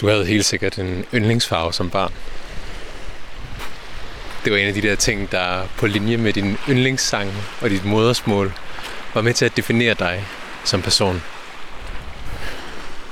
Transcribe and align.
Du 0.00 0.08
havde 0.08 0.26
helt 0.26 0.44
sikkert 0.44 0.78
en 0.78 1.04
yndlingsfarve 1.14 1.72
som 1.72 1.90
barn. 1.90 2.12
Det 4.44 4.52
var 4.52 4.58
en 4.58 4.68
af 4.68 4.74
de 4.74 4.82
der 4.82 4.96
ting, 4.96 5.32
der 5.32 5.62
på 5.78 5.86
linje 5.86 6.16
med 6.16 6.32
din 6.32 6.56
yndlingssang 6.68 7.32
og 7.60 7.70
dit 7.70 7.84
modersmål 7.84 8.52
var 9.14 9.22
med 9.22 9.34
til 9.34 9.44
at 9.44 9.56
definere 9.56 9.94
dig 9.94 10.24
som 10.64 10.82
person. 10.82 11.22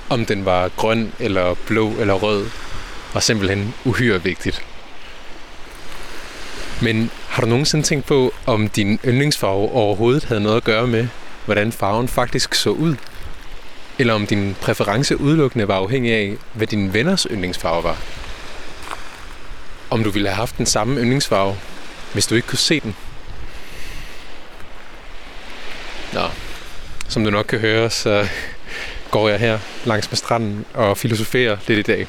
Om 0.08 0.26
den 0.26 0.44
var 0.44 0.68
grøn 0.68 1.12
eller 1.18 1.54
blå 1.66 1.90
eller 1.90 2.14
rød, 2.14 2.46
var 3.12 3.20
simpelthen 3.20 3.74
uhyre 3.84 4.22
vigtigt. 4.22 4.64
Men 6.82 7.10
har 7.28 7.42
du 7.42 7.48
nogensinde 7.48 7.84
tænkt 7.84 8.06
på, 8.06 8.34
om 8.46 8.68
din 8.68 9.00
yndlingsfarve 9.04 9.70
overhovedet 9.72 10.24
havde 10.24 10.40
noget 10.40 10.56
at 10.56 10.64
gøre 10.64 10.86
med, 10.86 11.08
hvordan 11.44 11.72
farven 11.72 12.08
faktisk 12.08 12.54
så 12.54 12.70
ud? 12.70 12.96
Eller 13.98 14.14
om 14.14 14.26
din 14.26 14.56
præference 14.60 15.20
udelukkende 15.20 15.68
var 15.68 15.76
afhængig 15.76 16.12
af, 16.12 16.34
hvad 16.52 16.66
dine 16.66 16.94
venners 16.94 17.26
yndlingsfarve 17.30 17.84
var? 17.84 17.96
Om 19.90 20.04
du 20.04 20.10
ville 20.10 20.28
have 20.28 20.36
haft 20.36 20.58
den 20.58 20.66
samme 20.66 21.00
yndlingsfarve, 21.00 21.56
hvis 22.12 22.26
du 22.26 22.34
ikke 22.34 22.48
kunne 22.48 22.58
se 22.58 22.80
den? 22.80 22.96
Nå, 26.12 26.20
som 27.08 27.24
du 27.24 27.30
nok 27.30 27.46
kan 27.46 27.58
høre, 27.58 27.90
så 27.90 28.28
går 29.10 29.28
jeg 29.28 29.38
her 29.38 29.58
langs 29.84 30.10
med 30.10 30.16
stranden 30.16 30.64
og 30.74 30.98
filosoferer 30.98 31.56
lidt 31.66 31.78
i 31.78 31.92
dag. 31.92 32.06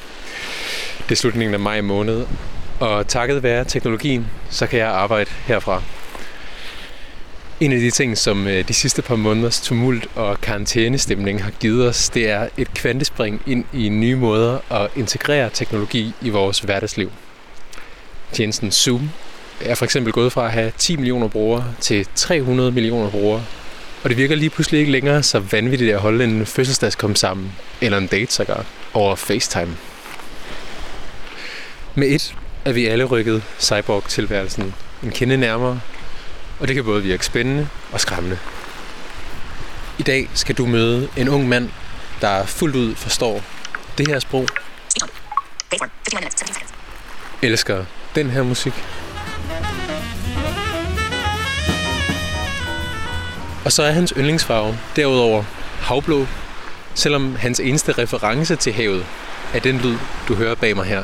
Det 0.99 1.11
er 1.11 1.15
slutningen 1.15 1.53
af 1.53 1.59
maj 1.59 1.81
måned, 1.81 2.25
og 2.79 3.07
takket 3.07 3.43
være 3.43 3.65
teknologien, 3.65 4.27
så 4.49 4.67
kan 4.67 4.79
jeg 4.79 4.87
arbejde 4.87 5.29
herfra. 5.45 5.81
En 7.59 7.73
af 7.73 7.79
de 7.79 7.91
ting, 7.91 8.17
som 8.17 8.47
øh, 8.47 8.67
de 8.67 8.73
sidste 8.73 9.01
par 9.01 9.15
måneders 9.15 9.61
tumult 9.61 10.07
og 10.15 10.41
karantænestemning 10.41 11.43
har 11.43 11.51
givet 11.51 11.87
os, 11.87 12.09
det 12.09 12.29
er 12.29 12.47
et 12.57 12.73
kvantespring 12.73 13.41
ind 13.47 13.65
i 13.73 13.89
nye 13.89 14.15
måder 14.15 14.73
at 14.73 14.89
integrere 14.95 15.49
teknologi 15.53 16.13
i 16.21 16.29
vores 16.29 16.59
hverdagsliv. 16.59 17.11
Tjenesten 18.31 18.71
Zoom 18.71 19.09
er 19.61 19.75
for 19.75 19.85
eksempel 19.85 20.13
gået 20.13 20.31
fra 20.31 20.45
at 20.45 20.51
have 20.51 20.71
10 20.77 20.95
millioner 20.95 21.27
brugere 21.27 21.73
til 21.79 22.07
300 22.15 22.71
millioner 22.71 23.09
brugere. 23.09 23.43
Og 24.03 24.09
det 24.09 24.17
virker 24.17 24.35
lige 24.35 24.49
pludselig 24.49 24.79
ikke 24.79 24.91
længere 24.91 25.23
så 25.23 25.39
vanvittigt 25.39 25.93
at 25.93 25.99
holde 25.99 26.23
en 26.23 26.45
fødselsdagskom 26.45 27.15
sammen, 27.15 27.51
eller 27.81 27.97
en 27.97 28.07
date 28.07 28.33
sågar, 28.33 28.65
over 28.93 29.15
FaceTime. 29.15 29.77
Med 31.95 32.07
et 32.07 32.35
er 32.65 32.71
vi 32.71 32.85
alle 32.85 33.03
rykket 33.03 33.43
cyborg-tilværelsen 33.59 34.73
en 35.03 35.11
kende 35.11 35.37
nærmere, 35.37 35.79
og 36.59 36.67
det 36.67 36.75
kan 36.75 36.83
både 36.83 37.03
virke 37.03 37.25
spændende 37.25 37.67
og 37.91 37.99
skræmmende. 37.99 38.37
I 39.97 40.03
dag 40.03 40.29
skal 40.33 40.55
du 40.55 40.65
møde 40.65 41.09
en 41.17 41.29
ung 41.29 41.47
mand, 41.47 41.69
der 42.21 42.45
fuldt 42.45 42.75
ud 42.75 42.95
forstår 42.95 43.43
det 43.97 44.07
her 44.07 44.19
sprog, 44.19 44.47
elsker 47.41 47.85
den 48.15 48.29
her 48.29 48.43
musik, 48.43 48.73
og 53.65 53.71
så 53.71 53.83
er 53.83 53.91
hans 53.91 54.13
yndlingsfarve 54.17 54.77
derudover 54.95 55.43
havblå, 55.81 56.27
selvom 56.93 57.35
hans 57.35 57.59
eneste 57.59 57.91
reference 57.91 58.55
til 58.55 58.73
havet 58.73 59.05
er 59.53 59.59
den 59.59 59.77
lyd, 59.77 59.97
du 60.27 60.35
hører 60.35 60.55
bag 60.55 60.75
mig 60.75 60.85
her. 60.85 61.03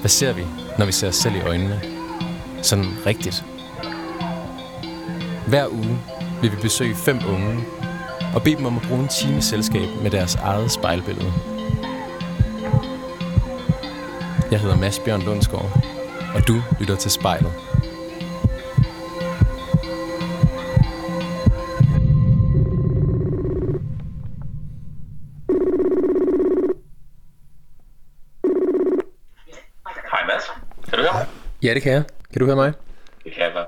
Hvad 0.00 0.08
ser 0.08 0.32
vi, 0.32 0.42
når 0.78 0.86
vi 0.86 0.92
ser 0.92 1.08
os 1.08 1.16
selv 1.16 1.34
i 1.34 1.40
øjnene? 1.40 1.80
Sådan 2.62 2.86
rigtigt. 3.06 3.44
Hver 5.46 5.68
uge 5.68 5.98
vil 6.42 6.52
vi 6.52 6.56
besøge 6.62 6.94
fem 6.94 7.18
unge 7.28 7.64
og 8.34 8.42
bede 8.42 8.56
dem 8.56 8.66
om 8.66 8.76
at 8.76 8.82
bruge 8.88 9.02
en 9.02 9.08
time 9.08 9.42
selskab 9.42 9.88
med 10.02 10.10
deres 10.10 10.34
eget 10.34 10.70
spejlbillede. 10.70 11.32
Jeg 14.50 14.60
hedder 14.60 14.76
Mads 14.76 14.98
Bjørn 14.98 15.22
Lundsgaard, 15.22 15.84
og 16.34 16.48
du 16.48 16.62
lytter 16.80 16.96
til 16.96 17.10
spejlet. 17.10 17.52
Ja, 31.68 31.74
det 31.74 31.82
kan 31.82 31.92
jeg. 31.92 32.04
Kan 32.32 32.40
du 32.40 32.46
høre 32.46 32.56
mig? 32.56 32.72
Det 33.24 33.32
kan 33.32 33.42
jeg 33.42 33.52
bare. 33.52 33.66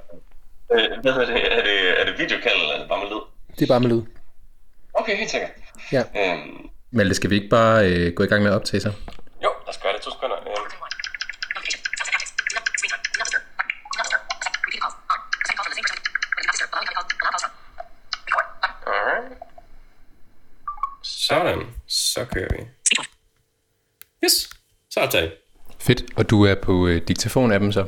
Øh, 0.73 1.01
hvad 1.03 1.13
hedder 1.13 1.27
det? 1.27 1.59
Er 1.59 1.63
det, 1.63 2.01
er 2.01 2.05
det 2.05 2.19
videokald, 2.19 2.55
eller 2.63 2.75
er 2.75 2.79
det 2.79 2.89
bare 2.89 2.99
med 2.99 3.09
lyd? 3.11 3.23
Det 3.59 3.63
er 3.63 3.67
bare 3.67 3.81
med 3.81 3.91
lyd. 3.91 4.03
Okay, 4.95 5.17
helt 5.17 5.31
sikkert. 5.31 5.51
Ja. 5.93 6.03
Øhm, 6.17 6.69
Malte, 6.91 7.15
skal 7.15 7.31
vi 7.31 7.35
ikke 7.35 7.49
bare 7.49 7.91
øh, 7.91 8.13
gå 8.13 8.23
i 8.23 8.27
gang 8.27 8.43
med 8.43 8.51
at 8.51 8.57
optage 8.57 8.81
sig? 8.81 8.93
jo, 9.45 9.51
lad 9.67 9.69
os 9.69 9.79
gøre 9.79 9.93
det. 9.93 10.01
To 10.01 10.11
sekunder. 10.11 10.37
Øhm, 10.37 10.47
alright. 18.87 19.39
Sådan. 21.03 21.67
Så 21.87 22.25
kører 22.25 22.49
vi. 22.57 22.63
Yes. 24.25 24.51
Så 24.91 25.01
optager 25.01 25.29
vi. 25.29 25.33
Fedt. 25.81 26.05
Og 26.17 26.31
du 26.31 26.45
er 26.45 26.55
på 26.55 26.87
øh, 26.87 27.01
diktafon-appen 27.11 27.73
så? 27.73 27.85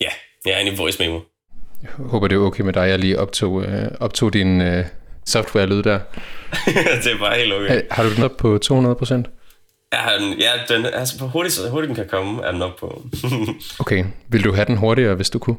Ja, 0.00 0.08
jeg 0.44 0.52
er 0.52 0.58
inde 0.58 0.72
i 0.72 0.76
voice 0.76 1.02
memo. 1.02 1.20
Jeg 1.82 1.90
håber, 1.90 2.28
det 2.28 2.36
er 2.36 2.40
okay 2.40 2.62
med 2.62 2.72
dig. 2.72 2.88
Jeg 2.88 2.98
lige 2.98 3.18
optog, 3.18 3.64
øh, 3.64 3.88
optog 4.00 4.32
din 4.32 4.60
øh, 4.60 4.84
software-lyd 5.26 5.82
der. 5.82 5.98
det 7.04 7.12
er 7.12 7.18
bare 7.18 7.38
helt 7.38 7.52
okay. 7.52 7.76
Øh, 7.76 7.82
Har 7.90 8.02
du 8.02 8.14
den 8.14 8.22
op 8.22 8.36
på 8.38 8.58
200 8.58 8.94
procent? 8.94 9.26
Har 9.92 10.18
den, 10.18 10.38
ja, 10.38 10.50
den, 10.68 10.86
altså 10.86 11.18
på 11.18 11.26
hurtigt, 11.26 11.54
så 11.54 11.70
hurtigt 11.70 11.88
den 11.88 11.96
kan 11.96 12.08
komme, 12.08 12.42
er 12.44 12.52
den 12.52 12.62
op 12.62 12.76
på. 12.76 13.02
Okay. 13.80 14.04
Vil 14.28 14.44
du 14.44 14.52
have 14.52 14.64
den 14.64 14.76
hurtigere, 14.76 15.14
hvis 15.14 15.30
du 15.30 15.38
kunne? 15.38 15.56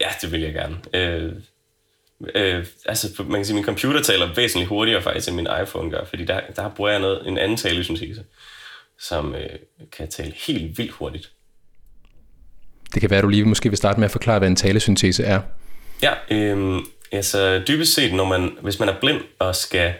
Ja, 0.00 0.08
det 0.22 0.32
vil 0.32 0.40
jeg 0.40 0.52
gerne. 0.52 0.76
Øh, 0.94 1.32
øh, 2.34 2.66
altså, 2.86 3.22
man 3.22 3.38
kan 3.38 3.44
sige, 3.44 3.54
at 3.54 3.56
min 3.56 3.64
computer 3.64 4.02
taler 4.02 4.34
væsentligt 4.36 4.68
hurtigere 4.68 5.02
faktisk, 5.02 5.28
end 5.28 5.36
min 5.36 5.48
iPhone 5.62 5.90
gør, 5.90 6.04
fordi 6.04 6.24
der, 6.24 6.40
der 6.56 6.68
bruger 6.68 6.90
jeg 6.90 7.00
noget, 7.00 7.28
en 7.28 7.38
anden 7.38 7.56
talesyntese, 7.56 8.24
som 9.00 9.34
øh, 9.34 9.48
kan 9.92 10.08
tale 10.08 10.32
helt 10.46 10.78
vildt 10.78 10.92
hurtigt. 10.92 11.32
Det 12.94 13.00
kan 13.00 13.10
være, 13.10 13.18
at 13.18 13.24
du 13.24 13.28
lige 13.28 13.44
måske 13.44 13.68
vil 13.68 13.78
starte 13.78 14.00
med 14.00 14.04
at 14.04 14.10
forklare, 14.10 14.38
hvad 14.38 14.48
en 14.48 14.56
talesyntese 14.56 15.24
er. 15.24 15.40
Ja, 16.02 16.12
øh, 16.30 16.82
altså 17.12 17.62
dybest 17.68 17.94
set, 17.94 18.14
når 18.14 18.24
man, 18.24 18.58
hvis 18.62 18.78
man 18.78 18.88
er 18.88 19.00
blind 19.00 19.20
og 19.38 19.56
skal 19.56 19.94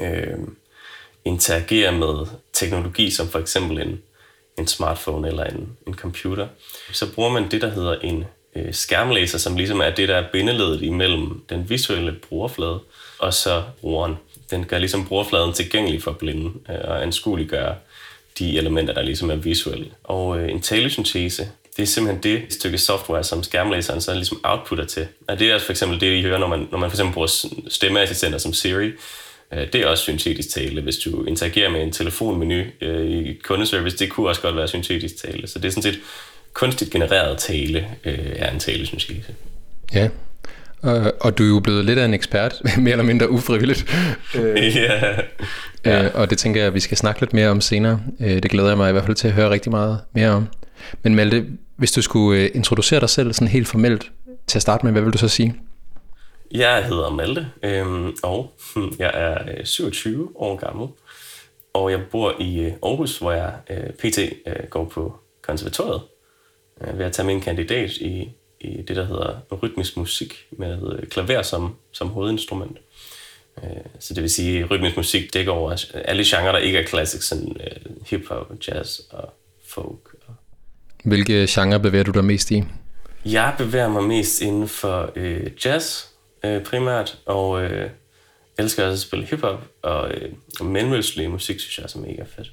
øh, 0.00 0.38
interagere 1.24 1.92
med 1.92 2.26
teknologi, 2.52 3.10
som 3.10 3.28
for 3.28 3.38
eksempel 3.38 3.80
en, 3.80 4.02
en 4.58 4.66
smartphone 4.66 5.28
eller 5.28 5.44
en, 5.44 5.76
en 5.86 5.94
computer, 5.94 6.48
så 6.92 7.14
bruger 7.14 7.30
man 7.30 7.50
det, 7.50 7.62
der 7.62 7.70
hedder 7.70 7.94
en 7.94 8.24
øh, 8.56 8.74
skærmlæser, 8.74 9.38
som 9.38 9.56
ligesom 9.56 9.80
er 9.80 9.90
det, 9.90 10.08
der 10.08 10.16
er 10.16 10.32
bindeledet 10.32 10.82
imellem 10.82 11.44
den 11.50 11.70
visuelle 11.70 12.12
brugerflade 12.28 12.80
og 13.18 13.34
så 13.34 13.62
brugeren. 13.80 14.14
Den 14.50 14.64
gør 14.64 14.78
ligesom 14.78 15.06
brugerfladen 15.06 15.52
tilgængelig 15.52 16.02
for 16.02 16.12
blinde 16.12 16.52
øh, 16.70 16.78
og 16.84 17.02
anskueliggør 17.02 17.74
de 18.38 18.58
elementer, 18.58 18.94
der 18.94 19.02
ligesom 19.02 19.30
er 19.30 19.34
visuelle. 19.34 19.86
Og 20.04 20.38
øh, 20.38 20.50
en 20.50 20.60
talesyntese, 20.60 21.48
det 21.76 21.82
er 21.82 21.86
simpelthen 21.86 22.22
det 22.22 22.52
stykke 22.52 22.78
software, 22.78 23.24
som 23.24 23.42
skærmlæseren 23.42 24.00
så 24.00 24.14
ligesom 24.14 24.40
outputter 24.44 24.84
til. 24.84 25.06
Og 25.28 25.38
det 25.38 25.50
er 25.50 25.58
for 25.58 25.72
eksempel 25.72 26.00
det, 26.00 26.18
I 26.18 26.22
hører, 26.22 26.38
når 26.38 26.48
man, 26.48 26.68
når 26.70 26.78
man 26.78 26.90
for 26.90 26.94
eksempel 26.94 27.14
bruger 27.14 27.46
stemmeassistenter 27.68 28.38
som 28.38 28.52
Siri. 28.52 28.92
Øh, 29.52 29.72
det 29.72 29.74
er 29.74 29.86
også 29.86 30.02
syntetisk 30.02 30.54
tale. 30.54 30.80
Hvis 30.80 30.96
du 30.96 31.24
interagerer 31.24 31.70
med 31.70 31.82
en 31.82 31.92
telefonmenu 31.92 32.62
øh, 32.80 33.10
i 33.10 33.32
kundeservice, 33.44 33.98
det 33.98 34.10
kunne 34.10 34.28
også 34.28 34.40
godt 34.40 34.56
være 34.56 34.68
syntetisk 34.68 35.16
tale. 35.16 35.46
Så 35.46 35.58
det 35.58 35.68
er 35.68 35.72
sådan 35.72 35.82
set 35.82 36.00
kunstigt 36.52 36.90
genereret 36.90 37.38
tale 37.38 37.86
øh, 38.04 38.32
er 38.36 38.50
en 38.50 38.58
talesyntese. 38.58 39.34
Ja. 39.94 40.08
Og, 40.82 41.12
og 41.20 41.38
du 41.38 41.42
er 41.44 41.48
jo 41.48 41.60
blevet 41.60 41.84
lidt 41.84 41.98
af 41.98 42.04
en 42.04 42.14
ekspert, 42.14 42.62
mere 42.78 42.92
eller 42.92 43.04
mindre 43.04 43.30
ufrivilligt. 43.30 43.94
Øh, 44.34 44.76
ja. 44.76 45.00
ja. 45.84 46.04
øh, 46.04 46.10
og 46.14 46.30
det 46.30 46.38
tænker 46.38 46.60
jeg, 46.60 46.68
at 46.68 46.74
vi 46.74 46.80
skal 46.80 46.96
snakke 46.96 47.20
lidt 47.20 47.32
mere 47.32 47.48
om 47.48 47.60
senere. 47.60 48.00
Øh, 48.20 48.42
det 48.42 48.50
glæder 48.50 48.68
jeg 48.68 48.76
mig 48.76 48.88
i 48.88 48.92
hvert 48.92 49.04
fald 49.04 49.16
til 49.16 49.28
at 49.28 49.34
høre 49.34 49.50
rigtig 49.50 49.70
meget 49.70 50.00
mere 50.12 50.30
om. 50.30 50.46
Men 51.02 51.14
Malte, 51.14 51.46
hvis 51.76 51.92
du 51.92 52.02
skulle 52.02 52.42
øh, 52.42 52.50
introducere 52.54 53.00
dig 53.00 53.10
selv 53.10 53.32
sådan 53.32 53.48
helt 53.48 53.68
formelt 53.68 54.10
til 54.46 54.58
at 54.58 54.62
starte 54.62 54.86
med, 54.86 54.92
hvad 54.92 55.02
vil 55.02 55.12
du 55.12 55.18
så 55.18 55.28
sige? 55.28 55.54
Jeg 56.50 56.84
hedder 56.84 57.10
Malte, 57.10 57.46
øhm, 57.62 58.16
og 58.22 58.52
jeg 58.98 59.10
er 59.14 59.64
27 59.64 60.14
øh, 60.14 60.28
år 60.34 60.56
gammel. 60.56 60.88
Og 61.74 61.90
jeg 61.90 62.00
bor 62.10 62.34
i 62.40 62.60
øh, 62.60 62.72
Aarhus, 62.82 63.18
hvor 63.18 63.32
jeg 63.32 63.52
øh, 63.70 63.90
pt. 63.90 64.18
Øh, 64.18 64.68
går 64.70 64.84
på 64.84 65.16
konservatoriet. 65.42 66.00
Øh, 66.80 66.98
ved 66.98 67.06
at 67.06 67.12
tage 67.12 67.26
min 67.26 67.40
kandidat 67.40 67.90
i, 67.90 68.28
i 68.60 68.82
det, 68.82 68.96
der 68.96 69.04
hedder 69.04 69.40
rytmisk 69.62 69.96
musik 69.96 70.46
med 70.50 70.98
øh, 70.98 71.08
klaver 71.08 71.42
som, 71.42 71.76
som 71.92 72.08
hovedinstrument. 72.08 72.78
Øh, 73.62 73.70
så 73.98 74.14
det 74.14 74.22
vil 74.22 74.30
sige, 74.30 74.64
at 74.64 74.70
rytmisk 74.70 74.96
musik 74.96 75.34
dækker 75.34 75.52
over 75.52 75.84
alle 75.94 76.24
genrer, 76.26 76.52
der 76.52 76.58
ikke 76.58 76.78
er 76.78 76.86
klassisk, 76.86 77.28
sådan 77.28 77.56
øh, 77.60 77.96
hip-hop, 78.06 78.52
jazz 78.68 78.98
og 79.10 79.32
folk. 79.68 80.14
Hvilke 81.04 81.46
genre 81.50 81.80
bevæger 81.80 82.04
du 82.04 82.10
dig 82.10 82.24
mest 82.24 82.50
i? 82.50 82.64
Jeg 83.24 83.54
bevæger 83.58 83.88
mig 83.88 84.04
mest 84.04 84.40
inden 84.40 84.68
for 84.68 85.12
øh, 85.16 85.50
jazz 85.64 86.04
øh, 86.44 86.62
primært, 86.64 87.18
og 87.26 87.62
øh, 87.62 87.90
elsker 88.58 88.84
også 88.84 88.92
at 88.92 88.98
spille 88.98 89.26
hiphop, 89.26 89.64
og 89.82 90.10
øh, 90.10 90.32
mellemøstlig 90.66 91.30
musik 91.30 91.60
synes 91.60 91.78
jeg 91.78 92.00
er 92.00 92.06
mega 92.06 92.22
fedt. 92.22 92.52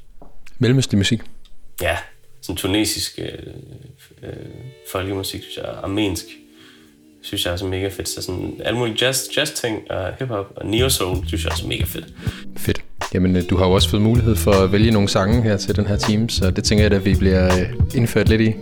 Mellemøstlig 0.59 0.97
musik? 0.97 1.21
Ja, 1.81 1.97
sådan 2.45 2.57
tunesisk 2.57 3.19
øh, 3.21 3.27
øh, 4.23 4.33
folkemusik, 4.91 5.41
synes 5.41 5.57
jeg, 5.57 5.65
armensk, 5.83 6.25
synes 7.21 7.45
jeg 7.45 7.53
er 7.53 7.57
så 7.57 7.65
mega 7.65 7.87
fedt. 7.87 8.09
Så 8.09 8.21
sådan 8.21 8.53
alle 8.65 8.79
mulige 8.79 9.05
jazz, 9.05 9.37
jazz 9.37 9.51
ting 9.51 9.91
og 9.91 10.13
hiphop 10.19 10.53
og 10.55 10.65
neo 10.65 10.89
soul, 10.89 11.27
synes 11.27 11.43
jeg 11.43 11.51
er 11.51 11.55
så 11.55 11.67
mega 11.67 11.83
fedt. 11.83 12.05
Fedt. 12.57 12.81
Jamen, 13.13 13.35
øh, 13.35 13.43
du 13.49 13.57
har 13.57 13.65
jo 13.65 13.71
også 13.71 13.89
fået 13.89 14.01
mulighed 14.01 14.35
for 14.35 14.51
at 14.51 14.71
vælge 14.71 14.91
nogle 14.91 15.09
sange 15.09 15.41
her 15.41 15.57
til 15.57 15.75
den 15.75 15.87
her 15.87 15.97
team, 15.97 16.29
så 16.29 16.51
det 16.51 16.63
tænker 16.63 16.85
jeg, 16.85 16.93
at 16.93 17.05
vi 17.05 17.15
bliver 17.15 17.59
øh, 17.59 17.73
indført 17.95 18.29
lidt 18.29 18.41
i. 18.41 18.53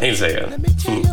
Helt 0.00 0.18
sikkert. 0.18 0.48
Hmm. 0.48 1.04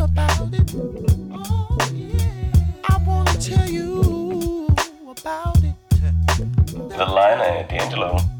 The 6.90 7.04
Line 7.18 7.46
af 7.46 7.66
D'Angelo. 7.70 8.31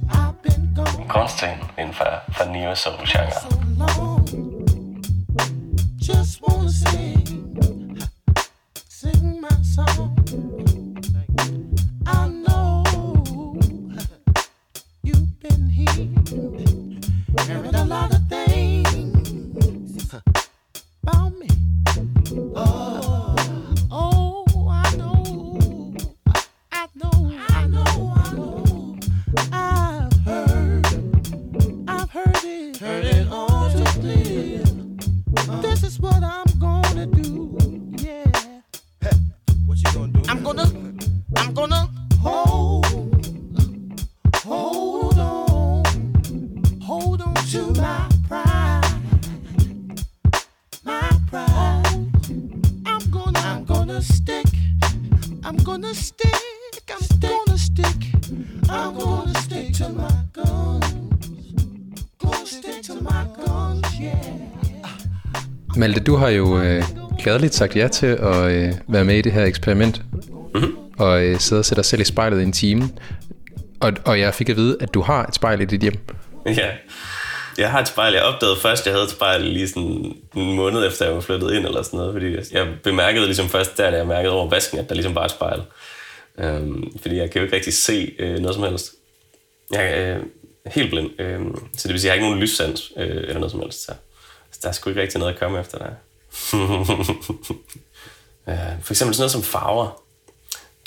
En 1.13 1.19
kunstting 1.19 1.59
inden 1.77 1.95
for, 1.95 2.23
for 2.31 2.47
neo 2.47 2.75
soul 2.75 2.97
genre. 3.05 3.41
Just 5.97 6.41
wanna 6.41 6.69
sing, 6.69 7.22
Malte, 65.77 66.01
du 66.01 66.17
har 66.17 66.29
jo 66.29 66.61
øh, 66.61 66.83
gladeligt 67.23 67.55
sagt 67.55 67.77
ja 67.77 67.89
til 67.89 68.07
at 68.07 68.37
øh, 68.37 68.73
være 68.89 69.05
med 69.05 69.17
i 69.17 69.23
det 69.23 69.33
her 69.33 69.45
eksperiment, 69.45 70.03
mm-hmm. 70.55 70.77
og 70.99 71.25
øh, 71.25 71.39
sidde 71.39 71.61
og 71.61 71.65
sætte 71.65 71.79
dig 71.79 71.85
selv 71.85 72.03
i 72.03 72.05
spejlet 72.05 72.41
i 72.41 72.43
en 72.43 72.53
time. 72.53 72.89
Og, 73.81 73.93
og 74.05 74.21
jeg 74.21 74.35
fik 74.35 74.49
at 74.49 74.57
vide, 74.57 74.77
at 74.81 74.95
du 74.95 75.01
har 75.01 75.27
et 75.27 75.35
spejl 75.35 75.61
i 75.61 75.65
dit 75.65 75.81
hjem. 75.81 75.95
Ja, 76.47 76.69
jeg 77.59 77.71
har 77.71 77.81
et 77.81 77.89
spejl. 77.89 78.15
Jeg 78.15 78.23
opdagede 78.23 78.57
først, 78.57 78.81
at 78.83 78.87
jeg 78.87 78.95
havde 78.95 79.05
et 79.05 79.11
spejl 79.11 79.41
lige 79.41 79.69
sådan 79.69 80.17
en 80.37 80.53
måned 80.57 80.87
efter, 80.87 81.05
jeg 81.05 81.15
var 81.15 81.21
flyttet 81.21 81.55
ind 81.55 81.67
eller 81.67 81.83
sådan 81.83 81.99
noget. 81.99 82.15
Fordi 82.15 82.57
jeg 82.57 82.69
bemærkede 82.83 83.25
ligesom 83.25 83.49
først 83.49 83.79
der, 83.79 83.91
da 83.91 83.97
jeg 83.97 84.07
mærkede 84.07 84.33
over 84.33 84.49
vasken, 84.49 84.79
at 84.79 84.89
der 84.89 84.95
ligesom 84.95 85.15
bare 85.15 85.25
er 85.25 85.29
et 85.29 85.35
spejl. 85.35 85.63
Øhm, 86.39 86.99
fordi 86.99 87.17
jeg 87.17 87.31
kan 87.31 87.39
jo 87.41 87.45
ikke 87.45 87.57
rigtig 87.57 87.75
se 87.75 88.15
øh, 88.19 88.39
noget 88.39 88.55
som 88.55 88.65
helst. 88.65 88.93
Jeg 89.71 89.93
er 89.93 90.17
øh, 90.17 90.23
helt 90.67 90.91
blind. 90.91 91.21
Øh, 91.21 91.41
så 91.77 91.89
det 91.89 91.93
vil 91.93 92.01
sige, 92.01 92.01
at 92.01 92.05
jeg 92.05 92.11
har 92.11 92.15
ikke 92.15 92.27
nogen 92.27 92.41
lyssans 92.41 92.93
øh, 92.97 93.07
eller 93.07 93.35
noget 93.35 93.51
som 93.51 93.61
helst. 93.61 93.85
Så, 93.85 93.93
så 94.53 94.59
der 94.63 94.69
er 94.69 94.73
sgu 94.73 94.91
ikke 94.91 95.03
rigtig 95.03 95.19
noget 95.19 95.33
at 95.33 95.39
komme 95.39 95.61
efter 95.61 95.79
der. 95.79 95.91
Øh, 98.49 98.57
for 98.83 98.93
eksempel 98.93 99.15
sådan 99.15 99.23
noget 99.23 99.31
som 99.31 99.43
farver. 99.43 100.03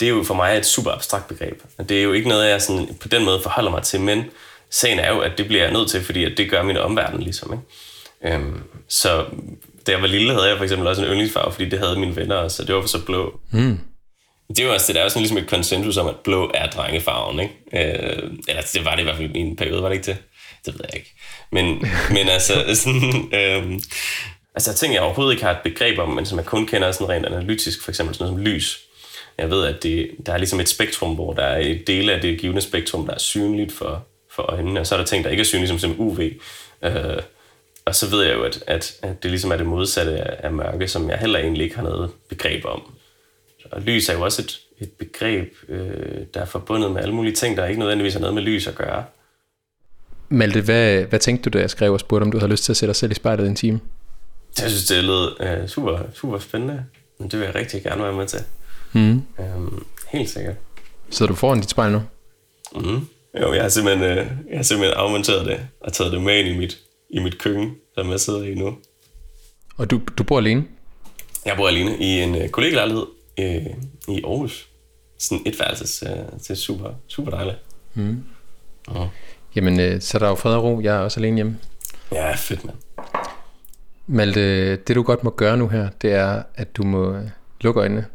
Det 0.00 0.06
er 0.06 0.10
jo 0.10 0.22
for 0.22 0.34
mig 0.34 0.56
et 0.56 0.66
super 0.66 0.90
abstrakt 0.90 1.28
begreb. 1.28 1.62
Det 1.88 1.98
er 1.98 2.02
jo 2.02 2.12
ikke 2.12 2.28
noget, 2.28 2.50
jeg 2.50 2.62
sådan, 2.62 2.96
på 3.00 3.08
den 3.08 3.24
måde 3.24 3.40
forholder 3.42 3.70
mig 3.70 3.82
til, 3.82 4.00
men 4.00 4.24
sagen 4.70 4.98
er 4.98 5.14
jo, 5.14 5.20
at 5.20 5.32
det 5.38 5.46
bliver 5.46 5.62
jeg 5.62 5.72
nødt 5.72 5.90
til, 5.90 6.04
fordi 6.04 6.24
at 6.24 6.32
det 6.36 6.50
gør 6.50 6.62
min 6.62 6.76
omverden 6.76 7.22
ligesom. 7.22 7.52
Ikke? 7.52 8.34
Øhm, 8.36 8.62
så 8.88 9.24
da 9.86 9.92
jeg 9.92 10.02
var 10.02 10.06
lille, 10.06 10.32
havde 10.32 10.48
jeg 10.48 10.56
for 10.56 10.64
eksempel 10.64 10.88
også 10.88 11.02
en 11.02 11.08
yndlingsfarve, 11.08 11.52
fordi 11.52 11.68
det 11.68 11.78
havde 11.78 11.98
mine 11.98 12.16
venner, 12.16 12.48
så 12.48 12.64
det 12.64 12.74
var 12.74 12.80
for 12.80 12.88
så 12.88 13.04
blå. 13.04 13.40
Mm. 13.50 13.78
Det 14.48 14.60
er 14.60 14.64
jo 14.64 14.72
også 14.72 14.86
det, 14.86 14.94
der 14.94 15.00
er 15.00 15.04
jo 15.04 15.08
sådan 15.08 15.22
ligesom 15.22 15.38
et 15.38 15.48
konsensus 15.48 15.96
om, 15.96 16.06
at 16.06 16.16
blå 16.24 16.50
er 16.54 16.66
drengefarven, 16.66 17.40
ikke? 17.40 17.54
Øh, 17.72 18.30
eller 18.48 18.62
det 18.72 18.84
var 18.84 18.94
det 18.94 19.00
i 19.00 19.04
hvert 19.04 19.16
fald 19.16 19.30
i 19.30 19.32
min 19.32 19.56
periode, 19.56 19.82
var 19.82 19.88
det 19.88 19.96
ikke 19.96 20.06
det? 20.06 20.16
Det 20.66 20.74
ved 20.74 20.80
jeg 20.88 20.96
ikke. 20.96 21.14
Men, 21.52 21.64
men 22.16 22.28
altså, 22.28 22.54
sådan, 22.74 23.34
øh, 23.34 23.80
altså 24.54 24.74
ting, 24.74 24.94
jeg 24.94 25.02
overhovedet 25.02 25.32
ikke 25.32 25.44
har 25.44 25.52
et 25.52 25.62
begreb 25.64 25.98
om, 25.98 26.08
men 26.08 26.26
som 26.26 26.38
jeg 26.38 26.46
kun 26.46 26.66
kender 26.66 26.92
sådan 26.92 27.08
rent 27.08 27.26
analytisk, 27.26 27.84
for 27.84 27.90
eksempel 27.90 28.14
sådan 28.14 28.32
noget 28.32 28.44
som 28.44 28.52
lys. 28.52 28.78
Jeg 29.38 29.50
ved, 29.50 29.64
at 29.64 29.82
det, 29.82 30.10
der 30.26 30.32
er 30.32 30.38
ligesom 30.38 30.60
et 30.60 30.68
spektrum, 30.68 31.14
hvor 31.14 31.32
der 31.32 31.42
er 31.42 31.58
et 31.58 31.86
dele 31.86 32.12
af 32.12 32.20
det 32.20 32.40
givende 32.40 32.62
spektrum, 32.62 33.06
der 33.06 33.14
er 33.14 33.18
synligt 33.18 33.72
for, 33.72 34.06
for 34.36 34.42
øjnene, 34.42 34.80
og 34.80 34.86
så 34.86 34.94
er 34.94 34.98
der 34.98 35.06
ting, 35.06 35.24
der 35.24 35.30
ikke 35.30 35.40
er 35.40 35.44
synlige, 35.44 35.68
som 35.68 35.78
simpelthen 35.78 36.08
UV. 36.08 36.20
Øh, 36.82 37.22
og 37.84 37.94
så 37.94 38.10
ved 38.10 38.24
jeg 38.24 38.34
jo, 38.34 38.42
at, 38.42 38.64
at, 38.66 38.92
at 39.02 39.22
det 39.22 39.30
ligesom 39.30 39.52
er 39.52 39.56
det 39.56 39.66
modsatte 39.66 40.12
af, 40.12 40.46
af 40.46 40.52
mørke, 40.52 40.88
som 40.88 41.10
jeg 41.10 41.18
heller 41.18 41.38
egentlig 41.38 41.64
ikke 41.64 41.76
har 41.76 41.82
noget 41.82 42.10
begreb 42.28 42.64
om. 42.64 42.82
Og 43.70 43.82
lys 43.82 44.08
er 44.08 44.14
jo 44.14 44.20
også 44.24 44.42
et, 44.42 44.60
et 44.78 44.90
begreb, 44.92 45.52
øh, 45.68 46.26
der 46.34 46.40
er 46.40 46.44
forbundet 46.44 46.92
med 46.92 47.02
alle 47.02 47.14
mulige 47.14 47.34
ting, 47.34 47.56
der 47.56 47.66
ikke 47.66 47.78
nødvendigvis 47.78 48.12
har 48.12 48.20
noget 48.20 48.34
med 48.34 48.42
lys 48.42 48.66
at 48.66 48.74
gøre. 48.74 49.04
Malte, 50.28 50.60
hvad, 50.60 51.02
hvad 51.02 51.18
tænkte 51.18 51.50
du, 51.50 51.58
da 51.58 51.60
jeg 51.60 51.70
skrev 51.70 51.92
og 51.92 52.00
spurgte, 52.00 52.24
om 52.24 52.32
du 52.32 52.38
havde 52.38 52.50
lyst 52.50 52.64
til 52.64 52.72
at 52.72 52.76
sætte 52.76 52.90
dig 52.90 52.96
selv 52.96 53.12
i 53.12 53.14
spejlet 53.14 53.46
en 53.46 53.56
time? 53.56 53.80
Jeg 54.58 54.70
synes, 54.70 54.86
det 54.86 55.04
lød 55.04 55.36
øh, 55.40 55.68
super, 55.68 55.98
super 56.14 56.38
spændende. 56.38 56.84
Men 57.18 57.30
det 57.30 57.38
vil 57.38 57.46
jeg 57.46 57.54
rigtig 57.54 57.82
gerne 57.82 58.02
være 58.02 58.12
med 58.12 58.26
til. 58.26 58.40
Mm. 58.92 59.22
Øhm, 59.38 59.84
helt 60.08 60.30
sikkert. 60.30 60.54
Sidder 61.10 61.32
du 61.32 61.36
foran 61.36 61.60
dit 61.60 61.70
spejl 61.70 61.92
nu? 61.92 62.02
Mm. 62.74 63.08
Jo, 63.40 63.52
jeg 63.52 63.62
har, 63.62 63.68
simpelthen, 63.68 64.10
øh, 64.10 64.26
jeg 64.50 64.58
har 64.58 64.62
simpelthen 64.62 64.98
afmonteret 64.98 65.46
det 65.46 65.60
og 65.80 65.92
taget 65.92 66.12
det 66.12 66.22
med 66.22 66.38
ind 66.38 66.48
i 66.48 66.58
mit, 66.58 66.78
i 67.10 67.18
mit 67.18 67.38
køkken, 67.38 67.74
som 67.94 68.10
jeg 68.10 68.20
sidder 68.20 68.42
i 68.42 68.54
nu. 68.54 68.76
Og 69.76 69.90
du, 69.90 70.00
du 70.18 70.22
bor 70.22 70.38
alene? 70.38 70.64
Jeg 71.44 71.56
bor 71.56 71.68
alene 71.68 71.96
i 71.98 72.20
en 72.22 72.34
øh, 72.34 72.48
kollegelejlighed 72.48 73.06
øh, 73.38 73.66
i 74.08 74.22
Aarhus. 74.24 74.68
Sådan 75.18 75.42
et 75.46 75.60
værelses. 75.60 76.02
Øh, 76.02 76.38
det 76.38 76.50
er 76.50 76.54
super, 76.54 76.90
super 77.08 77.30
dejligt. 77.30 77.56
Mm. 77.94 78.24
Ja. 78.94 79.08
Jamen, 79.56 79.80
øh, 79.80 80.00
så 80.00 80.18
er 80.18 80.18
der 80.18 80.28
jo 80.28 80.34
fred 80.34 80.54
og 80.54 80.64
ro. 80.64 80.80
Jeg 80.80 80.96
er 80.96 81.00
også 81.00 81.20
alene 81.20 81.36
hjemme. 81.36 81.58
Ja, 82.12 82.34
fedt, 82.34 82.64
mand. 82.64 82.76
Malte, 84.06 84.76
det 84.76 84.96
du 84.96 85.02
godt 85.02 85.24
må 85.24 85.30
gøre 85.30 85.56
nu 85.56 85.68
her, 85.68 85.88
det 86.02 86.12
er, 86.12 86.42
at 86.54 86.76
du 86.76 86.82
må 86.82 87.12
øh, 87.12 87.28
lukke 87.60 87.80
øjnene. 87.80 88.06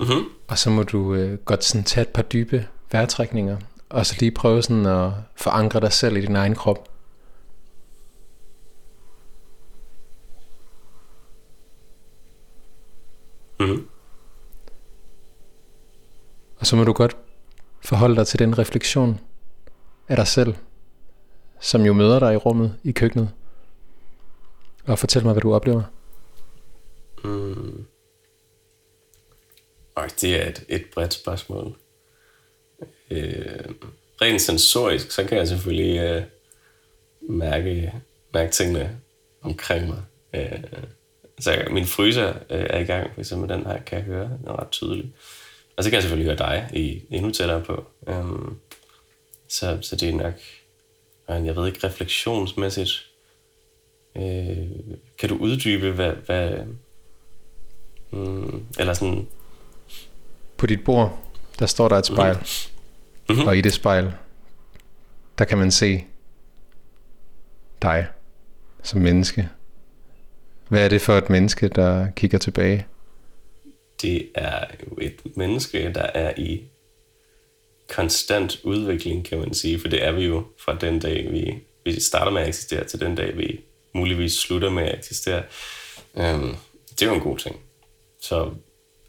Mm-hmm. 0.00 0.24
Og 0.48 0.58
så 0.58 0.70
må 0.70 0.82
du 0.82 1.14
øh, 1.14 1.38
godt 1.38 1.64
sådan 1.64 1.84
tage 1.84 2.02
et 2.02 2.08
par 2.08 2.22
dybe 2.22 2.66
vejrtrækninger. 2.92 3.56
Og 3.88 4.06
så 4.06 4.16
lige 4.20 4.30
prøve 4.30 4.62
sådan 4.62 4.86
at 4.86 5.12
forankre 5.36 5.80
dig 5.80 5.92
selv 5.92 6.16
i 6.16 6.20
din 6.20 6.36
egen 6.36 6.54
krop. 6.54 6.88
Mm-hmm. 13.60 13.88
Og 16.58 16.66
så 16.66 16.76
må 16.76 16.84
du 16.84 16.92
godt 16.92 17.16
forholde 17.80 18.16
dig 18.16 18.26
til 18.26 18.38
den 18.38 18.58
refleksion 18.58 19.20
af 20.08 20.16
dig 20.16 20.26
selv, 20.26 20.54
som 21.60 21.82
jo 21.82 21.92
møder 21.92 22.18
dig 22.18 22.34
i 22.34 22.36
rummet 22.36 22.78
i 22.84 22.92
køkkenet. 22.92 23.30
Og 24.86 24.98
fortæl 24.98 25.24
mig, 25.24 25.32
hvad 25.32 25.42
du 25.42 25.54
oplever. 25.54 25.82
Mm. 27.24 27.86
Og 29.94 30.04
det 30.20 30.42
er 30.42 30.48
et, 30.48 30.64
et 30.68 30.84
bredt 30.94 31.14
spørgsmål. 31.14 31.76
Øh, 33.10 33.64
rent 34.22 34.42
sensorisk, 34.42 35.10
så 35.10 35.24
kan 35.24 35.38
jeg 35.38 35.48
selvfølgelig 35.48 36.00
øh, 36.00 36.22
mærke, 37.20 37.92
mærke 38.34 38.52
tingene 38.52 38.98
omkring 39.42 39.88
mig. 39.88 40.02
Øh, 40.34 40.62
så 41.38 41.64
min 41.70 41.86
fryser 41.86 42.28
øh, 42.28 42.66
er 42.70 42.78
i 42.78 42.84
gang, 42.84 43.10
for 43.14 43.20
eksempel 43.20 43.48
den 43.48 43.66
her 43.66 43.82
kan 43.82 43.98
jeg 43.98 44.04
høre, 44.04 44.24
den 44.24 44.46
er 44.46 44.60
ret 44.60 44.70
tydelig. 44.70 45.12
Og 45.76 45.84
så 45.84 45.90
kan 45.90 45.94
jeg 45.94 46.02
selvfølgelig 46.02 46.26
høre 46.26 46.48
dig 46.48 46.68
i, 46.72 47.02
endnu 47.10 47.30
tættere 47.30 47.60
på. 47.60 47.86
Øhm, 48.08 48.56
så, 49.48 49.78
så 49.82 49.96
det 49.96 50.08
er 50.08 50.12
nok, 50.12 50.34
jeg 51.28 51.56
ved 51.56 51.66
ikke, 51.66 51.86
refleksionsmæssigt. 51.86 53.10
Øh, 54.16 54.56
kan 55.18 55.28
du 55.28 55.36
uddybe, 55.36 55.90
hvad, 55.90 56.12
hvad 56.12 56.58
mm, 58.10 58.66
eller 58.78 58.94
sådan... 58.94 59.28
På 60.56 60.66
dit 60.66 60.84
bord, 60.84 61.18
der 61.58 61.66
står 61.66 61.88
der 61.88 61.96
et 61.96 62.06
spejl. 62.06 62.38
Mm-hmm. 63.28 63.46
Og 63.46 63.56
i 63.56 63.60
det 63.60 63.72
spejl, 63.72 64.12
der 65.38 65.44
kan 65.44 65.58
man 65.58 65.70
se 65.70 66.04
dig 67.82 68.06
som 68.82 69.00
menneske. 69.00 69.48
Hvad 70.68 70.84
er 70.84 70.88
det 70.88 71.00
for 71.00 71.18
et 71.18 71.30
menneske, 71.30 71.68
der 71.68 72.10
kigger 72.10 72.38
tilbage? 72.38 72.86
Det 74.02 74.28
er 74.34 74.66
jo 74.86 74.96
et 75.00 75.36
menneske, 75.36 75.92
der 75.94 76.02
er 76.02 76.32
i 76.36 76.62
konstant 77.88 78.60
udvikling, 78.64 79.24
kan 79.24 79.38
man 79.38 79.54
sige. 79.54 79.80
For 79.80 79.88
det 79.88 80.04
er 80.04 80.12
vi 80.12 80.24
jo 80.24 80.46
fra 80.58 80.74
den 80.74 80.98
dag, 80.98 81.32
vi, 81.32 81.54
vi 81.84 82.00
starter 82.00 82.32
med 82.32 82.42
at 82.42 82.48
eksistere, 82.48 82.84
til 82.84 83.00
den 83.00 83.14
dag, 83.14 83.38
vi 83.38 83.60
muligvis 83.92 84.32
slutter 84.32 84.70
med 84.70 84.82
at 84.82 84.98
eksistere. 84.98 85.42
Øhm, 86.16 86.56
det 86.90 87.02
er 87.02 87.06
jo 87.06 87.14
en 87.14 87.20
god 87.20 87.38
ting. 87.38 87.60
Så, 88.20 88.50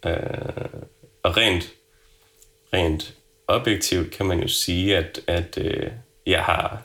øh, 0.06 0.82
og 1.24 1.38
rent, 1.38 1.74
rent 2.74 3.16
objektivt 3.48 4.12
kan 4.12 4.26
man 4.26 4.40
jo 4.40 4.48
sige, 4.48 4.98
at, 4.98 5.20
at 5.28 5.58
øh, 5.58 5.92
jeg 6.26 6.44
har... 6.44 6.82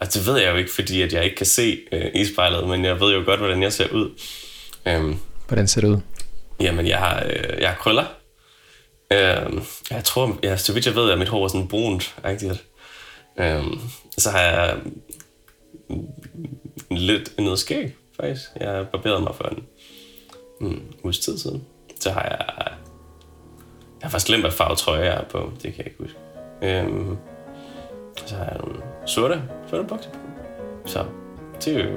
Altså 0.00 0.18
det 0.18 0.26
ved 0.26 0.38
jeg 0.38 0.52
jo 0.52 0.56
ikke, 0.56 0.70
fordi 0.70 1.02
at 1.02 1.12
jeg 1.12 1.24
ikke 1.24 1.36
kan 1.36 1.46
se 1.46 1.80
øh, 1.92 2.10
i 2.14 2.24
spejlet, 2.24 2.68
men 2.68 2.84
jeg 2.84 3.00
ved 3.00 3.14
jo 3.14 3.22
godt, 3.24 3.40
hvordan 3.40 3.62
jeg 3.62 3.72
ser 3.72 3.88
ud. 3.92 4.10
Øhm, 4.86 5.18
hvordan 5.46 5.68
ser 5.68 5.80
det 5.80 5.88
ud? 5.88 6.00
Jamen, 6.60 6.86
jeg 6.86 6.98
har, 6.98 7.24
øh, 7.26 7.60
jeg 7.60 7.68
har 7.68 7.76
krøller. 7.76 8.04
Øh, 9.12 9.62
jeg 9.90 10.04
tror, 10.04 10.38
ja, 10.42 10.56
så 10.56 10.72
vidt 10.72 10.86
jeg 10.86 10.94
ved, 10.94 11.10
at 11.10 11.18
mit 11.18 11.28
hår 11.28 11.44
er 11.44 11.48
sådan 11.48 11.68
brunt. 11.68 12.14
Rigtigt. 12.24 12.64
Øh, 13.38 13.64
så 14.18 14.30
har 14.30 14.40
jeg 14.40 14.76
lidt 16.90 17.38
noget 17.38 17.58
skæg, 17.58 17.94
faktisk. 18.20 18.42
Jeg 18.60 18.86
barberede 18.92 19.20
mig 19.20 19.34
for 19.34 19.44
en, 19.44 19.66
en 20.60 20.94
uges 21.04 21.18
tid 21.18 21.38
siden. 21.38 21.64
Så 22.00 22.10
har 22.10 22.22
jeg... 22.22 22.72
Jeg 24.00 24.06
har 24.06 24.10
faktisk 24.10 24.26
glemt, 24.26 24.42
hvad 24.42 24.50
farve 24.50 24.76
trøje 24.76 25.04
jeg 25.04 25.16
er 25.16 25.24
på. 25.24 25.52
Det 25.62 25.74
kan 25.74 25.78
jeg 25.78 25.86
ikke 25.86 25.98
huske. 25.98 26.18
Øhm, 26.62 27.18
så 28.26 28.36
har 28.36 28.44
jeg 28.44 28.56
nogle 28.58 28.82
sorte, 29.06 29.42
sorte 29.70 29.84
bukser 29.84 30.10
på. 30.10 30.18
Så 30.86 31.04
det 31.64 31.76
er 31.76 31.84
jo... 31.84 31.96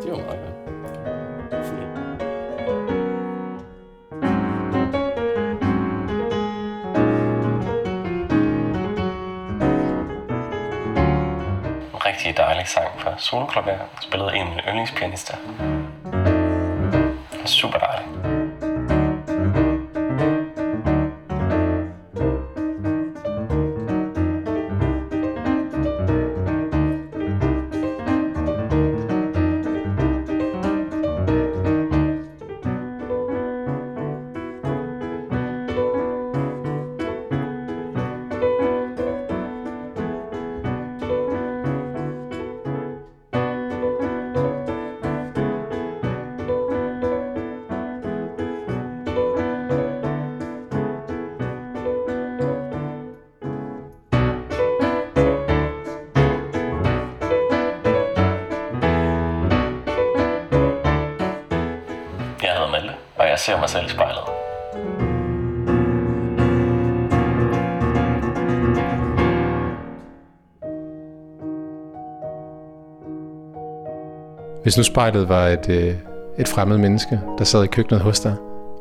Det 0.00 0.04
er 0.04 0.08
jo 0.08 0.16
meget 0.16 0.40
godt. 0.40 0.62
rigtig 12.06 12.36
dejlig 12.36 12.68
sang 12.68 13.00
fra 13.00 13.18
Soloklaver, 13.18 13.78
spillet 14.00 14.26
af 14.28 14.34
en 14.34 14.40
af 14.40 14.48
mine 14.48 14.62
yndlingspianister. 14.68 15.34
Super 17.46 17.78
dejlig. 17.78 18.11
Ser 63.44 63.58
mig 63.58 63.70
selv 63.70 63.86
i 63.86 63.88
spejlet. 63.88 64.22
Hvis 74.62 74.76
nu 74.76 74.82
spejlet 74.82 75.28
var 75.28 75.46
et, 75.46 75.68
øh, 75.68 75.94
et 76.38 76.48
fremmed 76.48 76.78
menneske, 76.78 77.20
der 77.38 77.44
sad 77.44 77.64
i 77.64 77.66
køkkenet 77.66 78.00
hos 78.00 78.20
dig, 78.20 78.36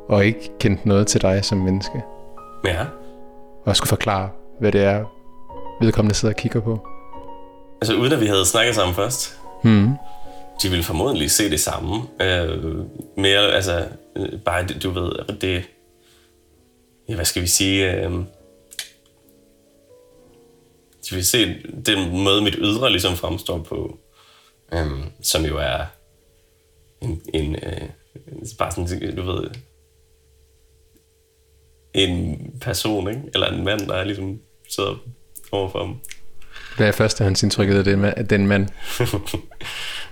og 0.09 0.25
ikke 0.25 0.51
kendte 0.59 0.87
noget 0.87 1.07
til 1.07 1.21
dig 1.21 1.45
som 1.45 1.57
menneske. 1.57 2.03
Ja. 2.65 2.85
Og 3.65 3.75
skulle 3.75 3.89
forklare, 3.89 4.29
hvad 4.59 4.71
det 4.71 4.83
er, 4.83 5.03
vedkommende 5.81 6.15
sidder 6.15 6.33
og 6.33 6.37
kigger 6.37 6.59
på. 6.59 6.87
Altså 7.81 7.95
uden 7.95 8.13
at 8.13 8.21
vi 8.21 8.25
havde 8.25 8.45
snakket 8.45 8.75
sammen 8.75 8.95
først. 8.95 9.37
Hmm. 9.63 9.93
De 10.61 10.69
ville 10.69 10.83
formodentlig 10.83 11.31
se 11.31 11.49
det 11.49 11.59
samme. 11.59 12.07
Øh, 12.21 12.85
mere, 13.17 13.51
altså, 13.51 13.87
øh, 14.15 14.39
bare, 14.39 14.67
du 14.67 14.89
ved, 14.89 15.39
det... 15.41 15.63
Ja, 17.09 17.15
hvad 17.15 17.25
skal 17.25 17.41
vi 17.41 17.47
sige? 17.47 17.93
Øh, 17.93 18.11
de 21.09 21.15
vil 21.15 21.25
se 21.25 21.55
den 21.85 22.23
måde, 22.23 22.41
mit 22.41 22.55
ydre 22.57 22.91
ligesom 22.91 23.15
fremstår 23.15 23.59
på, 23.59 23.99
øh, 24.73 24.91
som 25.21 25.45
jo 25.45 25.57
er 25.57 25.85
en, 27.01 27.21
en 27.33 27.55
øh, 27.55 27.87
bare 28.59 28.71
sådan, 28.71 29.15
du 29.15 29.21
ved, 29.21 29.49
en 31.93 32.37
person, 32.61 33.09
ikke? 33.09 33.21
Eller 33.33 33.47
en 33.47 33.63
mand, 33.63 33.87
der 33.87 33.95
er 33.95 34.03
ligesom 34.03 34.39
sidder 34.69 34.95
overfor 35.51 35.79
ham. 35.79 35.99
Hvad 36.77 36.87
er 36.87 36.91
førstehåndsindtrykket 36.91 37.77
af 37.77 37.83
den, 37.83 38.05
af 38.05 38.27
den 38.27 38.47
mand? 38.47 38.67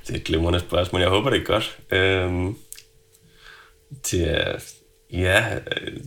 det 0.10 0.16
er 0.16 0.20
et 0.20 0.26
glimrende 0.26 0.60
spørgsmål. 0.60 1.02
Jeg 1.02 1.10
håber, 1.10 1.30
det 1.30 1.42
er 1.42 1.46
godt. 1.46 1.78
Øhm, 1.92 2.58
det 4.12 4.32
er... 4.32 4.60
Ja, 5.12 5.46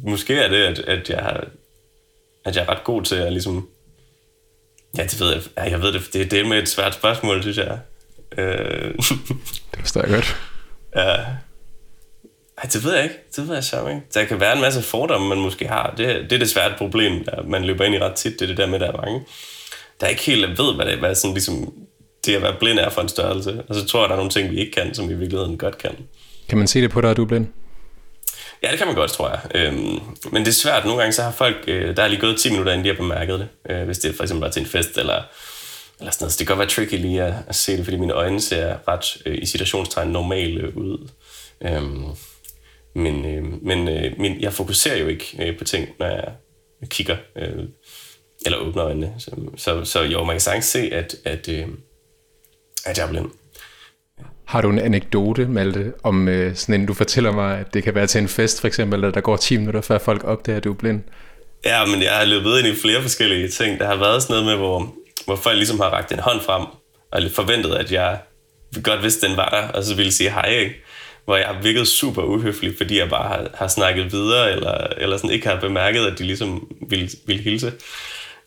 måske 0.03 0.35
er 0.35 0.49
det, 0.49 0.57
at, 0.57 0.79
at, 0.79 1.11
jeg, 1.11 1.41
at 2.45 2.57
jeg 2.57 2.63
er 2.63 2.69
ret 2.69 2.85
god 2.85 3.03
til 3.03 3.15
at 3.15 3.33
ligesom... 3.33 3.69
Ja, 4.99 5.03
det 5.03 5.21
ved 5.21 5.33
jeg. 5.33 5.43
Ja, 5.57 5.63
jeg 5.63 5.83
ved 5.83 5.93
det. 5.93 6.09
Det, 6.13 6.31
det 6.31 6.41
er 6.41 6.49
med 6.49 6.59
et 6.59 6.69
svært 6.69 6.95
spørgsmål, 6.95 7.43
synes 7.43 7.59
jeg. 7.59 7.79
Øh, 8.39 8.95
det 9.71 9.81
forstår 9.81 10.01
jeg 10.01 10.11
godt. 10.11 10.37
Ja. 10.97 11.15
Ej, 12.59 12.69
det 12.73 12.85
ved 12.85 12.95
jeg 12.95 13.03
ikke. 13.05 13.17
Det 13.37 13.49
ved 13.49 13.55
jeg 13.55 13.65
så 13.65 13.89
ikke. 13.89 14.03
Der 14.15 14.25
kan 14.25 14.41
være 14.41 14.55
en 14.55 14.61
masse 14.61 14.83
fordomme, 14.83 15.29
man 15.29 15.39
måske 15.39 15.69
har. 15.69 15.95
Det, 15.97 16.07
det 16.31 16.33
er 16.33 16.39
det 16.39 16.51
svært 16.51 16.79
problem, 16.79 17.25
der 17.25 17.43
man 17.43 17.65
løber 17.65 17.85
ind 17.85 17.95
i 17.95 17.99
ret 17.99 18.15
tit. 18.15 18.33
Det 18.33 18.43
er 18.43 18.47
det 18.47 18.57
der 18.57 18.67
med, 18.67 18.75
at 18.75 18.81
der 18.81 18.93
er 18.93 19.05
mange, 19.05 19.27
der 20.01 20.07
ikke 20.07 20.23
helt 20.23 20.59
ved, 20.59 20.75
hvad 20.75 20.87
det 20.87 20.95
er, 20.95 20.99
hvad 20.99 21.15
sådan 21.15 21.35
ligesom 21.35 21.75
det 22.27 22.37
at 22.37 22.43
være 22.43 22.57
blind 22.59 22.79
er 22.79 22.91
for 22.91 23.01
en 23.01 23.09
størrelse. 23.09 23.63
Og 23.69 23.75
så 23.75 23.87
tror 23.87 24.01
jeg, 24.01 24.09
der 24.09 24.15
er 24.15 24.19
nogle 24.19 24.31
ting, 24.31 24.51
vi 24.51 24.61
ikke 24.61 24.73
kan, 24.73 24.95
som 24.95 25.09
vi 25.09 25.15
i 25.15 25.17
virkeligheden 25.17 25.59
godt 25.59 25.79
kan. 25.79 25.91
Kan 26.49 26.59
man 26.59 26.67
se 26.67 26.81
det 26.81 26.91
på 26.91 27.01
dig, 27.01 27.11
at 27.11 27.17
du 27.17 27.23
er 27.23 27.27
blind? 27.27 27.47
Ja, 28.63 28.71
det 28.71 28.79
kan 28.79 28.87
man 28.87 28.97
godt, 28.97 29.11
tror 29.11 29.29
jeg. 29.29 29.41
Øhm, 29.55 30.01
men 30.33 30.43
det 30.43 30.49
er 30.49 30.53
svært. 30.53 30.85
Nogle 30.85 31.01
gange 31.01 31.13
så 31.13 31.23
har 31.23 31.31
folk, 31.31 31.65
øh, 31.67 31.97
der 31.97 32.03
er 32.03 32.09
lige 32.09 32.21
gået 32.21 32.41
10 32.41 32.51
minutter, 32.51 32.73
inden 32.73 32.85
de 32.85 32.91
har 32.91 32.97
bemærket 32.97 33.41
det. 33.41 33.49
Øh, 33.71 33.85
hvis 33.85 33.99
det 33.99 34.15
for 34.15 34.23
eksempel 34.23 34.47
er 34.47 34.51
til 34.51 34.61
en 34.61 34.67
fest, 34.69 34.99
eller, 34.99 35.23
eller 35.99 36.13
sådan 36.13 36.25
noget. 36.25 36.33
Så 36.33 36.39
det 36.39 36.47
kan 36.47 36.57
godt 36.57 36.59
være 36.59 36.87
tricky 36.87 37.01
lige 37.01 37.23
at, 37.23 37.35
at 37.49 37.55
se 37.55 37.77
det, 37.77 37.85
fordi 37.85 37.97
mine 37.97 38.13
øjne 38.13 38.41
ser 38.41 38.77
ret 38.89 39.17
øh, 39.27 39.39
i 39.43 39.47
situationstegn 39.47 40.11
normale 40.11 40.77
ud. 40.77 41.09
Øhm, 41.65 42.05
men 42.95 43.25
øh, 43.25 43.63
men 43.63 43.89
øh, 43.89 44.13
min, 44.19 44.41
jeg 44.41 44.53
fokuserer 44.53 44.97
jo 44.97 45.07
ikke 45.07 45.37
øh, 45.39 45.59
på 45.59 45.65
ting, 45.65 45.89
når 45.99 46.07
jeg 46.07 46.33
kigger 46.89 47.17
øh, 47.37 47.65
eller 48.47 48.59
åbner 48.59 48.85
øjnene. 48.85 49.15
Så, 49.19 49.31
så, 49.57 49.85
så 49.85 50.03
jo, 50.03 50.25
man 50.25 50.35
kan 50.35 50.41
sagtens 50.41 50.65
se, 50.65 50.91
at, 50.93 51.15
at, 51.25 51.49
øh, 51.49 51.67
er 52.87 53.09
blind. 53.09 53.31
Har 54.45 54.61
du 54.61 54.71
en 54.71 54.79
anekdote, 54.79 55.47
Malte, 55.47 55.93
om 56.03 56.29
øh, 56.29 56.57
sådan 56.57 56.81
en, 56.81 56.87
du 56.87 56.95
fortæller 56.95 57.33
mig, 57.33 57.59
at 57.59 57.75
det 57.75 57.83
kan 57.83 57.95
være 57.95 58.07
til 58.07 58.21
en 58.21 58.29
fest 58.29 58.61
for 58.61 58.67
eksempel, 58.67 58.97
eller 58.97 59.11
der 59.11 59.21
går 59.21 59.37
10 59.37 59.57
minutter, 59.57 59.81
før 59.81 59.99
folk 59.99 60.25
opdager, 60.25 60.57
at 60.57 60.65
du 60.65 60.73
er 60.73 60.77
blind? 60.77 61.03
Ja, 61.65 61.87
men 61.87 62.03
jeg 62.03 62.13
har 62.13 62.25
løbet 62.25 62.59
ind 62.59 62.67
i 62.69 62.75
flere 62.75 63.03
forskellige 63.03 63.49
ting. 63.49 63.81
Der 63.81 63.87
har 63.87 63.97
været 63.97 64.23
sådan 64.23 64.35
noget 64.35 64.47
med, 64.47 64.57
hvor, 64.57 64.95
hvor 65.25 65.37
folk 65.37 65.57
ligesom 65.57 65.81
har 65.81 65.91
ragt 65.91 66.13
en 66.13 66.19
hånd 66.19 66.41
frem, 66.41 66.67
og 67.13 67.23
forventet, 67.35 67.75
at 67.75 67.93
jeg 67.93 68.19
godt 68.83 69.03
vidste, 69.03 69.29
den 69.29 69.37
var 69.37 69.49
der, 69.49 69.69
og 69.69 69.85
så 69.85 69.95
ville 69.95 70.13
sige 70.13 70.31
hej, 70.31 70.49
ikke? 70.49 70.75
Hvor 71.25 71.37
jeg 71.37 71.47
har 71.47 71.63
virket 71.63 71.89
super 71.89 72.23
uhøflig, 72.23 72.75
fordi 72.77 72.99
jeg 72.99 73.09
bare 73.09 73.29
har, 73.29 73.51
har 73.55 73.69
snakket 73.69 74.13
videre, 74.13 74.53
eller, 74.53 74.87
eller 74.97 75.17
sådan 75.17 75.31
ikke 75.31 75.49
har 75.49 75.61
bemærket, 75.61 76.07
at 76.07 76.19
de 76.19 76.25
ligesom 76.25 76.69
ville, 76.89 77.09
ville 77.27 77.43
hilse. 77.43 77.73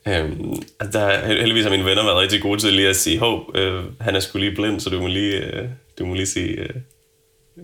Øhm, 0.08 0.62
der 0.94 1.26
heldigvis 1.26 1.64
har 1.64 1.72
mine 1.72 1.86
venner 1.86 2.04
været 2.04 2.18
rigtig 2.18 2.42
gode 2.42 2.60
til 2.60 2.74
lige 2.74 2.90
at 2.90 2.96
sige, 2.96 3.20
hov, 3.20 3.52
øh, 3.56 3.84
han 4.02 4.16
er 4.16 4.20
sgu 4.20 4.38
lige 4.38 4.56
blind, 4.56 4.80
så 4.80 4.90
du 4.90 5.02
må 5.02 5.08
lige, 5.08 5.36
øh, 5.36 5.70
du 6.00 6.06
må 6.06 6.14
lige 6.14 6.26
sige, 6.26 6.52
øh, 6.52 6.70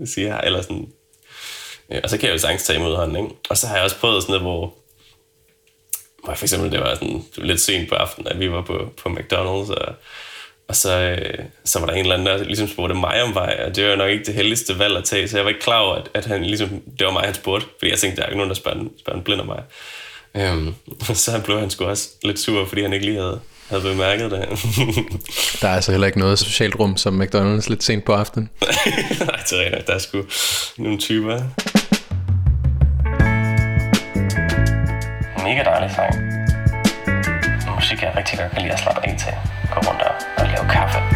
sige 0.05 0.27
her, 0.27 0.37
eller 0.37 0.61
sådan. 0.61 0.87
Øh, 1.91 1.99
og 2.03 2.09
så 2.09 2.17
kan 2.17 2.27
jeg 2.27 2.33
jo 2.33 2.39
sagtens 2.39 2.63
tage 2.63 2.79
imod 2.79 2.95
hånden, 2.95 3.23
ikke? 3.23 3.35
Og 3.49 3.57
så 3.57 3.67
har 3.67 3.75
jeg 3.75 3.83
også 3.83 3.99
prøvet 3.99 4.23
sådan 4.23 4.31
noget, 4.31 4.43
hvor, 4.43 4.73
hvor 6.23 6.33
for 6.33 6.45
eksempel 6.45 6.71
det 6.71 6.79
var 6.79 6.95
sådan 6.95 7.13
det 7.13 7.37
var 7.37 7.45
lidt 7.45 7.61
sent 7.61 7.89
på 7.89 7.95
aftenen, 7.95 8.27
at 8.27 8.39
vi 8.39 8.51
var 8.51 8.61
på, 8.61 8.93
på 9.03 9.09
McDonald's, 9.09 9.73
og, 9.73 9.95
og 10.67 10.75
så, 10.75 10.99
øh, 10.99 11.45
så 11.65 11.79
var 11.79 11.85
der 11.85 11.93
en 11.93 11.99
eller 11.99 12.13
anden, 12.13 12.27
der 12.27 12.43
ligesom 12.43 12.67
spurgte 12.67 12.95
mig 12.95 13.23
om 13.23 13.33
vej, 13.33 13.63
og 13.65 13.75
det 13.75 13.89
var 13.89 13.95
nok 13.95 14.09
ikke 14.09 14.25
det 14.25 14.33
heldigste 14.33 14.79
valg 14.79 14.97
at 14.97 15.03
tage, 15.03 15.27
så 15.27 15.37
jeg 15.37 15.45
var 15.45 15.49
ikke 15.49 15.61
klar 15.61 15.79
over, 15.79 15.95
at, 15.95 16.09
at 16.13 16.25
han 16.25 16.45
ligesom, 16.45 16.69
det 16.69 17.07
var 17.07 17.13
mig, 17.13 17.23
han 17.23 17.33
spurgte, 17.33 17.67
fordi 17.79 17.91
jeg 17.91 17.99
tænkte, 17.99 18.17
der 18.17 18.23
er 18.23 18.29
ikke 18.29 18.37
nogen, 18.37 18.49
der 18.49 18.55
spørger, 18.55 18.83
spørger 18.99 19.17
en 19.17 19.23
blind 19.23 19.41
om 19.41 19.47
mig. 19.47 19.63
Øhm, 20.35 20.75
så 21.13 21.41
blev 21.45 21.59
han 21.59 21.69
sgu 21.69 21.85
også 21.85 22.09
lidt 22.23 22.39
sur, 22.39 22.65
fordi 22.65 22.81
han 22.81 22.93
ikke 22.93 23.05
lige 23.05 23.17
havde, 23.17 23.39
havde 23.69 23.83
bemærket 23.83 24.31
det. 24.31 24.39
der 25.61 25.67
er 25.67 25.75
altså 25.75 25.91
heller 25.91 26.07
ikke 26.07 26.19
noget 26.19 26.39
socialt 26.39 26.75
rum 26.79 26.97
som 26.97 27.21
McDonald's 27.21 27.69
lidt 27.69 27.83
sent 27.83 28.05
på 28.05 28.13
aftenen. 28.13 28.49
Nej, 28.61 29.39
det 29.49 29.59
er 29.59 29.65
rigtigt. 29.65 29.87
Der 29.87 29.93
er 29.93 29.99
sgu 29.99 30.23
nogle 30.77 30.97
typer. 30.97 31.41
Mega 35.43 35.63
dejlig 35.63 35.91
sang. 35.95 36.15
Musik, 37.75 38.01
jeg 38.01 38.13
rigtig 38.17 38.39
godt 38.39 38.51
kan 38.51 38.61
lide 38.61 38.73
at 38.73 38.79
slappe 38.79 39.07
af 39.07 39.17
til. 39.19 39.33
Gå 39.73 39.79
rundt 39.79 40.01
og, 40.01 40.13
og 40.37 40.45
lave 40.45 40.69
kaffe. 40.69 41.10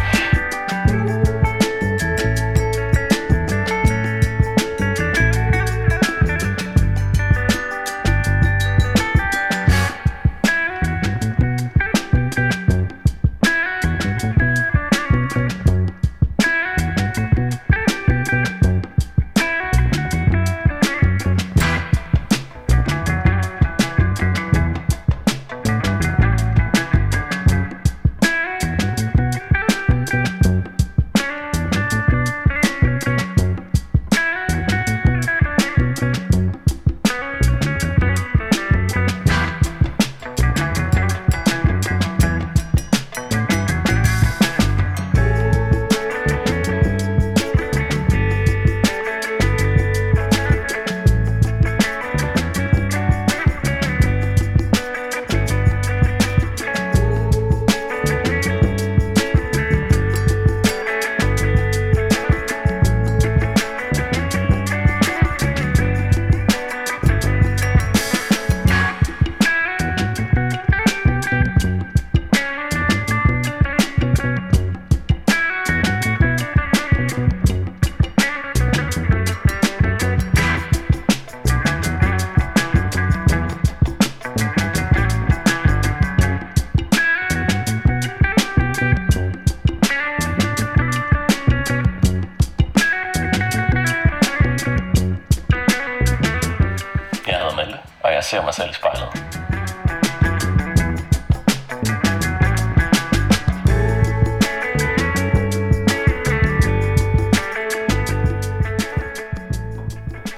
Ser 98.30 98.42
mig 98.42 98.54
selv 98.54 98.70
i 98.70 98.74
spejlet. 98.74 99.08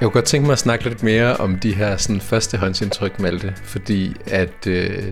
Jeg 0.00 0.06
kunne 0.06 0.10
godt 0.10 0.24
tænke 0.24 0.46
mig 0.46 0.52
at 0.52 0.58
snakke 0.58 0.84
lidt 0.84 1.02
mere 1.02 1.36
om 1.36 1.58
de 1.58 1.74
her 1.74 1.96
sådan, 1.96 2.20
førstehåndsindtryk, 2.20 3.20
Malte, 3.20 3.54
fordi 3.64 4.16
at 4.26 4.66
øh, 4.66 5.04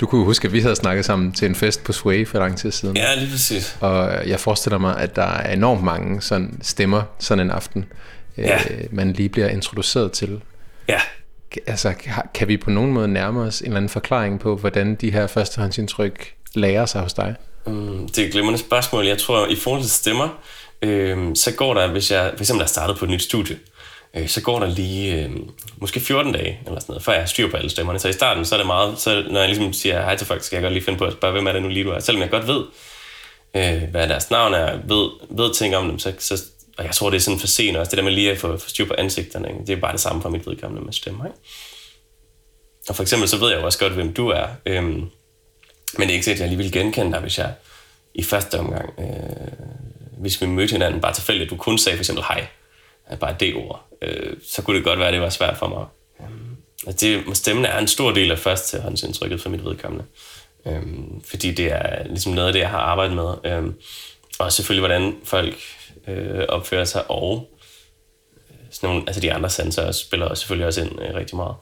du 0.00 0.06
kunne 0.06 0.24
huske, 0.24 0.46
at 0.46 0.52
vi 0.52 0.60
havde 0.60 0.76
snakket 0.76 1.04
sammen 1.04 1.32
til 1.32 1.48
en 1.48 1.54
fest 1.54 1.84
på 1.84 1.92
Sway 1.92 2.26
for 2.26 2.38
lang 2.38 2.58
tid 2.58 2.70
siden. 2.70 2.96
Ja, 2.96 3.14
lige 3.14 3.30
præcis. 3.30 3.76
Og 3.80 4.28
jeg 4.28 4.40
forestiller 4.40 4.78
mig, 4.78 4.96
at 4.96 5.16
der 5.16 5.22
er 5.22 5.52
enormt 5.52 5.82
mange 5.82 6.22
sådan 6.22 6.58
stemmer 6.62 7.02
sådan 7.18 7.44
en 7.44 7.50
aften, 7.50 7.84
ja. 8.38 8.58
øh, 8.70 8.84
man 8.90 9.12
lige 9.12 9.28
bliver 9.28 9.48
introduceret 9.48 10.12
til. 10.12 10.40
Ja, 10.88 11.00
altså, 11.66 11.94
kan 12.34 12.48
vi 12.48 12.56
på 12.56 12.70
nogen 12.70 12.92
måde 12.92 13.08
nærme 13.08 13.40
os 13.40 13.60
en 13.60 13.66
eller 13.66 13.76
anden 13.76 13.88
forklaring 13.88 14.40
på, 14.40 14.56
hvordan 14.56 14.94
de 14.94 15.10
her 15.10 15.26
førstehåndsindtryk 15.26 16.34
lærer 16.54 16.86
sig 16.86 17.00
hos 17.00 17.12
dig? 17.12 17.34
Mm, 17.66 18.08
det 18.08 18.18
er 18.18 18.26
et 18.26 18.32
glimrende 18.32 18.58
spørgsmål. 18.58 19.06
Jeg 19.06 19.18
tror, 19.18 19.46
i 19.46 19.56
forhold 19.56 19.82
til 19.82 19.90
stemmer, 19.90 20.28
øh, 20.82 21.34
så 21.34 21.54
går 21.54 21.74
der, 21.74 21.86
hvis 21.86 22.10
jeg 22.10 22.32
for 22.36 22.42
eksempel 22.42 22.62
er 22.62 22.68
startet 22.68 22.98
på 22.98 23.04
et 23.04 23.10
nyt 23.10 23.22
studie, 23.22 23.58
øh, 24.14 24.28
så 24.28 24.42
går 24.42 24.58
der 24.58 24.66
lige 24.66 25.24
øh, 25.24 25.30
måske 25.76 26.00
14 26.00 26.32
dage, 26.32 26.58
eller 26.66 26.80
sådan 26.80 26.92
noget, 26.92 27.04
før 27.04 27.12
jeg 27.12 27.22
har 27.22 27.26
styr 27.26 27.50
på 27.50 27.56
alle 27.56 27.70
stemmerne. 27.70 27.98
Så 27.98 28.08
i 28.08 28.12
starten, 28.12 28.44
så 28.44 28.54
er 28.54 28.58
det 28.58 28.66
meget, 28.66 28.98
så 28.98 29.24
når 29.30 29.40
jeg 29.40 29.48
ligesom 29.48 29.72
siger 29.72 30.02
hej 30.02 30.16
til 30.16 30.26
folk, 30.26 30.42
skal 30.42 30.56
jeg 30.56 30.62
godt 30.62 30.72
lige 30.72 30.84
finde 30.84 30.98
på 30.98 31.04
at 31.04 31.12
spørge, 31.12 31.32
hvem 31.32 31.46
er 31.46 31.52
det 31.52 31.62
nu 31.62 31.68
lige 31.68 31.84
du 31.84 31.90
er. 31.90 32.00
Selvom 32.00 32.22
jeg 32.22 32.30
godt 32.30 32.46
ved, 32.46 32.64
øh, 33.54 33.90
hvad 33.90 34.08
deres 34.08 34.30
navn 34.30 34.54
er, 34.54 34.78
ved, 34.84 35.10
ved 35.30 35.54
ting 35.54 35.76
om 35.76 35.88
dem, 35.88 35.98
så, 35.98 36.12
så 36.18 36.44
og 36.78 36.84
jeg 36.84 36.94
tror, 36.94 37.10
det 37.10 37.16
er 37.16 37.20
sådan 37.20 37.40
for 37.40 37.46
sent 37.46 37.76
også, 37.76 37.90
det 37.90 37.96
der 37.96 38.04
med 38.04 38.12
lige 38.12 38.30
at 38.30 38.38
få, 38.38 38.56
få 38.56 38.68
styr 38.68 38.84
på 38.84 38.94
ansigterne, 38.98 39.48
ikke? 39.48 39.60
det 39.66 39.72
er 39.72 39.76
bare 39.76 39.92
det 39.92 40.00
samme 40.00 40.22
for 40.22 40.28
mit 40.28 40.46
vedkommende 40.46 40.84
med 40.84 40.92
stemmer. 40.92 41.24
Ikke? 41.24 41.38
Og 42.88 42.96
for 42.96 43.02
eksempel, 43.02 43.28
så 43.28 43.36
ved 43.36 43.50
jeg 43.50 43.60
jo 43.60 43.64
også 43.64 43.78
godt, 43.78 43.92
hvem 43.92 44.12
du 44.12 44.28
er. 44.28 44.46
Øhm, 44.66 44.84
men 44.84 45.10
det 46.00 46.08
er 46.08 46.12
ikke 46.12 46.24
sikkert, 46.24 46.40
at 46.44 46.50
jeg 46.50 46.56
lige 46.56 46.64
vil 46.64 46.72
genkende 46.72 47.12
dig, 47.12 47.20
hvis 47.20 47.38
jeg 47.38 47.54
i 48.14 48.22
første 48.22 48.58
omgang, 48.58 48.94
øh, 48.98 49.06
hvis 50.18 50.40
vi 50.40 50.46
mødte 50.46 50.72
hinanden 50.72 51.00
bare 51.00 51.14
tilfældigt, 51.14 51.46
at 51.46 51.50
du 51.50 51.56
kun 51.56 51.78
sagde 51.78 51.96
for 51.96 52.02
eksempel 52.02 52.24
hej, 52.24 52.46
bare 53.20 53.36
det 53.40 53.54
ord, 53.54 53.86
øh, 54.02 54.36
så 54.48 54.62
kunne 54.62 54.76
det 54.76 54.84
godt 54.84 54.98
være, 54.98 55.08
at 55.08 55.14
det 55.14 55.22
var 55.22 55.30
svært 55.30 55.56
for 55.56 55.68
mig. 55.68 55.86
Øhm, 56.20 56.56
altså 56.86 57.06
det, 57.06 57.36
stemmen 57.36 57.64
er 57.64 57.78
en 57.78 57.88
stor 57.88 58.10
del 58.10 58.30
af 58.30 58.38
førstehåndsindtrykket 58.38 59.42
for 59.42 59.50
mit 59.50 59.64
vedkommende. 59.64 60.04
Øhm, 60.66 61.22
fordi 61.24 61.50
det 61.50 61.72
er 61.72 62.04
ligesom 62.04 62.32
noget 62.32 62.48
af 62.48 62.52
det, 62.52 62.60
jeg 62.60 62.70
har 62.70 62.78
arbejdet 62.78 63.16
med. 63.16 63.34
Øhm, 63.44 63.74
og 64.38 64.52
selvfølgelig, 64.52 64.86
hvordan 64.88 65.16
folk 65.24 65.56
øh, 66.08 66.44
opfører 66.48 66.84
sig, 66.84 67.10
og 67.10 67.48
øh, 68.50 68.56
sådan 68.70 68.88
nogle, 68.88 69.04
altså 69.06 69.20
de 69.20 69.32
andre 69.32 69.50
sanser 69.50 69.92
spiller 69.92 70.34
selvfølgelig 70.34 70.66
også 70.66 70.82
ind 70.82 71.02
øh, 71.02 71.14
rigtig 71.14 71.36
meget. 71.36 71.54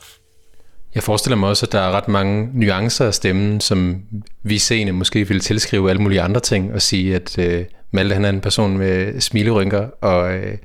Jeg 0.94 1.02
forestiller 1.02 1.36
mig 1.36 1.48
også, 1.48 1.66
at 1.66 1.72
der 1.72 1.80
er 1.80 1.90
ret 1.90 2.08
mange 2.08 2.50
nuancer 2.54 3.06
af 3.06 3.14
stemmen, 3.14 3.60
som 3.60 4.02
vi 4.42 4.58
seende 4.58 4.92
måske 4.92 5.28
vil 5.28 5.40
tilskrive 5.40 5.90
alle 5.90 6.02
mulige 6.02 6.20
andre 6.20 6.40
ting, 6.40 6.74
og 6.74 6.82
sige, 6.82 7.14
at 7.14 7.38
øh, 7.38 7.64
Malte 7.90 8.14
han 8.14 8.24
er 8.24 8.28
en 8.28 8.40
person 8.40 8.78
med 8.78 9.20
smilerynker, 9.20 9.88
og 10.00 10.34
øh, 10.34 10.58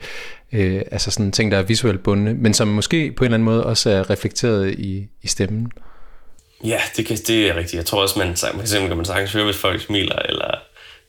øh, 0.54 0.82
altså 0.92 1.12
sådan 1.12 1.32
ting, 1.32 1.52
der 1.52 1.58
er 1.58 1.62
visuelt 1.62 2.04
bundne, 2.04 2.34
men 2.34 2.54
som 2.54 2.68
måske 2.68 3.12
på 3.12 3.24
en 3.24 3.26
eller 3.26 3.36
anden 3.36 3.46
måde 3.46 3.66
også 3.66 3.90
er 3.90 4.10
reflekteret 4.10 4.74
i, 4.74 5.08
i 5.22 5.28
stemmen. 5.28 5.72
Ja, 6.64 6.80
det, 6.98 7.06
kan, 7.06 7.18
det 7.28 7.50
er 7.50 7.56
rigtigt. 7.56 7.74
Jeg 7.74 7.86
tror 7.86 8.02
også, 8.02 8.20
man, 8.20 8.36
for 8.36 8.62
eksempel 8.62 8.88
kan 8.88 8.98
man 8.98 9.06
sagtens 9.06 9.34
høre, 9.34 9.46
hvis 9.46 9.58
folk 9.58 9.82
smiler, 9.82 10.16
eller 10.16 10.56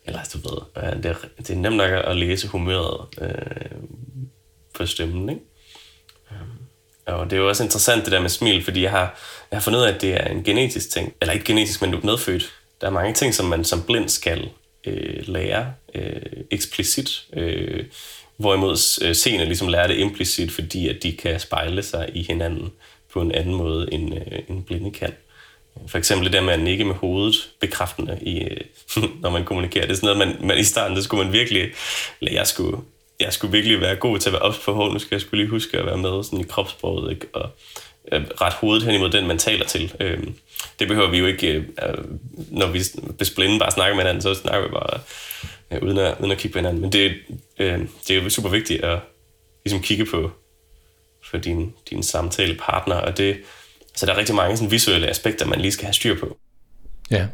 eller 0.06 0.20
du 0.32 0.38
ved, 0.38 0.92
det 1.02 1.10
er, 1.10 1.14
det 1.38 1.50
er 1.50 1.54
nemt 1.54 1.76
nok 1.76 1.90
at 1.90 2.16
læse 2.16 2.48
humøret 2.48 3.06
øh, 3.20 3.30
på 4.74 4.86
stemmen, 4.86 5.28
ikke? 5.28 5.42
Øhm, 6.30 6.62
og 7.06 7.30
det 7.30 7.36
er 7.36 7.40
jo 7.40 7.48
også 7.48 7.62
interessant 7.62 8.04
det 8.04 8.12
der 8.12 8.20
med 8.20 8.28
smil, 8.28 8.64
fordi 8.64 8.82
jeg 8.82 8.90
har, 8.90 9.18
jeg 9.50 9.58
har 9.58 9.62
fundet 9.62 9.80
ud 9.80 9.84
af, 9.84 9.92
at 9.92 10.00
det 10.00 10.14
er 10.14 10.24
en 10.24 10.44
genetisk 10.44 10.90
ting. 10.90 11.14
Eller 11.20 11.32
ikke 11.32 11.44
genetisk, 11.44 11.82
men 11.82 11.94
medfødt. 12.02 12.52
Der 12.80 12.86
er 12.86 12.90
mange 12.90 13.14
ting, 13.14 13.34
som 13.34 13.46
man 13.46 13.64
som 13.64 13.82
blind 13.82 14.08
skal 14.08 14.48
øh, 14.86 15.28
lære 15.28 15.74
øh, 15.94 16.22
eksplicit. 16.50 17.24
Øh, 17.32 17.84
hvorimod 18.36 19.02
øh, 19.04 19.14
seende 19.14 19.44
ligesom 19.44 19.68
lærer 19.68 19.86
det 19.86 19.98
implicit, 19.98 20.52
fordi 20.52 20.88
at 20.88 21.02
de 21.02 21.12
kan 21.12 21.40
spejle 21.40 21.82
sig 21.82 22.10
i 22.14 22.22
hinanden 22.22 22.72
på 23.12 23.20
en 23.20 23.32
anden 23.32 23.54
måde, 23.54 23.88
end, 23.92 24.14
øh, 24.14 24.38
end 24.48 24.64
blinde 24.64 24.90
kan. 24.90 25.12
For 25.86 25.98
eksempel 25.98 26.24
det 26.24 26.32
der 26.32 26.40
med 26.40 26.52
at 26.52 26.60
nikke 26.60 26.84
med 26.84 26.94
hovedet 26.94 27.50
bekræftende, 27.60 28.18
i, 28.22 28.40
øh, 28.40 28.60
når 29.22 29.30
man 29.30 29.44
kommunikerer. 29.44 29.86
Det 29.86 29.92
er 29.92 29.96
sådan 29.96 30.16
noget, 30.16 30.28
man, 30.28 30.48
man 30.48 30.58
i 30.58 30.64
starten, 30.64 30.96
der 30.96 31.02
skulle 31.02 31.24
man 31.24 31.32
virkelig, 31.32 31.70
eller 32.20 32.32
jeg 32.32 32.46
skulle, 32.46 32.78
jeg 33.20 33.32
skulle 33.32 33.52
virkelig 33.52 33.80
være 33.80 33.96
god 33.96 34.18
til 34.18 34.28
at 34.28 34.32
være 34.32 34.42
ops 34.42 34.58
på 34.58 34.72
hovedet. 34.72 34.92
Nu 34.92 34.98
skal 34.98 35.14
jeg 35.14 35.20
skulle 35.20 35.42
lige 35.42 35.50
huske 35.50 35.78
at 35.78 35.86
være 35.86 35.96
med 35.96 36.24
sådan 36.24 36.40
i 36.40 36.42
kropsproget, 36.42 37.10
ikke? 37.10 37.26
og 37.32 37.50
øh, 38.12 38.24
ret 38.40 38.52
hovedet 38.52 38.82
hen 38.82 38.94
imod 38.94 39.10
den, 39.10 39.26
man 39.26 39.38
taler 39.38 39.66
til. 39.66 39.92
Øh, 40.00 40.18
det 40.78 40.88
behøver 40.88 41.10
vi 41.10 41.18
jo 41.18 41.26
ikke, 41.26 41.48
øh, 41.48 41.64
øh 41.82 42.04
når 42.50 42.66
vi 42.66 42.82
besblinde 43.18 43.58
bare 43.58 43.70
snakker 43.70 43.96
med 43.96 44.04
hinanden, 44.04 44.22
så 44.22 44.34
snakker 44.34 44.68
vi 44.68 44.72
bare 44.72 45.00
øh, 45.70 45.82
uden, 45.82 45.98
at, 45.98 46.16
uden 46.20 46.32
at 46.32 46.38
kigge 46.38 46.52
på 46.52 46.58
hinanden. 46.58 46.80
Men 46.80 46.92
det, 46.92 47.14
øh, 47.58 47.80
det 48.08 48.16
er 48.16 48.22
jo 48.22 48.30
super 48.30 48.48
vigtigt 48.48 48.84
at 48.84 48.98
ligesom 49.64 49.82
kigge 49.82 50.06
på, 50.06 50.30
for 51.30 51.38
din, 51.38 51.74
din 51.90 52.02
samtalepartner, 52.02 52.96
og 52.96 53.18
det, 53.18 53.36
så 53.96 54.06
der 54.06 54.12
er 54.12 54.18
rigtig 54.18 54.34
mange 54.34 54.56
sådan 54.56 54.70
visuelle 54.70 55.08
aspekter, 55.08 55.46
man 55.46 55.60
lige 55.60 55.72
skal 55.72 55.84
have 55.84 55.94
styr 55.94 56.20
på. 56.20 56.36
Ja. 57.10 57.26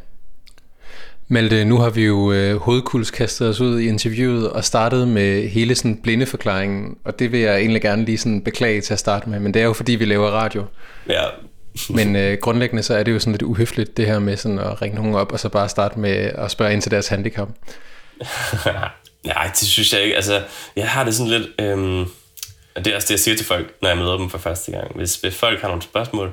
Malte, 1.30 1.64
nu 1.64 1.78
har 1.78 1.90
vi 1.90 2.04
jo 2.04 2.32
øh, 2.32 2.56
hovedkuls 2.56 3.10
kastet 3.10 3.48
os 3.48 3.60
ud 3.60 3.80
i 3.80 3.88
interviewet 3.88 4.50
og 4.50 4.64
startet 4.64 5.08
med 5.08 5.48
hele 5.48 5.74
sådan 5.74 5.96
blindeforklaringen, 6.02 6.96
og 7.04 7.18
det 7.18 7.32
vil 7.32 7.40
jeg 7.40 7.58
egentlig 7.58 7.82
gerne 7.82 8.04
lige 8.04 8.18
sådan 8.18 8.42
beklage 8.42 8.80
til 8.80 8.92
at 8.92 8.98
starte 8.98 9.28
med, 9.28 9.40
men 9.40 9.54
det 9.54 9.62
er 9.62 9.66
jo 9.66 9.72
fordi, 9.72 9.92
vi 9.92 10.04
laver 10.04 10.30
radio. 10.30 10.64
Ja. 11.08 11.24
men 11.90 12.16
øh, 12.16 12.38
grundlæggende 12.40 12.82
så 12.82 12.94
er 12.94 13.02
det 13.02 13.12
jo 13.12 13.18
sådan 13.18 13.32
lidt 13.32 13.42
uhøfligt, 13.42 13.96
det 13.96 14.06
her 14.06 14.18
med 14.18 14.36
sådan 14.36 14.58
at 14.58 14.82
ringe 14.82 14.96
nogen 14.96 15.14
op 15.14 15.32
og 15.32 15.40
så 15.40 15.48
bare 15.48 15.68
starte 15.68 15.98
med 15.98 16.10
at 16.16 16.50
spørge 16.50 16.72
ind 16.72 16.82
til 16.82 16.90
deres 16.90 17.08
handicap. 17.08 17.48
Nej, 19.24 19.46
det 19.46 19.68
synes 19.68 19.92
jeg 19.92 20.02
ikke. 20.02 20.16
Altså, 20.16 20.42
jeg 20.76 20.88
har 20.88 21.04
det 21.04 21.14
sådan 21.14 21.32
lidt... 21.32 21.48
Øhm, 21.60 22.04
det 22.76 22.86
er 22.86 22.96
også 22.96 23.06
det, 23.06 23.10
jeg 23.10 23.20
siger 23.20 23.36
til 23.36 23.46
folk, 23.46 23.74
når 23.82 23.88
jeg 23.88 23.98
møder 23.98 24.16
dem 24.16 24.30
for 24.30 24.38
første 24.38 24.72
gang. 24.72 24.96
Hvis, 24.96 25.16
hvis 25.16 25.34
folk 25.34 25.60
har 25.60 25.68
nogle 25.68 25.82
spørgsmål, 25.82 26.32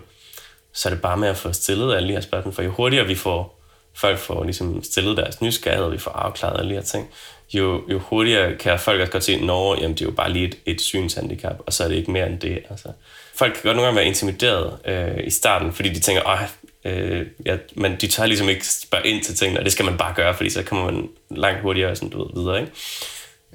så 0.76 0.90
er 0.90 0.94
det 0.94 1.02
bare 1.02 1.18
med 1.18 1.28
at 1.28 1.38
få 1.38 1.54
stillet 1.54 1.96
alle 1.96 2.08
de 2.08 2.14
her 2.14 2.22
spørgsmål. 2.22 2.54
For 2.54 2.62
jo 2.62 2.72
hurtigere 2.72 3.08
vi 3.08 3.16
får 3.16 3.56
folk 3.96 4.18
får 4.18 4.44
ligesom 4.44 4.84
stillet 4.84 5.18
deres 5.18 5.42
nysgerrighed, 5.42 5.92
vi 5.92 5.98
får 5.98 6.12
afklaret 6.12 6.60
alle 6.60 6.70
de 6.70 6.76
her 6.76 6.84
ting, 6.84 7.10
jo, 7.54 7.82
jo 7.92 8.00
hurtigere 8.00 8.56
kan 8.58 8.80
folk 8.80 9.00
også 9.00 9.12
godt 9.12 9.24
se, 9.24 9.34
at 9.34 9.40
jamen, 9.40 9.94
det 9.94 10.02
er 10.02 10.06
jo 10.06 10.12
bare 10.12 10.32
lige 10.32 10.46
et, 10.46 10.58
et 10.66 10.82
synshandicap, 10.82 11.56
og 11.66 11.74
så 11.74 11.84
er 11.84 11.88
det 11.88 11.96
ikke 11.96 12.12
mere 12.12 12.28
end 12.28 12.40
det. 12.40 12.64
Altså, 12.70 12.88
folk 13.36 13.54
kan 13.54 13.62
godt 13.64 13.76
nogle 13.76 13.86
gange 13.86 13.96
være 13.96 14.06
intimideret 14.06 14.78
øh, 14.86 15.28
i 15.28 15.30
starten, 15.30 15.74
fordi 15.74 15.90
de 15.90 16.00
tænker, 16.00 16.24
at 16.24 16.50
øh, 16.86 17.28
ja, 17.46 17.58
men 17.76 17.96
de 18.02 18.08
tør 18.08 18.26
ligesom 18.26 18.50
ikke 18.50 18.68
spørge 18.68 19.08
ind 19.08 19.24
til 19.24 19.36
tingene, 19.36 19.60
og 19.60 19.66
det 19.66 19.72
skal 19.74 19.86
man 19.86 19.98
bare 19.98 20.14
gøre, 20.16 20.34
fordi 20.34 20.50
så 20.50 20.64
kommer 20.64 20.92
man 20.92 21.10
langt 21.32 21.62
hurtigere 21.62 21.96
sådan, 21.96 22.10
du 22.10 22.24
ved, 22.24 22.42
videre. 22.42 22.60
Ikke? 22.62 22.72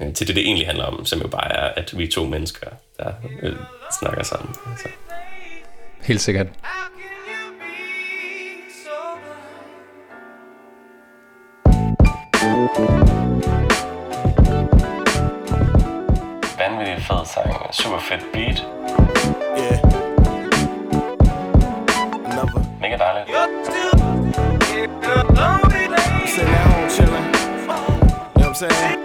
Øh, 0.00 0.14
til 0.14 0.26
det, 0.26 0.37
det 0.37 0.44
egentlig 0.44 0.66
handler 0.66 0.85
om, 0.85 1.06
som 1.06 1.20
jo 1.20 1.28
bare 1.28 1.52
er, 1.52 1.68
at 1.83 1.98
vi 1.98 2.04
er 2.04 2.11
to 2.11 2.24
mennesker, 2.24 2.66
der 2.98 3.12
øh, 3.42 3.56
snakker 4.00 4.22
sammen. 4.22 4.54
Altså. 4.70 4.88
Helt 6.02 6.20
sikkert. 6.20 6.46
Vanvittigt 16.56 17.02
fed 17.06 17.26
sang, 17.26 17.54
super 17.70 18.00
fedt 18.00 18.30
beat. 18.33 18.64
Yeah. 19.56 19.80
Mega 22.80 22.96
dejligt. 22.96 23.28
Sitting 26.26 26.54
at 26.54 26.66
home 26.70 26.88
chilling. 26.88 27.26
You 27.26 28.42
know 28.42 28.48
what 28.48 28.48
I'm 28.48 28.54
saying? 28.54 28.98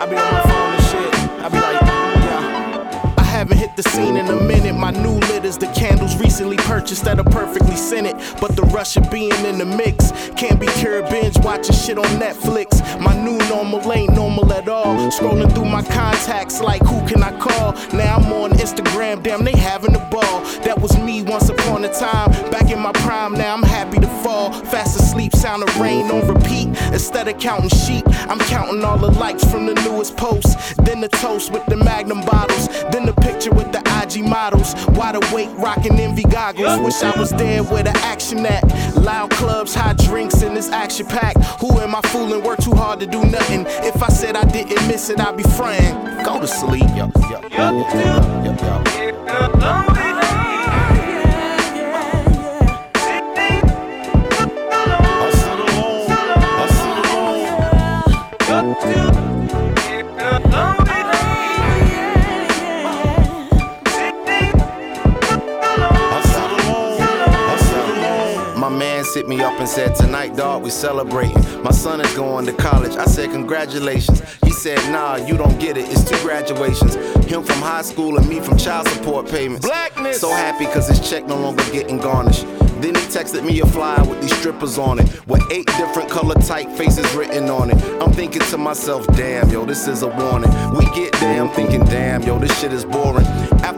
I 0.00 0.06
be 0.06 0.16
on 0.16 0.32
my 0.32 0.40
phone 0.48 0.72
and 0.74 0.84
shit. 0.88 1.14
I 1.44 1.48
be 1.48 1.58
like, 1.60 1.80
yeah. 2.26 3.18
I 3.18 3.22
haven't 3.22 3.58
hit 3.70 3.82
the 3.84 3.90
scene 3.90 4.16
in 4.16 4.26
a 4.26 4.40
minute. 4.42 4.74
My 4.74 4.90
new 4.90 5.18
lit 5.30 5.44
is 5.44 5.56
the 5.58 5.66
candles 5.68 6.16
recently 6.16 6.56
purchased 6.56 7.04
that 7.04 7.18
are 7.18 7.30
perfectly 7.30 7.76
scented. 7.76 8.16
But 8.40 8.56
the 8.56 8.62
rush 8.62 8.96
of 8.96 9.10
being 9.10 9.32
in 9.44 9.58
the 9.58 9.64
mix 9.64 10.12
can't 10.36 10.60
be 10.60 10.66
cured. 10.78 11.08
Binge 11.10 11.36
watching 11.38 11.74
shit 11.74 11.98
on 11.98 12.06
Netflix. 12.18 12.80
My 13.00 13.14
new 13.14 13.38
normal 13.48 13.80
ain't 13.92 14.14
normal 14.14 14.52
at 14.52 14.68
all. 14.68 14.96
Scrolling 15.10 15.52
through 15.54 15.66
my 15.66 15.82
contacts 15.82 16.60
like 16.60 16.82
who 16.82 17.06
can 17.06 17.22
I 17.22 17.36
call? 17.38 17.72
Now 17.92 18.16
I'm 18.16 18.32
on 18.32 18.50
Instagram, 18.52 19.22
damn, 19.22 19.44
they 19.44 19.56
having 19.56 19.94
a 19.94 20.04
ball. 20.10 20.40
That 20.64 20.80
was 20.80 20.96
me 20.98 21.22
once 21.22 21.48
upon 21.48 21.84
a 21.84 21.92
time. 21.92 22.30
Back 22.50 22.70
in 22.70 22.78
my 22.78 22.92
prime, 22.92 23.34
now 23.34 23.54
I'm 23.54 23.62
happy 23.62 23.98
to 23.98 24.08
fall. 24.22 24.52
Fast 24.52 24.98
asleep, 24.98 25.34
sound 25.34 25.62
of 25.62 25.80
rain 25.80 26.10
on 26.10 26.26
repeat. 26.26 26.68
Instead 26.92 27.28
of 27.28 27.38
counting 27.38 27.70
sheep, 27.70 28.04
I'm 28.28 28.38
counting 28.38 28.84
all 28.84 28.98
the 28.98 29.10
likes 29.10 29.44
from 29.44 29.66
the 29.66 29.74
newest 29.86 30.16
posts. 30.16 30.74
Then 30.74 31.00
the 31.00 31.08
toast 31.08 31.52
with 31.52 31.64
the 31.66 31.76
magnum 31.76 32.24
bottles. 32.24 32.68
Then 32.92 33.06
the 33.06 33.12
picture 33.12 33.50
with 33.60 33.72
the 33.72 33.82
IG 34.00 34.24
models. 34.24 34.74
Wide 34.88 35.16
awake, 35.16 35.50
rocking 35.56 35.98
envy 36.00 36.22
goggles. 36.22 36.80
Wish 36.80 37.02
I 37.02 37.18
was 37.18 37.30
there 37.30 37.62
where 37.64 37.82
the 37.82 37.96
action 37.98 38.46
at. 38.46 38.64
Loud 38.96 39.30
clubs, 39.30 39.74
hot 39.74 39.98
drinks 39.98 40.42
in 40.42 40.54
this 40.54 40.70
action 40.70 41.06
pack. 41.06 41.36
Who 41.60 41.78
am 41.80 41.94
I 41.94 42.00
fooling? 42.02 42.42
Work 42.42 42.60
too 42.60 42.72
hard 42.72 43.00
to 43.00 43.06
do 43.06 43.22
nothing. 43.24 43.66
If 43.84 44.02
I 44.02 44.08
said 44.08 44.36
I 44.36 44.44
didn't 44.44 44.86
miss 44.88 45.10
it, 45.10 45.20
I'd 45.20 45.36
be 45.36 45.42
frying. 45.42 45.94
Go 46.24 46.40
to 46.40 46.46
sleep, 46.46 46.88
yo, 46.96 47.10
yo, 47.30 47.40
yo, 47.48 47.86
yo, 47.94 48.44
yo, 48.44 50.04
yo. 50.04 50.09
Said, 69.70 69.94
Tonight, 69.94 70.34
dog, 70.34 70.64
we 70.64 70.70
celebrating. 70.70 71.40
My 71.62 71.70
son 71.70 72.00
is 72.00 72.12
going 72.14 72.44
to 72.46 72.52
college. 72.52 72.96
I 72.96 73.04
said, 73.04 73.30
Congratulations. 73.30 74.20
He 74.44 74.50
said, 74.50 74.78
Nah, 74.90 75.16
you 75.16 75.36
don't 75.36 75.58
get 75.60 75.76
it. 75.76 75.88
It's 75.88 76.02
two 76.02 76.18
graduations. 76.24 76.96
Him 77.26 77.44
from 77.44 77.60
high 77.60 77.82
school 77.82 78.18
and 78.18 78.28
me 78.28 78.40
from 78.40 78.58
child 78.58 78.88
support 78.88 79.28
payments. 79.28 79.64
Blackness. 79.64 80.20
So 80.20 80.30
happy 80.30 80.66
because 80.66 80.88
his 80.88 81.08
check 81.08 81.24
no 81.26 81.36
longer 81.36 81.62
getting 81.70 81.98
garnished. 81.98 82.44
Then 82.80 82.94
he 82.94 83.02
texted 83.02 83.44
me 83.44 83.60
a 83.60 83.66
flyer 83.66 84.02
with 84.04 84.22
these 84.22 84.34
strippers 84.38 84.78
on 84.78 84.98
it, 84.98 85.28
with 85.28 85.42
eight 85.52 85.66
different 85.66 86.08
color 86.08 86.34
typefaces 86.34 87.16
written 87.16 87.50
on 87.50 87.70
it. 87.70 87.76
I'm 88.02 88.10
thinking 88.10 88.40
to 88.40 88.56
myself, 88.56 89.06
damn, 89.08 89.50
yo, 89.50 89.66
this 89.66 89.86
is 89.86 90.02
a 90.02 90.08
warning. 90.08 90.50
We 90.74 90.86
get 90.94 91.12
there, 91.20 91.42
I'm 91.42 91.50
thinking, 91.50 91.84
damn, 91.84 92.22
yo, 92.22 92.38
this 92.38 92.58
shit 92.58 92.72
is 92.72 92.86
boring. 92.86 93.26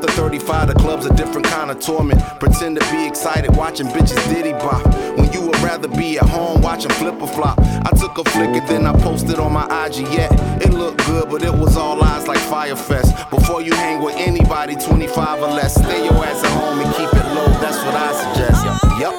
After 0.03 0.21
35, 0.21 0.67
the 0.67 0.75
club's 0.75 1.07
a 1.07 1.15
different 1.15 1.47
kind 1.47 1.71
of 1.71 1.79
torment. 1.79 2.21
Pretend 2.41 2.77
to 2.77 2.91
be 2.91 3.07
excited 3.07 3.55
watching 3.55 3.87
bitches 3.87 4.19
diddy 4.35 4.51
bop. 4.51 4.85
When 5.17 5.33
you 5.33 5.43
would 5.43 5.57
rather 5.61 5.87
be 5.87 6.19
at 6.19 6.29
home 6.29 6.61
watching 6.61 6.91
flip 6.91 7.23
or 7.23 7.29
flop. 7.29 7.57
I 7.61 7.91
took 7.97 8.19
a 8.19 8.25
flick 8.25 8.49
and 8.49 8.69
then 8.69 8.85
I 8.85 8.95
posted 9.01 9.39
on 9.39 9.53
my 9.53 9.63
IG. 9.87 10.09
Yeah, 10.11 10.29
it 10.59 10.75
looked 10.75 11.07
good, 11.07 11.31
but 11.31 11.45
it 11.45 11.55
was 11.55 11.77
all 11.77 12.03
eyes 12.03 12.27
like 12.27 12.41
Firefest. 12.41 13.31
Before 13.31 13.63
you 13.63 13.73
hang 13.75 14.03
with 14.03 14.17
anybody 14.17 14.75
25 14.75 15.41
or 15.41 15.47
less, 15.47 15.75
stay 15.75 16.03
your 16.03 16.15
ass 16.15 16.43
at 16.43 16.51
home 16.51 16.81
and 16.81 16.93
keep 16.97 17.13
it 17.13 17.27
low. 17.37 17.47
That's 17.63 17.79
what 17.85 17.95
I 17.95 18.13
suggest. 18.25 18.65
Yep. 18.99 19.13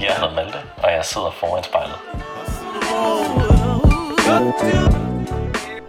Jeg 0.00 0.14
hedder 0.14 0.34
Malte, 0.34 0.58
og 0.82 0.90
jeg 0.90 1.04
sidder 1.04 1.30
foran 1.30 1.64
spejlet. 1.64 3.51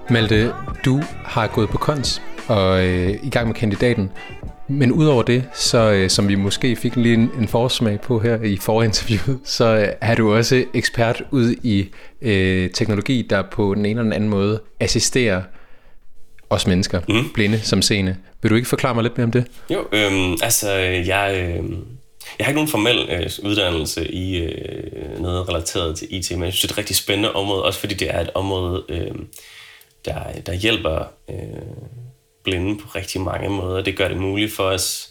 Malte, 0.09 0.53
du 0.85 1.01
har 1.25 1.47
gået 1.47 1.69
på 1.69 1.77
kons 1.77 2.21
og 2.47 2.85
øh, 2.85 3.09
i 3.23 3.29
gang 3.29 3.47
med 3.47 3.55
kandidaten. 3.55 4.11
Men 4.67 4.91
udover 4.91 5.23
det, 5.23 5.43
så 5.53 5.91
øh, 5.91 6.09
som 6.09 6.27
vi 6.27 6.35
måske 6.35 6.75
fik 6.75 6.95
lige 6.95 7.13
en, 7.13 7.31
en 7.39 7.47
forsmag 7.47 8.01
på 8.01 8.19
her 8.19 8.41
i 8.41 8.57
forinterviewet, 8.57 9.39
så 9.57 9.65
øh, 9.65 9.87
er 10.01 10.15
du 10.15 10.33
også 10.33 10.65
ekspert 10.73 11.23
ud 11.31 11.55
i 11.63 11.89
øh, 12.21 12.69
teknologi, 12.69 13.27
der 13.29 13.43
på 13.51 13.73
den 13.73 13.85
ene 13.85 13.89
eller 13.89 14.03
den 14.03 14.13
anden 14.13 14.29
måde 14.29 14.61
assisterer 14.79 15.41
os 16.49 16.67
mennesker, 16.67 17.01
mm. 17.09 17.29
blinde 17.33 17.59
som 17.59 17.81
seende. 17.81 18.15
Vil 18.41 18.49
du 18.49 18.55
ikke 18.55 18.67
forklare 18.67 18.93
mig 18.93 19.03
lidt 19.03 19.17
mere 19.17 19.25
om 19.25 19.31
det? 19.31 19.45
Jo, 19.69 19.85
øhm, 19.91 20.37
altså 20.43 20.71
jeg, 20.71 21.57
øh, 21.59 21.69
jeg 22.39 22.45
har 22.45 22.51
ikke 22.51 22.57
nogen 22.57 22.69
formel 22.69 23.09
øh, 23.09 23.29
uddannelse 23.43 24.11
i 24.11 24.37
øh, 24.37 25.19
noget 25.21 25.49
relateret 25.49 25.97
til 25.97 26.07
IT, 26.11 26.31
men 26.31 26.43
jeg 26.43 26.53
synes, 26.53 26.61
det 26.61 26.69
er 26.69 26.73
et 26.73 26.77
rigtig 26.77 26.95
spændende 26.95 27.33
område, 27.33 27.63
også 27.63 27.79
fordi 27.79 27.93
det 27.93 28.15
er 28.15 28.19
et 28.19 28.29
område, 28.33 28.83
øh, 28.89 29.15
der, 30.05 30.41
der 30.45 30.53
hjælper 30.53 31.05
øh, 31.29 31.35
blinde 32.43 32.79
på 32.79 32.87
rigtig 32.95 33.21
mange 33.21 33.49
måder. 33.49 33.81
Det 33.81 33.97
gør 33.97 34.07
det 34.07 34.17
muligt 34.17 34.53
for 34.53 34.63
os 34.63 35.09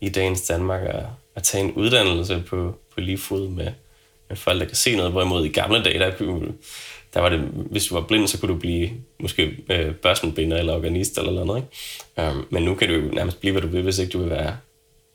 i 0.00 0.08
dagens 0.08 0.42
Danmark 0.42 0.82
at, 0.84 1.04
at 1.34 1.42
tage 1.42 1.64
en 1.64 1.72
uddannelse 1.72 2.42
på, 2.46 2.74
på 2.94 3.00
lige 3.00 3.18
fod 3.18 3.48
med, 3.48 3.72
med 4.28 4.36
folk, 4.36 4.60
der 4.60 4.66
kan 4.66 4.76
se 4.76 4.96
noget, 4.96 5.12
hvorimod 5.12 5.44
i 5.44 5.48
gamle 5.48 5.84
dage, 5.84 5.98
der 5.98 6.10
der 7.14 7.20
var 7.20 7.28
det, 7.28 7.40
hvis 7.70 7.86
du 7.86 7.94
var 7.94 8.02
blind, 8.02 8.28
så 8.28 8.40
kunne 8.40 8.52
du 8.54 8.58
blive 8.58 8.90
måske 9.20 9.56
øh, 9.70 9.94
børsenbinder 9.94 10.56
eller 10.56 10.74
organist 10.74 11.18
eller 11.18 11.44
noget. 11.44 11.62
Ikke? 11.62 12.30
Um, 12.30 12.46
men 12.50 12.62
nu 12.62 12.74
kan 12.74 12.88
du 12.88 12.94
jo 12.94 13.10
nærmest 13.12 13.40
blive, 13.40 13.52
hvad 13.52 13.62
du 13.62 13.68
vil, 13.68 13.82
hvis 13.82 13.98
ikke 13.98 14.12
du 14.12 14.18
vil 14.18 14.30
være 14.30 14.56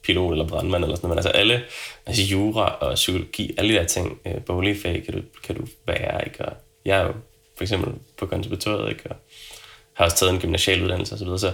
pilot 0.04 0.32
eller 0.32 0.48
brandmand 0.48 0.84
eller 0.84 0.96
sådan 0.96 1.08
noget. 1.08 1.16
Men 1.16 1.28
altså 1.28 1.40
alle, 1.40 1.64
altså 2.06 2.24
jura 2.24 2.76
og 2.76 2.96
psykologi, 2.96 3.56
alle 3.58 3.74
de 3.74 3.80
der 3.80 3.86
ting, 3.86 4.20
øh, 4.26 4.42
boligfag 4.46 5.04
kan 5.06 5.14
du, 5.14 5.22
kan 5.44 5.56
du 5.56 5.68
være, 5.88 6.26
ikke? 6.26 6.46
Og 6.46 6.54
jeg 6.86 7.00
er 7.00 7.04
jo 7.04 7.14
for 7.58 7.64
eksempel 7.64 7.94
på 8.18 8.26
konservatoriet, 8.26 8.90
ikke? 8.90 9.10
Og 9.10 9.16
har 9.94 10.06
også 10.06 10.18
taget 10.18 10.34
en 10.34 10.40
gymnasial 10.40 10.84
uddannelse 10.84 11.16
osv. 11.16 11.20
Så, 11.20 11.26
videre, 11.26 11.40
så, 11.40 11.54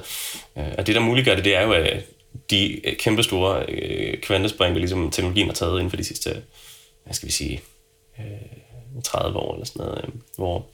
øh, 0.57 0.73
og 0.77 0.87
det, 0.87 0.95
der 0.95 1.01
muliggør 1.01 1.35
det, 1.35 1.45
det 1.45 1.55
er 1.55 1.61
jo, 1.61 1.71
at 1.71 2.03
de 2.49 2.87
øh, 2.87 2.97
kæmpe 2.97 3.23
store 3.23 3.65
øh, 3.69 4.21
kvantespring, 4.21 4.75
der 4.75 4.79
ligesom 4.79 5.11
teknologien 5.11 5.47
har 5.47 5.53
taget 5.53 5.73
inden 5.73 5.89
for 5.89 5.97
de 5.97 6.03
sidste, 6.03 6.29
hvad 7.03 7.13
skal 7.13 7.27
vi 7.27 7.31
sige, 7.31 7.61
øh, 8.19 9.03
30 9.03 9.39
år 9.39 9.53
eller 9.53 9.65
sådan 9.65 9.85
noget, 9.85 10.01
øh, 10.03 10.09
hvor, 10.35 10.65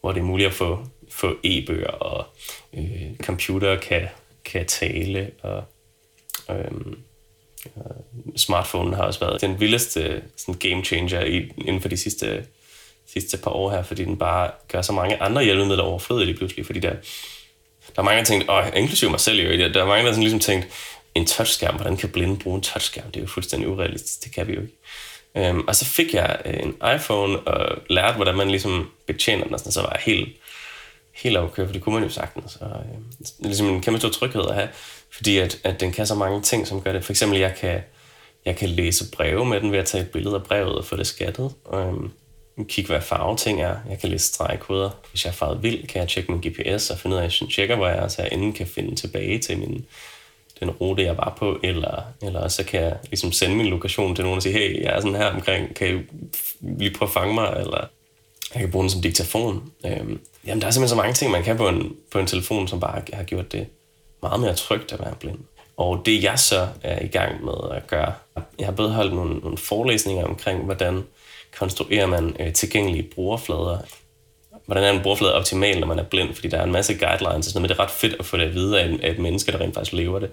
hvor 0.00 0.12
det 0.12 0.20
er 0.20 0.24
muligt 0.24 0.46
at 0.46 0.54
få, 0.54 0.86
få 1.10 1.36
e-bøger, 1.44 1.90
og 1.90 2.26
øh, 2.72 3.16
computer 3.22 3.80
kan, 3.80 4.08
kan 4.44 4.66
tale, 4.66 5.30
og 5.42 5.64
øh, 6.50 6.96
smartphone 8.36 8.96
har 8.96 9.02
også 9.02 9.20
været 9.20 9.40
den 9.40 9.60
vildeste 9.60 10.22
sådan 10.36 10.54
game 10.54 10.84
changer 10.84 11.20
i, 11.24 11.52
inden 11.58 11.80
for 11.80 11.88
de 11.88 11.96
sidste 11.96 12.46
sidste 13.06 13.38
par 13.38 13.50
år 13.50 13.70
her, 13.70 13.82
fordi 13.82 14.04
den 14.04 14.18
bare 14.18 14.50
gør 14.68 14.82
så 14.82 14.92
mange 14.92 15.22
andre 15.22 15.44
hjælpemidler 15.44 15.82
overflødige 15.82 16.26
lige 16.26 16.36
pludselig, 16.36 16.66
fordi 16.66 16.78
der, 16.78 16.90
der 17.96 17.98
er 17.98 18.02
mange, 18.02 18.18
der 18.18 18.24
tænkt, 18.24 18.48
og 18.48 18.76
inklusive 18.76 19.10
mig 19.10 19.20
selv 19.20 19.40
jo, 19.40 19.68
der 19.68 19.82
er 19.82 19.86
mange, 19.86 20.04
der 20.04 20.12
sådan 20.12 20.22
ligesom 20.22 20.40
tænkt, 20.40 20.68
en 21.14 21.26
touchskærm, 21.26 21.74
hvordan 21.74 21.96
kan 21.96 22.08
blinde 22.08 22.36
bruge 22.36 22.56
en 22.56 22.62
touchskærm? 22.62 23.06
Det 23.06 23.16
er 23.16 23.20
jo 23.20 23.28
fuldstændig 23.28 23.68
urealistisk, 23.68 24.24
det 24.24 24.34
kan 24.34 24.48
vi 24.48 24.52
jo 24.54 24.60
ikke. 24.60 24.76
Øhm, 25.36 25.64
og 25.68 25.76
så 25.76 25.84
fik 25.84 26.14
jeg 26.14 26.38
øh, 26.44 26.62
en 26.62 26.76
iPhone 26.96 27.40
og 27.40 27.78
lærte, 27.90 28.16
hvordan 28.16 28.36
man 28.36 28.50
ligesom 28.50 28.90
betjener 29.06 29.44
den, 29.44 29.52
og 29.54 29.58
sådan, 29.58 29.72
så 29.72 29.80
var 29.80 29.90
jeg 29.90 30.00
helt, 30.14 30.36
helt 31.12 31.36
okay, 31.36 31.66
for 31.66 31.72
det 31.72 31.82
kunne 31.82 31.94
man 31.94 32.04
jo 32.04 32.10
sagtens. 32.10 32.56
Og, 32.56 32.68
øh, 32.68 32.98
det 33.18 33.44
er 33.44 33.46
ligesom 33.46 33.68
en 33.68 33.82
kæmpe 33.82 33.98
stor 33.98 34.08
tryghed 34.08 34.42
at 34.48 34.54
have, 34.54 34.68
fordi 35.14 35.38
at, 35.38 35.60
at 35.64 35.80
den 35.80 35.92
kan 35.92 36.06
så 36.06 36.14
mange 36.14 36.42
ting, 36.42 36.66
som 36.66 36.80
gør 36.80 36.92
det. 36.92 37.04
For 37.04 37.12
eksempel, 37.12 37.38
jeg 37.38 37.54
kan, 37.60 37.80
jeg 38.44 38.56
kan 38.56 38.68
læse 38.68 39.10
breve 39.10 39.46
med 39.46 39.60
den 39.60 39.72
ved 39.72 39.78
at 39.78 39.86
tage 39.86 40.04
et 40.04 40.10
billede 40.10 40.34
af 40.34 40.42
brevet 40.42 40.74
og 40.74 40.84
få 40.84 40.96
det 40.96 41.06
skattet. 41.06 41.54
Øhm, 41.74 42.10
kigge, 42.68 42.90
hvad 42.90 43.00
farve 43.00 43.36
ting 43.36 43.62
er. 43.62 43.76
Jeg 43.90 43.98
kan 43.98 44.10
læse 44.10 44.26
stregkoder. 44.26 44.90
Hvis 45.10 45.24
jeg 45.24 45.30
er 45.30 45.34
farvet 45.34 45.62
vild, 45.62 45.86
kan 45.86 46.00
jeg 46.00 46.08
tjekke 46.08 46.32
min 46.32 46.40
GPS 46.40 46.90
og 46.90 46.98
finde 46.98 47.16
ud 47.16 47.20
af, 47.20 47.24
at 47.24 47.40
jeg 47.40 47.50
tjekker, 47.50 47.76
hvor 47.76 47.88
jeg 47.88 47.98
er, 47.98 48.08
så 48.08 48.22
jeg 48.22 48.32
inden 48.32 48.52
kan 48.52 48.66
finde 48.66 48.94
tilbage 48.94 49.38
til 49.38 49.58
min, 49.58 49.86
den 50.60 50.70
rute, 50.70 51.02
jeg 51.02 51.16
var 51.16 51.34
på, 51.38 51.58
eller, 51.62 52.02
eller 52.22 52.48
så 52.48 52.64
kan 52.64 52.82
jeg 52.82 52.96
ligesom 53.10 53.32
sende 53.32 53.56
min 53.56 53.66
lokation 53.66 54.14
til 54.14 54.24
nogen 54.24 54.36
og 54.36 54.42
sige, 54.42 54.52
hey, 54.52 54.82
jeg 54.82 54.96
er 54.96 55.00
sådan 55.00 55.16
her 55.16 55.26
omkring, 55.26 55.74
kan 55.74 55.96
I 55.96 56.00
lige 56.78 56.94
prøve 56.94 57.08
at 57.08 57.12
fange 57.12 57.34
mig, 57.34 57.54
eller 57.58 57.88
jeg 58.54 58.60
kan 58.60 58.70
bruge 58.70 58.82
den 58.82 58.90
som 58.90 59.02
diktafon. 59.02 59.72
Øhm, 59.86 60.20
jamen, 60.46 60.60
der 60.60 60.66
er 60.66 60.70
simpelthen 60.70 60.88
så 60.88 60.96
mange 60.96 61.14
ting, 61.14 61.30
man 61.30 61.44
kan 61.44 61.56
på 61.56 61.68
en, 61.68 61.96
på 62.12 62.18
en 62.18 62.26
telefon, 62.26 62.68
som 62.68 62.80
bare 62.80 63.02
har 63.12 63.22
gjort 63.22 63.52
det 63.52 63.66
meget 64.28 64.40
mere 64.40 64.54
trygt 64.54 64.92
at 64.92 65.00
være 65.00 65.14
blind. 65.20 65.38
Og 65.76 66.02
det 66.06 66.22
jeg 66.22 66.38
så 66.38 66.68
er 66.82 67.04
i 67.04 67.06
gang 67.06 67.44
med 67.44 67.76
at 67.76 67.86
gøre, 67.86 68.12
jeg 68.58 68.66
har 68.66 68.72
både 68.72 68.92
holdt 68.92 69.14
nogle, 69.14 69.38
nogle 69.38 69.58
forelæsninger 69.58 70.24
omkring, 70.24 70.64
hvordan 70.64 71.04
konstruerer 71.58 72.06
man 72.06 72.36
øh, 72.40 72.52
tilgængelige 72.52 73.02
brugerflader. 73.14 73.78
Hvordan 74.66 74.84
er 74.84 74.90
en 74.90 75.02
brugerflade 75.02 75.34
optimal, 75.34 75.80
når 75.80 75.86
man 75.86 75.98
er 75.98 76.04
blind? 76.04 76.34
Fordi 76.34 76.48
der 76.48 76.58
er 76.58 76.64
en 76.64 76.72
masse 76.72 76.94
guidelines 76.94 77.46
og 77.46 77.52
sådan 77.52 77.62
noget, 77.62 77.62
men 77.62 77.68
det 77.68 77.78
er 77.78 77.82
ret 77.82 77.90
fedt 77.90 78.16
at 78.18 78.26
få 78.26 78.36
det 78.36 78.42
at 78.42 78.54
vide 78.54 78.80
af, 78.80 78.98
af 79.02 79.10
et 79.10 79.18
menneske, 79.18 79.52
der 79.52 79.60
rent 79.60 79.74
faktisk 79.74 79.92
lever 79.92 80.18
det. 80.18 80.30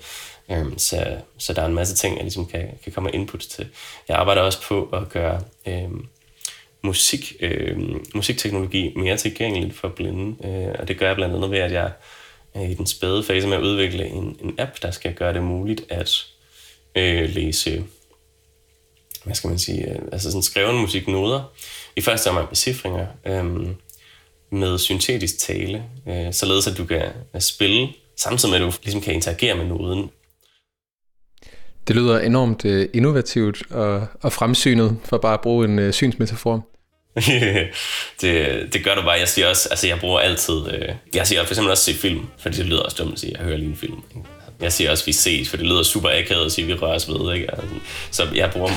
Øhm, 0.52 0.78
så, 0.78 1.18
så 1.38 1.54
der 1.54 1.62
er 1.62 1.66
en 1.66 1.74
masse 1.74 1.96
ting, 1.96 2.16
jeg 2.16 2.24
ligesom 2.24 2.46
kan, 2.46 2.70
kan 2.84 2.92
komme 2.92 3.12
input 3.12 3.40
til. 3.40 3.68
Jeg 4.08 4.18
arbejder 4.18 4.42
også 4.42 4.62
på 4.62 4.90
at 4.94 5.10
gøre 5.10 5.42
øhm, 5.68 6.08
musik, 6.82 7.34
øhm, 7.40 8.06
musikteknologi 8.16 8.94
mere 8.96 9.18
tilgængeligt 9.18 9.76
for 9.76 9.88
blinde, 9.88 10.48
øh, 10.48 10.76
og 10.80 10.88
det 10.88 11.00
gør 11.00 11.08
jeg 11.08 11.16
blandt 11.16 11.36
andet 11.36 11.52
ved, 11.52 11.60
at 11.60 11.72
jeg 11.72 11.92
Øh, 12.56 12.72
i 12.72 12.74
den 12.74 12.86
spæde 12.86 13.24
fase 13.24 13.48
med 13.48 13.58
at 13.58 13.64
udvikle 13.64 14.08
en, 14.08 14.38
en 14.42 14.56
app, 14.58 14.82
der 14.82 14.92
skal 14.92 15.14
gøre 15.14 15.34
det 15.34 15.44
muligt 15.44 15.86
at 15.90 16.26
øh, 16.96 17.30
læse 17.30 17.84
hvad 19.24 19.36
skal 19.36 19.48
man 19.48 19.60
sige, 19.60 19.90
øh, 19.90 20.00
altså 20.12 20.32
sådan 20.32 20.44
skrevne 20.44 20.80
musiknoder. 20.80 21.52
I 21.96 22.02
første 22.02 22.28
omgang 22.28 22.50
becifringer 22.50 23.08
øh, 23.26 23.68
med 24.52 24.78
syntetisk 24.78 25.40
tale, 25.40 25.84
øh, 26.08 26.34
således 26.34 26.68
at 26.68 26.78
du 26.78 26.86
kan 26.86 27.06
øh, 27.36 27.42
spille, 27.42 27.90
samtidig 28.18 28.52
med 28.52 28.68
at 28.68 28.74
du 28.74 28.78
ligesom 28.84 29.02
kan 29.02 29.14
interagere 29.14 29.56
med 29.56 29.66
noden. 29.66 30.10
Det 31.88 31.96
lyder 31.96 32.20
enormt 32.20 32.66
øh, 32.66 32.90
innovativt 32.94 33.72
og, 33.72 34.08
og 34.22 34.34
fremsynet, 34.34 34.98
for 35.04 35.18
bare 35.18 35.34
at 35.34 35.42
bruge 35.42 35.66
en 35.66 35.80
øh, 35.80 35.94
synsmetafor. 35.94 36.68
det, 38.22 38.74
det 38.74 38.84
gør 38.84 38.96
du 38.96 39.02
bare. 39.02 39.20
Jeg 39.20 39.28
siger 39.28 39.48
også, 39.48 39.70
altså 39.72 39.88
jeg 39.88 40.00
bruger 40.00 40.20
altid, 40.20 40.74
øh, 40.74 40.90
jeg 41.14 41.28
siger 41.28 41.44
for 41.44 41.52
eksempel 41.52 41.72
også 41.72 41.84
se 41.84 41.94
film, 41.94 42.28
fordi 42.40 42.58
det 42.58 42.66
lyder 42.66 42.82
også 42.82 42.98
dumt 43.00 43.14
at 43.14 43.20
sige, 43.20 43.34
jeg 43.38 43.46
hører 43.46 43.58
lige 43.58 43.70
en 43.70 43.78
film. 43.78 44.04
Ikke? 44.16 44.28
Jeg 44.62 44.74
siger 44.74 44.92
også, 44.92 45.06
vi 45.06 45.14
ses, 45.14 45.50
for 45.50 45.58
det 45.58 45.66
lyder 45.66 45.84
super 45.84 46.10
akavet 46.10 46.46
at 46.46 46.52
sige, 46.52 46.68
vi 46.68 46.74
rører 46.74 46.96
os 46.96 47.10
ved. 47.10 47.34
Ikke? 47.36 47.52
Altså, 47.52 47.68
så 48.12 48.28
jeg 48.36 48.52
bruger... 48.52 48.70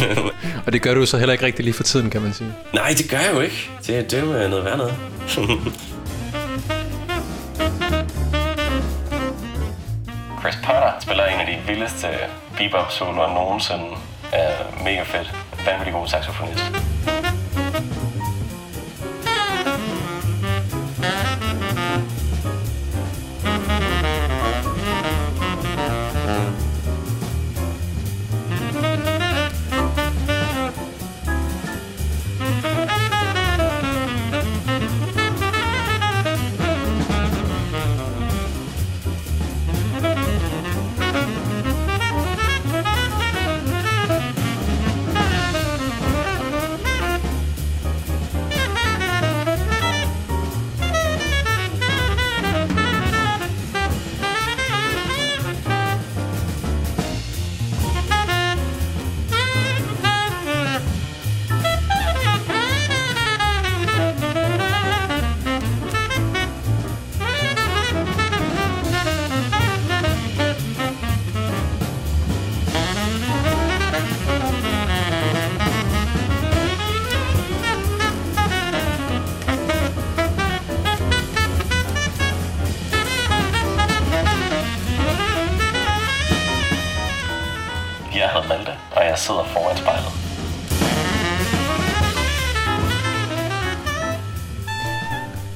og 0.66 0.72
det 0.72 0.82
gør 0.82 0.94
du 0.94 1.06
så 1.06 1.18
heller 1.18 1.32
ikke 1.32 1.46
rigtig 1.46 1.64
lige 1.64 1.74
for 1.74 1.82
tiden, 1.82 2.10
kan 2.10 2.22
man 2.22 2.34
sige. 2.34 2.52
Nej, 2.72 2.94
det 2.98 3.10
gør 3.10 3.18
jeg 3.18 3.34
jo 3.34 3.40
ikke. 3.40 3.70
Det, 3.86 4.10
det 4.10 4.18
er 4.18 4.22
jo 4.22 4.48
noget 4.48 4.64
værd 4.64 4.78
noget. 4.78 4.94
Chris 10.40 10.56
Potter 10.64 10.92
spiller 11.00 11.26
en 11.26 11.40
af 11.40 11.46
de 11.46 11.72
vildeste 11.72 12.06
bebop-soloer 12.58 13.34
nogensinde. 13.34 13.84
Er 14.32 14.52
mega 14.84 15.02
fedt. 15.02 15.32
Vanvittig 15.66 15.92
god 15.94 16.08
saxofonist. 16.08 16.93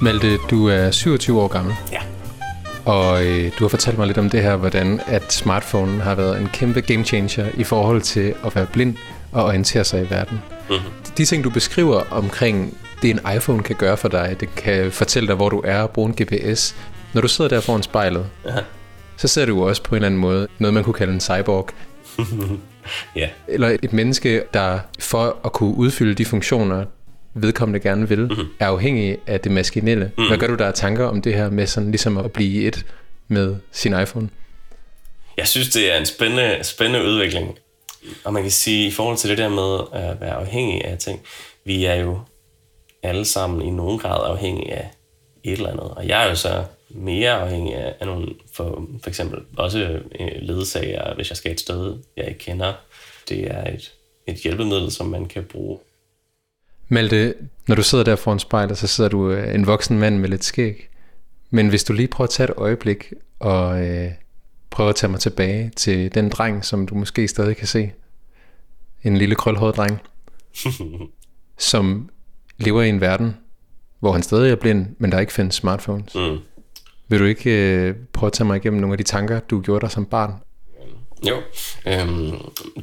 Malte, 0.09 0.39
du 0.51 0.67
er 0.69 0.91
27 0.91 1.41
år 1.41 1.49
gammel. 1.49 1.75
Ja. 1.93 2.01
Og 2.85 3.27
øh, 3.27 3.53
du 3.59 3.65
har 3.65 3.69
fortalt 3.69 3.99
mig 3.99 4.07
lidt 4.07 4.19
om 4.19 4.31
det 4.31 4.43
her, 4.43 4.57
hvordan 4.57 5.01
at 5.07 5.33
smartphonen 5.33 6.01
har 6.01 6.15
været 6.15 6.41
en 6.41 6.49
kæmpe 6.53 6.81
game 6.81 7.05
changer 7.05 7.49
i 7.57 7.65
forhold 7.65 8.03
til 8.03 8.35
at 8.45 8.57
være 8.57 8.67
blind 8.67 8.97
og 9.33 9.45
orientere 9.45 9.85
sig 9.85 10.03
i 10.03 10.11
verden. 10.11 10.43
Mm-hmm. 10.71 10.91
De 11.17 11.25
ting, 11.25 11.45
du 11.45 11.51
beskriver 11.51 12.03
omkring 12.11 12.77
det, 13.03 13.11
en 13.11 13.21
iPhone 13.37 13.63
kan 13.63 13.77
gøre 13.77 13.97
for 13.97 14.09
dig, 14.09 14.37
det 14.41 14.55
kan 14.55 14.93
fortælle 14.93 15.27
dig, 15.27 15.37
hvor 15.37 15.49
du 15.49 15.63
er 15.65 15.83
og 15.83 15.91
bruge 15.91 16.09
en 16.09 16.25
GPS. 16.25 16.77
Når 17.13 17.21
du 17.21 17.29
sidder 17.29 17.49
der 17.49 17.61
foran 17.61 17.83
spejlet, 17.83 18.27
ja. 18.47 18.51
så 19.17 19.29
ser 19.29 19.47
du 19.47 19.69
også 19.69 19.83
på 19.83 19.95
en 19.95 19.97
eller 19.97 20.07
anden 20.07 20.21
måde 20.21 20.49
noget, 20.59 20.75
man 20.75 20.85
kunne 20.85 20.95
kalde 20.95 21.13
en 21.13 21.21
cyborg. 21.21 21.69
ja. 23.17 23.29
Eller 23.49 23.77
et 23.83 23.93
menneske, 23.93 24.43
der 24.55 24.79
for 25.01 25.37
at 25.45 25.53
kunne 25.53 25.75
udfylde 25.75 26.15
de 26.15 26.25
funktioner, 26.25 26.85
vedkommende 27.43 27.81
gerne 27.81 28.09
vil, 28.09 28.21
mm-hmm. 28.21 28.47
er 28.61 28.67
afhængig 28.67 29.19
af 29.27 29.41
det 29.41 29.53
maskinelle. 29.53 30.05
Mm-hmm. 30.05 30.27
Hvad 30.29 30.39
gør 30.39 30.47
du 30.47 30.55
der 30.55 30.67
af 30.67 30.75
tanker 30.75 31.05
om 31.05 31.23
det 31.23 31.35
her 31.35 31.51
med 31.51 31.67
sådan 31.67 31.91
ligesom 31.91 32.17
at 32.19 32.33
blive 32.33 32.67
et 32.67 32.87
med 33.29 33.57
sin 33.73 34.01
iPhone? 34.01 34.29
Jeg 35.37 35.49
synes, 35.49 35.69
det 35.69 35.93
er 35.93 35.99
en 35.99 36.07
spændende, 36.07 36.59
spændende 36.63 37.07
udvikling. 37.07 37.59
Og 38.25 38.33
man 38.33 38.43
kan 38.43 38.51
sige, 38.51 38.87
i 38.87 38.91
forhold 38.91 39.17
til 39.17 39.31
det 39.31 39.39
der 39.39 39.49
med 39.49 40.01
at 40.03 40.21
være 40.21 40.35
afhængig 40.35 40.85
af 40.85 40.99
ting, 40.99 41.21
vi 41.65 41.85
er 41.85 41.95
jo 41.95 42.21
alle 43.03 43.25
sammen 43.25 43.63
i 43.63 43.71
nogen 43.71 43.99
grad 43.99 44.31
afhængige 44.31 44.75
af 44.75 44.91
et 45.45 45.53
eller 45.53 45.71
andet. 45.71 45.91
Og 45.91 46.09
jeg 46.09 46.25
er 46.25 46.29
jo 46.29 46.35
så 46.35 46.65
mere 46.91 47.31
afhængig 47.31 47.75
af, 47.75 47.95
af 48.01 48.07
nogle, 48.07 48.27
for, 48.53 48.89
for 49.03 49.11
eksempel 49.11 49.41
også 49.57 49.79
øh, 50.21 50.29
ledsager, 50.41 51.15
hvis 51.15 51.31
jeg 51.31 51.37
skal 51.37 51.53
et 51.53 51.61
sted, 51.61 51.97
jeg 52.17 52.29
ikke 52.29 52.39
kender. 52.39 52.73
Det 53.29 53.51
er 53.51 53.75
et, 53.75 53.93
et 54.27 54.37
hjælpemiddel, 54.37 54.91
som 54.91 55.07
man 55.07 55.27
kan 55.27 55.45
bruge. 55.45 55.79
Malte, 56.89 57.35
når 57.67 57.75
du 57.75 57.83
sidder 57.83 58.05
der 58.05 58.17
foran 58.17 58.39
spejlet, 58.39 58.79
så 58.79 58.87
sidder 58.87 59.11
du 59.11 59.31
øh, 59.31 59.55
en 59.55 59.67
voksen 59.67 59.99
mand 59.99 60.19
med 60.19 60.29
lidt 60.29 60.45
skæg. 60.45 60.89
Men 61.51 61.69
hvis 61.69 61.85
du 61.85 61.93
lige 61.93 62.09
prøver 62.09 62.27
at 62.27 62.31
tage 62.31 62.51
et 62.51 62.55
øjeblik 62.57 63.13
og 63.39 63.87
øh, 63.87 64.11
prøver 64.71 64.91
at 64.91 64.97
tage 64.97 65.11
mig 65.11 65.21
tilbage 65.21 65.71
til 65.77 66.15
den 66.15 66.29
dreng, 66.29 66.65
som 66.65 66.87
du 66.87 66.95
måske 66.95 67.29
stadig 67.29 67.57
kan 67.57 67.67
se. 67.67 67.93
En 69.05 69.17
lille 69.17 69.35
krølhåret 69.35 69.77
dreng, 69.77 70.01
som 71.59 72.11
lever 72.59 72.83
i 72.83 72.89
en 72.89 73.01
verden, 73.01 73.37
hvor 74.01 74.13
han 74.13 74.23
stadig 74.23 74.51
er 74.51 74.57
blind, 74.57 74.87
men 74.99 75.13
der 75.13 75.21
ikke 75.21 75.33
findes 75.33 75.55
smartphones. 75.55 76.15
Mm. 76.15 76.39
Vil 77.09 77.21
du 77.21 77.25
ikke 77.25 77.51
øh, 77.51 77.95
prøve 78.13 78.29
at 78.29 78.33
tage 78.33 78.47
mig 78.47 78.57
igennem 78.57 78.81
nogle 78.81 78.95
af 78.95 78.99
de 78.99 79.05
tanker, 79.05 79.41
du 79.41 79.61
gjorde 79.61 79.81
dig 79.81 79.91
som 79.91 80.07
barn? 80.07 80.33
Jo, 81.29 81.37
øhm, 81.87 82.33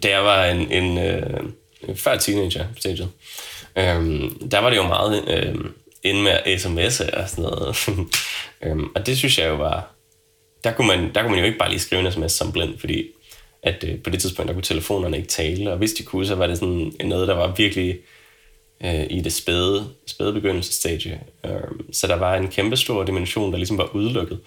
da 0.04 0.10
jeg 0.10 0.24
var 0.24 0.46
en, 0.46 0.72
en 0.72 0.98
øh, 0.98 1.96
før 1.96 2.18
teenager-staget, 2.18 3.10
Øhm, 3.78 4.50
der 4.50 4.60
var 4.60 4.70
det 4.70 4.78
jo 4.78 4.84
meget 4.84 5.24
øhm, 5.28 5.74
inde 6.04 6.24
med 6.24 6.34
sms'er 6.34 7.22
og 7.22 7.30
sådan 7.30 7.44
noget. 7.44 7.88
øhm, 8.64 8.88
og 8.96 9.06
det 9.06 9.18
synes 9.18 9.38
jeg 9.40 9.50
jo 9.50 9.56
var... 9.56 9.92
Der 10.64 10.72
kunne, 10.72 10.88
man, 10.88 11.14
der 11.16 11.22
kunne 11.22 11.32
man 11.32 11.40
jo 11.40 11.46
ikke 11.46 11.58
bare 11.58 11.70
lige 11.70 11.80
skrive 11.80 12.02
en 12.06 12.12
sms 12.12 12.32
som 12.32 12.52
blind, 12.52 12.80
fordi 12.80 13.08
at 13.64 13.84
øh, 13.84 14.04
på 14.04 14.10
det 14.10 14.22
tidspunkt, 14.22 14.48
der 14.48 14.54
kunne 14.54 14.64
telefonerne 14.64 15.18
ikke 15.18 15.30
tale, 15.30 15.72
og 15.72 15.78
hvis 15.78 15.94
de 15.94 16.04
kunne, 16.04 16.28
så 16.28 16.36
var 16.36 16.48
det 16.48 16.58
sådan 16.58 16.94
noget, 17.04 17.28
der 17.28 17.36
var 17.36 17.54
virkelig 17.58 17.98
øh, 18.84 19.06
i 19.10 19.22
det 19.22 19.34
spæde, 19.34 19.90
spæde 20.08 20.34
begyndelsesstadie. 20.34 21.20
Øh, 21.46 21.52
så 21.92 22.08
der 22.08 22.16
var 22.16 22.36
en 22.36 22.48
kæmpe 22.48 22.78
stor 22.78 23.04
dimension, 23.04 23.52
der 23.52 23.58
ligesom 23.58 23.78
var 23.78 23.96
udelukket. 23.96 24.40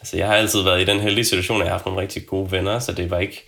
Altså, 0.00 0.16
jeg 0.16 0.26
har 0.26 0.34
altid 0.34 0.62
været 0.62 0.82
i 0.82 0.84
den 0.84 1.00
heldige 1.00 1.24
situation, 1.24 1.60
at 1.60 1.64
jeg 1.64 1.72
har 1.72 1.78
haft 1.78 1.86
nogle 1.86 2.00
rigtig 2.00 2.26
gode 2.26 2.52
venner, 2.52 2.78
så 2.78 2.92
det 2.92 3.10
var 3.10 3.18
ikke, 3.18 3.44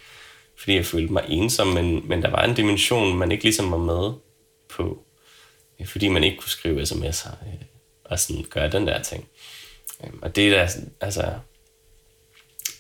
fordi 0.59 0.75
jeg 0.75 0.87
følte 0.87 1.13
mig 1.13 1.25
ensom, 1.29 1.67
men, 1.67 2.09
men 2.09 2.23
der 2.23 2.31
var 2.31 2.45
en 2.45 2.55
dimension, 2.55 3.19
man 3.19 3.33
ikke 3.33 3.45
ligesom 3.45 3.71
var 3.71 3.79
med 3.79 4.13
på, 4.71 4.99
Øh, 5.81 5.87
fordi 5.87 6.09
man 6.09 6.25
ikke 6.25 6.37
kunne 6.37 6.51
skrive 6.51 6.83
sms'er 6.83 7.31
øh, 7.31 7.55
og 8.05 8.19
sådan 8.19 8.45
gøre 8.51 8.71
den 8.71 8.87
der 8.87 9.03
ting. 9.03 9.29
Øh, 10.05 10.11
og 10.23 10.37
det 10.37 10.57
er 10.57 10.69
altså, 11.01 11.33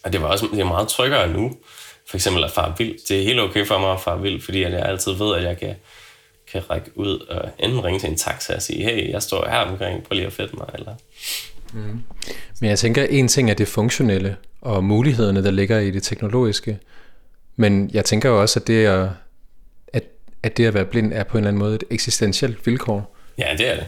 og 0.02 0.12
det 0.12 0.22
var 0.22 0.28
også 0.28 0.48
det 0.52 0.60
er 0.60 0.64
meget 0.64 0.88
tryggere 0.88 1.32
nu, 1.32 1.56
for 2.06 2.16
eksempel 2.16 2.44
at 2.44 2.50
fare 2.50 2.74
vild. 2.78 3.06
Det 3.08 3.18
er 3.18 3.24
helt 3.24 3.40
okay 3.40 3.66
for 3.66 3.78
mig 3.78 3.92
at 3.92 4.00
fare 4.00 4.22
vild, 4.22 4.40
fordi 4.40 4.62
at 4.62 4.72
jeg 4.72 4.82
altid 4.82 5.12
ved, 5.12 5.36
at 5.36 5.42
jeg 5.42 5.58
kan, 5.58 5.74
kan 6.52 6.70
række 6.70 6.98
ud 6.98 7.18
og 7.18 7.50
enten 7.58 7.84
ringe 7.84 8.00
til 8.00 8.08
en 8.08 8.16
taxa 8.16 8.54
og 8.54 8.62
sige, 8.62 8.84
hey, 8.84 9.10
jeg 9.10 9.22
står 9.22 9.48
her 9.48 9.58
omkring, 9.58 10.04
prøv 10.04 10.14
lige 10.14 10.26
at 10.26 10.32
fedte 10.32 10.56
mig, 10.56 10.66
eller... 10.74 10.94
Mm. 11.72 12.02
Men 12.60 12.70
jeg 12.70 12.78
tænker, 12.78 13.04
en 13.04 13.28
ting 13.28 13.50
er 13.50 13.54
det 13.54 13.68
funktionelle 13.68 14.36
og 14.60 14.84
mulighederne, 14.84 15.44
der 15.44 15.50
ligger 15.50 15.78
i 15.78 15.90
det 15.90 16.02
teknologiske, 16.02 16.78
men 17.56 17.90
jeg 17.92 18.04
tænker 18.04 18.28
jo 18.28 18.40
også, 18.40 18.60
at 18.60 18.66
det, 18.66 18.86
at, 18.86 19.08
at 20.42 20.56
det 20.56 20.66
at 20.66 20.74
være 20.74 20.84
blind 20.84 21.12
er 21.12 21.24
på 21.24 21.38
en 21.38 21.44
eller 21.44 21.48
anden 21.48 21.58
måde 21.58 21.74
et 21.74 21.84
eksistentielt 21.90 22.66
vilkår. 22.66 23.16
Ja, 23.38 23.54
det 23.58 23.68
er 23.68 23.74
det. 23.74 23.86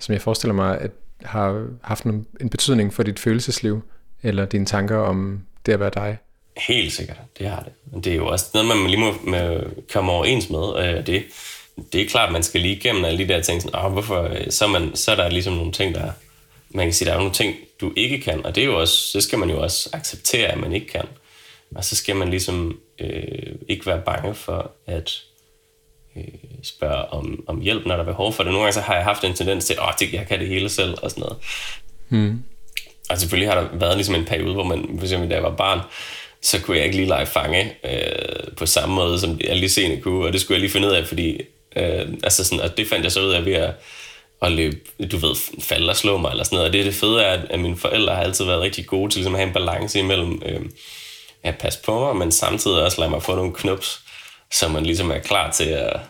Som 0.00 0.12
jeg 0.12 0.22
forestiller 0.22 0.54
mig, 0.54 0.78
at 0.78 0.90
har 1.24 1.66
haft 1.82 2.04
en 2.04 2.48
betydning 2.50 2.94
for 2.94 3.02
dit 3.02 3.18
følelsesliv, 3.18 3.82
eller 4.22 4.44
dine 4.44 4.66
tanker 4.66 4.96
om 4.96 5.42
det 5.66 5.72
at 5.72 5.80
være 5.80 5.90
dig. 5.94 6.18
Helt 6.68 6.92
sikkert, 6.92 7.16
det 7.38 7.48
har 7.48 7.62
det. 7.62 8.04
Det 8.04 8.12
er 8.12 8.16
jo 8.16 8.26
også 8.26 8.46
noget, 8.54 8.68
man 8.68 8.86
lige 8.86 9.00
må 9.00 9.14
med, 9.24 9.60
komme 9.92 10.12
overens 10.12 10.50
med. 10.50 10.76
Øh, 10.78 11.06
det, 11.06 11.24
det 11.92 12.00
er 12.00 12.08
klart, 12.08 12.32
man 12.32 12.42
skal 12.42 12.60
lige 12.60 12.76
igennem 12.76 13.04
alle 13.04 13.18
de 13.18 13.28
der 13.28 13.40
ting. 13.40 13.62
Sådan, 13.62 13.80
oh, 13.80 13.92
hvorfor? 13.92 14.22
Øh, 14.22 14.50
så, 14.50 14.66
man, 14.66 14.96
så 14.96 15.10
er 15.12 15.16
der 15.16 15.30
ligesom 15.30 15.54
nogle 15.54 15.72
ting, 15.72 15.94
der... 15.94 16.12
Man 16.74 16.86
kan 16.86 16.92
sige, 16.92 17.06
der 17.06 17.14
er 17.14 17.18
nogle 17.18 17.32
ting, 17.32 17.56
du 17.80 17.92
ikke 17.96 18.20
kan, 18.20 18.46
og 18.46 18.54
det, 18.54 18.60
er 18.60 18.66
jo 18.66 18.80
også, 18.80 19.10
det 19.14 19.22
skal 19.22 19.38
man 19.38 19.50
jo 19.50 19.62
også 19.62 19.90
acceptere, 19.92 20.48
at 20.48 20.60
man 20.60 20.72
ikke 20.72 20.86
kan. 20.86 21.04
Og 21.74 21.84
så 21.84 21.96
skal 21.96 22.16
man 22.16 22.30
ligesom 22.30 22.78
øh, 23.00 23.54
ikke 23.68 23.86
være 23.86 24.02
bange 24.06 24.34
for 24.34 24.70
at 24.86 25.22
øh, 26.16 26.24
spørge 26.62 27.12
om, 27.12 27.44
om 27.46 27.60
hjælp, 27.60 27.86
når 27.86 27.94
der 27.94 28.02
er 28.02 28.06
behov 28.06 28.32
for 28.32 28.42
det. 28.42 28.52
Nogle 28.52 28.64
gange 28.64 28.74
så 28.74 28.80
har 28.80 28.94
jeg 28.94 29.04
haft 29.04 29.24
en 29.24 29.34
tendens 29.34 29.64
til, 29.64 29.74
at 29.88 30.12
jeg 30.12 30.26
kan 30.28 30.38
det 30.38 30.48
hele 30.48 30.68
selv 30.68 30.94
og 31.02 31.10
sådan 31.10 31.20
noget. 31.22 31.36
Hmm. 32.08 32.42
Og 33.10 33.18
selvfølgelig 33.18 33.52
har 33.52 33.60
der 33.60 33.68
været 33.72 33.96
ligesom 33.96 34.14
en 34.14 34.24
periode, 34.24 34.54
hvor 34.54 34.64
man, 34.64 34.88
for 34.98 35.02
eksempel 35.02 35.30
da 35.30 35.34
jeg 35.34 35.42
var 35.42 35.56
barn, 35.56 35.80
så 36.42 36.60
kunne 36.60 36.76
jeg 36.76 36.84
ikke 36.84 36.96
lige 36.96 37.08
lege 37.08 37.26
fange 37.26 37.72
øh, 37.84 38.54
på 38.56 38.66
samme 38.66 38.94
måde, 38.94 39.20
som 39.20 39.40
alle 39.48 39.62
de 39.62 39.68
sene 39.68 40.00
kunne, 40.00 40.26
og 40.26 40.32
det 40.32 40.40
skulle 40.40 40.54
jeg 40.54 40.60
lige 40.60 40.70
finde 40.70 40.88
ud 40.88 40.92
af, 40.92 41.06
fordi 41.06 41.40
øh, 41.76 42.08
altså 42.22 42.44
sådan, 42.44 42.64
og 42.64 42.76
det 42.76 42.88
fandt 42.88 43.04
jeg 43.04 43.12
så 43.12 43.20
ud 43.20 43.32
af 43.32 43.44
ved 43.44 43.52
at, 43.52 43.74
at 44.42 44.52
løbe, 44.52 44.76
du 45.12 45.16
ved, 45.16 45.34
falde 45.60 45.90
og 45.90 45.96
slå 45.96 46.16
mig, 46.16 46.30
eller 46.30 46.44
sådan 46.44 46.56
noget, 46.56 46.68
og 46.68 46.72
det, 46.72 46.84
det 46.84 46.94
fede 46.94 47.22
er, 47.22 47.42
at 47.50 47.60
mine 47.60 47.76
forældre 47.76 48.14
har 48.14 48.22
altid 48.22 48.44
været 48.44 48.60
rigtig 48.60 48.86
gode 48.86 49.10
til 49.10 49.18
ligesom 49.18 49.34
at 49.34 49.40
have 49.40 49.48
en 49.48 49.54
balance 49.54 49.98
imellem 49.98 50.42
øh, 50.46 50.60
at 51.42 51.58
passe 51.58 51.78
på 51.84 52.04
mig, 52.04 52.16
men 52.16 52.32
samtidig 52.32 52.82
også 52.82 53.00
lade 53.00 53.10
mig 53.10 53.22
få 53.22 53.34
nogle 53.34 53.52
knups, 53.54 54.00
så 54.52 54.68
man 54.68 54.86
ligesom 54.86 55.10
er 55.10 55.18
klar 55.18 55.50
til 55.50 55.64
at, 55.64 56.00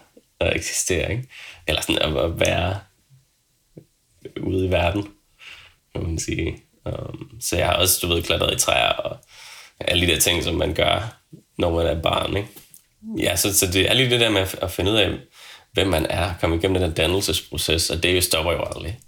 at 0.40 0.57
eksistere, 0.57 1.11
ikke? 1.11 1.28
eller 1.66 1.83
sådan 1.83 2.16
at, 2.18 2.40
være 2.40 2.78
ude 4.40 4.66
i 4.66 4.70
verden, 4.70 5.09
må 5.94 6.00
man 6.00 6.18
sige. 6.18 6.62
Um, 6.85 7.31
så 7.40 7.57
jeg 7.57 7.66
har 7.66 7.74
også, 7.74 7.98
du 8.02 8.14
ved, 8.14 8.22
klatret 8.22 8.55
i 8.55 8.59
træer 8.59 8.88
og 8.88 9.18
alle 9.78 10.07
de 10.07 10.12
der 10.12 10.18
ting, 10.18 10.44
som 10.44 10.55
man 10.55 10.74
gør, 10.74 11.16
når 11.59 11.70
man 11.70 11.87
er 11.87 12.02
barn. 12.02 12.37
Ikke? 12.37 12.48
Ja, 13.18 13.37
så, 13.37 13.59
så 13.59 13.66
det 13.66 13.90
er 13.90 13.94
lige 13.94 14.11
det 14.11 14.20
der 14.20 14.31
med 14.31 14.46
at 14.62 14.70
finde 14.70 14.90
ud 14.90 14.96
af, 14.96 15.11
hvem 15.72 15.87
man 15.87 16.07
er, 16.11 16.35
komme 16.40 16.57
igennem 16.57 16.81
den 16.81 16.90
der 16.90 16.94
dannelsesproces, 16.94 17.90
og 17.90 18.02
det 18.02 18.24
stopper 18.24 18.52
jo 18.52 18.64
aldrig. 18.64 18.98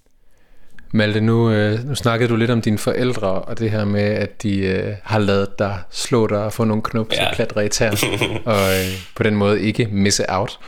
Malte, 0.96 1.20
nu, 1.20 1.50
øh, 1.50 1.84
nu 1.84 1.94
snakkede 1.94 2.28
du 2.28 2.36
lidt 2.36 2.50
om 2.50 2.62
dine 2.62 2.78
forældre, 2.78 3.28
og 3.28 3.58
det 3.58 3.70
her 3.70 3.84
med, 3.84 4.02
at 4.02 4.42
de 4.42 4.58
øh, 4.58 4.94
har 5.02 5.18
lavet 5.18 5.58
dig 5.58 5.78
slå 5.90 6.26
dig 6.26 6.44
og 6.44 6.52
få 6.52 6.64
nogle 6.64 6.82
knups 6.82 7.16
ja. 7.16 7.28
og 7.28 7.34
klatre 7.34 7.66
i 7.66 7.68
tæer, 7.68 7.90
og 8.44 8.74
øh, 8.74 8.92
på 9.16 9.22
den 9.22 9.36
måde 9.36 9.62
ikke 9.62 9.86
misse 9.86 10.24
out 10.28 10.58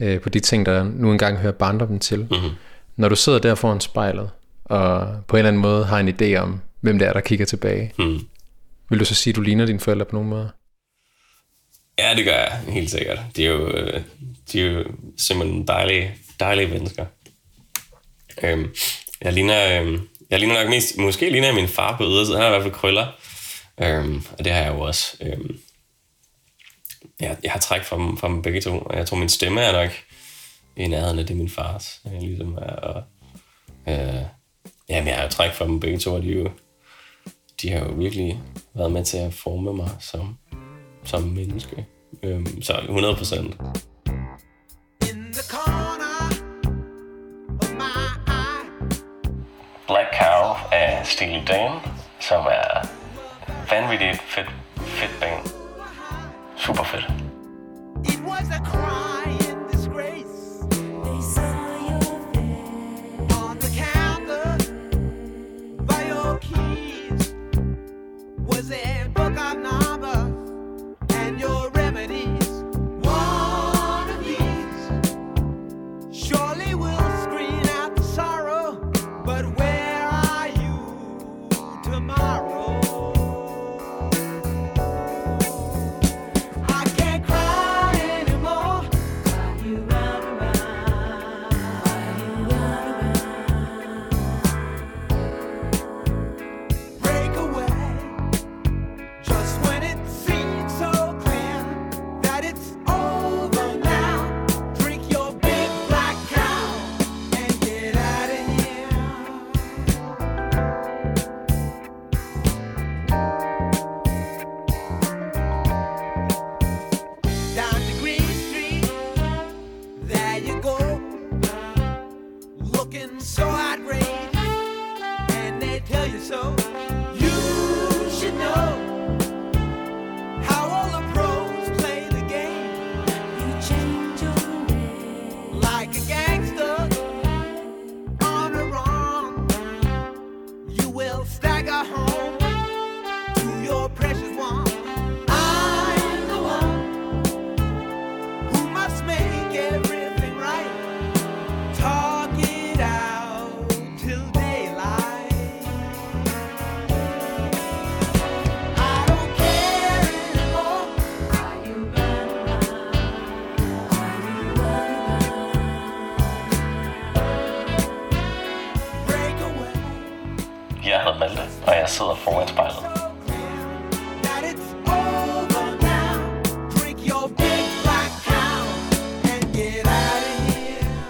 øh, 0.00 0.20
på 0.20 0.28
de 0.28 0.40
ting, 0.40 0.66
der 0.66 0.84
nu 0.84 1.12
engang 1.12 1.38
hører 1.38 1.52
barndommen 1.52 1.98
til. 1.98 2.18
Mm-hmm. 2.18 2.50
Når 2.96 3.08
du 3.08 3.16
sidder 3.16 3.38
der 3.38 3.54
foran 3.54 3.80
spejlet, 3.80 4.30
og 4.64 5.08
på 5.28 5.36
en 5.36 5.38
eller 5.38 5.48
anden 5.48 5.62
måde 5.62 5.84
har 5.84 5.98
en 5.98 6.08
idé 6.08 6.36
om, 6.36 6.60
hvem 6.80 6.98
det 6.98 7.08
er, 7.08 7.12
der 7.12 7.20
kigger 7.20 7.46
tilbage, 7.46 7.92
mm. 7.98 8.20
vil 8.90 9.00
du 9.00 9.04
så 9.04 9.14
sige, 9.14 9.32
at 9.32 9.36
du 9.36 9.40
ligner 9.40 9.66
dine 9.66 9.80
forældre 9.80 10.04
på 10.04 10.16
nogen 10.16 10.28
måde? 10.28 10.50
Ja, 11.98 12.14
det 12.16 12.24
gør 12.24 12.32
jeg 12.32 12.60
helt 12.68 12.90
sikkert. 12.90 13.18
De 13.36 13.46
er 13.46 13.50
jo, 13.50 13.68
øh, 13.68 14.00
de 14.52 14.60
er 14.60 14.72
jo 14.72 14.84
simpelthen 15.16 15.66
dejlige, 15.66 16.14
dejlige 16.40 16.68
mennesker. 16.68 17.04
Øhm, 18.42 18.68
jeg 19.22 19.32
ligner, 19.32 19.82
øh, 19.82 19.98
jeg 20.30 20.38
ligner 20.38 20.62
nok 20.62 20.70
mest, 20.70 20.98
måske 20.98 21.30
ligner 21.30 21.48
jeg 21.48 21.54
min 21.54 21.68
far 21.68 21.96
på 21.96 22.04
ydersiden. 22.04 22.40
Han 22.40 22.42
har 22.42 22.48
i 22.48 22.60
hvert 22.60 22.62
fald 22.62 22.80
krøller. 22.80 23.06
Øhm, 23.82 24.22
og 24.38 24.44
det 24.44 24.52
har 24.52 24.60
jeg 24.60 24.72
jo 24.72 24.80
også. 24.80 25.16
Øhm, 25.20 25.58
jeg, 27.20 27.36
jeg 27.42 27.52
har 27.52 27.60
træk 27.60 27.84
fra 27.84 27.96
dem, 27.96 28.16
fra 28.16 28.28
dem 28.28 28.42
begge 28.42 28.60
to, 28.60 28.78
og 28.78 28.96
jeg 28.96 29.06
tror, 29.06 29.16
min 29.16 29.28
stemme 29.28 29.60
er 29.60 29.72
nok 29.72 29.90
i 30.76 30.86
nærheden 30.86 31.18
af 31.18 31.26
det, 31.26 31.36
min 31.36 31.48
fars 31.48 32.00
jeg 32.04 32.22
ligesom 32.22 32.54
er. 32.54 32.76
Og, 32.76 33.02
øh, 33.88 34.22
jamen, 34.88 35.08
jeg 35.08 35.16
har 35.16 35.22
jo 35.22 35.28
træk 35.28 35.52
fra 35.52 35.64
dem 35.64 35.80
begge 35.80 35.98
to, 35.98 36.14
og 36.14 36.22
de, 36.22 36.28
jo, 36.28 36.50
de 37.62 37.70
har 37.70 37.80
jo 37.80 37.92
virkelig 37.92 38.40
været 38.74 38.92
med 38.92 39.04
til 39.04 39.18
at 39.18 39.34
forme 39.34 39.72
mig 39.72 39.90
som, 40.00 40.38
som 41.04 41.22
menneske. 41.22 41.86
Øhm, 42.22 42.62
så 42.62 42.78
100 42.82 43.14
procent. 43.14 43.56
Black 49.90 50.14
Cow 50.14 50.56
af 50.72 51.06
Steely 51.06 51.42
Dan, 51.46 51.70
som 52.20 52.46
er 52.46 52.86
vanvittigt 53.70 54.22
fedt, 54.22 54.50
fedt 54.76 55.20
band. 55.20 55.50
Super 56.56 56.82
fedt. 56.84 57.29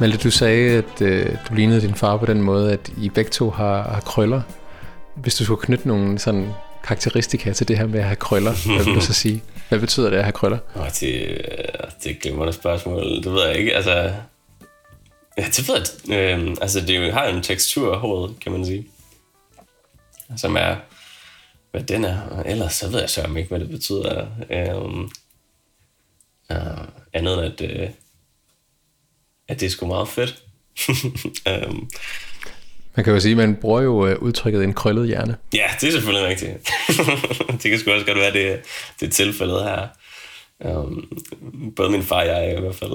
Malte, 0.01 0.19
du 0.19 0.31
sagde, 0.31 0.77
at 0.77 1.03
øh, 1.03 1.37
du 1.49 1.55
lignede 1.55 1.81
din 1.81 1.95
far 1.95 2.17
på 2.17 2.27
den 2.27 2.43
måde, 2.43 2.73
at 2.73 2.93
I 2.99 3.09
begge 3.09 3.31
to 3.31 3.51
har, 3.51 3.83
har 3.83 4.01
krøller. 4.01 4.43
Hvis 5.17 5.35
du 5.35 5.45
skulle 5.45 5.61
knytte 5.63 5.89
nogle 5.89 6.19
sådan 6.19 6.53
karakteristika 6.85 7.53
til 7.53 7.69
det 7.69 7.79
her 7.79 7.87
med 7.87 8.01
at 8.01 8.05
have 8.05 8.17
krøller, 8.17 8.75
hvad 8.75 8.85
vil 8.85 8.95
du 8.95 9.01
så 9.01 9.13
sige? 9.13 9.43
Hvad 9.69 9.79
betyder 9.79 10.11
det 10.11 10.17
at 10.17 10.25
have 10.25 10.33
krøller? 10.33 10.59
Oh, 10.75 10.87
det, 10.87 11.01
det 11.01 12.07
er 12.07 12.11
et 12.11 12.21
glimrende 12.21 12.53
spørgsmål. 12.53 13.03
Det 13.03 13.33
ved 13.33 13.47
jeg 13.47 13.57
ikke. 13.57 13.75
Altså, 13.77 13.93
ja, 15.39 15.45
det 15.57 15.69
ved 15.69 15.87
jeg. 16.09 16.39
Øh, 16.39 16.57
altså, 16.61 16.81
det 16.81 17.13
har 17.13 17.29
jo 17.29 17.37
en 17.37 17.43
tekstur 17.43 17.95
af 17.95 18.01
håret, 18.01 18.35
kan 18.41 18.53
man 18.53 18.67
sige. 18.67 18.87
Som 20.37 20.57
er, 20.57 20.77
hvad 21.71 21.83
den 21.83 22.05
er. 22.05 22.21
Og 22.21 22.45
ellers 22.47 22.75
så 22.75 22.89
ved 22.89 23.01
jeg 23.01 23.11
sørme 23.11 23.39
ikke, 23.39 23.49
hvad 23.49 23.61
det 23.61 23.71
betyder. 23.71 24.27
Øh, 24.51 25.01
øh, 26.51 26.85
andet 27.13 27.47
end, 27.47 27.61
at, 27.61 27.81
øh, 27.81 27.89
at 29.51 29.61
det 29.61 29.67
er 29.67 29.71
sgu 29.71 29.87
meget 29.87 30.09
fedt. 30.09 30.43
øh, 31.49 31.75
Man 32.97 33.05
kan 33.05 33.13
jo 33.15 33.21
sige, 33.21 33.33
at 33.33 33.37
man 33.37 33.57
bruger 33.57 33.81
jo 33.81 34.07
øh, 34.07 34.19
udtrykket 34.19 34.65
en 34.65 34.75
krøllet 34.75 35.07
hjerne. 35.07 35.37
Ja, 35.55 35.67
det 35.81 35.89
er 35.89 35.93
selvfølgelig 35.93 36.29
rigtigt. 36.29 36.71
det 37.63 37.71
kan 37.71 37.79
sgu 37.79 37.91
også 37.91 38.07
godt 38.07 38.19
være, 38.19 38.33
det, 38.33 38.63
det 39.01 39.07
er 39.07 39.11
tilfældet 39.11 39.65
her. 39.65 39.89
Um, 40.59 41.23
både 41.77 41.91
min 41.91 42.03
far 42.03 42.21
og 42.21 42.27
jeg 42.27 42.47
er 42.47 42.59
i 42.59 42.61
hvert 42.61 42.75
fald 42.75 42.93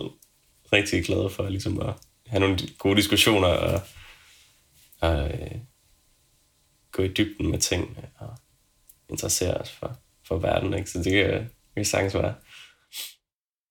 rigtig 0.74 1.06
glade 1.06 1.30
for 1.30 1.49
ligesom 1.49 1.82
at 1.82 1.93
have 2.28 2.39
nogle 2.39 2.58
gode 2.78 2.95
diskussioner 2.95 3.47
og, 3.47 3.82
og 5.01 5.28
øh, 5.28 5.51
gå 6.91 7.03
i 7.03 7.08
dybden 7.08 7.51
med 7.51 7.60
ting 7.60 7.97
og 8.18 8.30
interessere 9.10 9.53
os 9.53 9.72
for, 9.72 9.97
for 10.28 10.38
verden. 10.38 10.74
Ikke? 10.74 10.89
Så 10.89 10.97
det 10.97 11.12
kan, 11.12 11.34
det 11.34 11.49
kan 11.76 11.86
sagtens 11.86 12.14
være. 12.14 12.34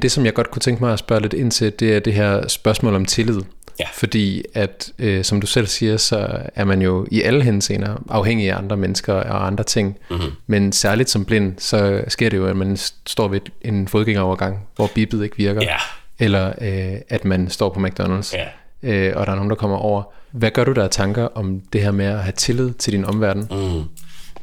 Det, 0.02 0.12
som 0.12 0.24
jeg 0.24 0.34
godt 0.34 0.50
kunne 0.50 0.60
tænke 0.60 0.84
mig 0.84 0.92
at 0.92 0.98
spørge 0.98 1.22
lidt 1.22 1.32
ind 1.32 1.50
til, 1.50 1.72
det 1.80 1.96
er 1.96 2.00
det 2.00 2.14
her 2.14 2.48
spørgsmål 2.48 2.94
om 2.94 3.04
tillid. 3.04 3.40
Ja. 3.80 3.84
Fordi 3.94 4.42
at, 4.54 4.92
øh, 4.98 5.24
som 5.24 5.40
du 5.40 5.46
selv 5.46 5.66
siger, 5.66 5.96
så 5.96 6.28
er 6.54 6.64
man 6.64 6.82
jo 6.82 7.06
i 7.10 7.22
alle 7.22 7.42
henseender 7.44 7.96
afhængig 8.10 8.50
af 8.50 8.56
andre 8.58 8.76
mennesker 8.76 9.12
og 9.14 9.46
andre 9.46 9.64
ting. 9.64 9.98
Mm-hmm. 10.10 10.30
Men 10.46 10.72
særligt 10.72 11.10
som 11.10 11.24
blind, 11.24 11.54
så 11.58 12.04
sker 12.08 12.28
det 12.30 12.36
jo, 12.36 12.46
at 12.46 12.56
man 12.56 12.76
står 13.06 13.28
ved 13.28 13.40
en 13.62 13.88
fodgængerovergang, 13.88 14.58
hvor 14.76 14.90
bibet 14.94 15.24
ikke 15.24 15.36
virker. 15.36 15.62
Ja. 15.62 15.76
Eller 16.18 16.52
øh, 16.60 17.00
at 17.08 17.24
man 17.24 17.50
står 17.50 17.68
på 17.68 17.80
McDonald's, 17.80 18.36
Ja. 18.36 18.46
øh, 18.82 19.16
og 19.16 19.26
der 19.26 19.32
er 19.32 19.36
nogen, 19.36 19.50
der 19.50 19.56
kommer 19.56 19.76
over. 19.76 20.02
Hvad 20.32 20.50
gør 20.50 20.64
du 20.64 20.72
der 20.72 20.84
af 20.84 20.90
tanker 20.90 21.24
om 21.24 21.60
det 21.72 21.82
her 21.82 21.90
med 21.90 22.06
at 22.06 22.18
have 22.22 22.32
tillid 22.32 22.72
til 22.74 22.92
din 22.92 23.04
omverden? 23.04 23.48
Mm. 23.50 23.84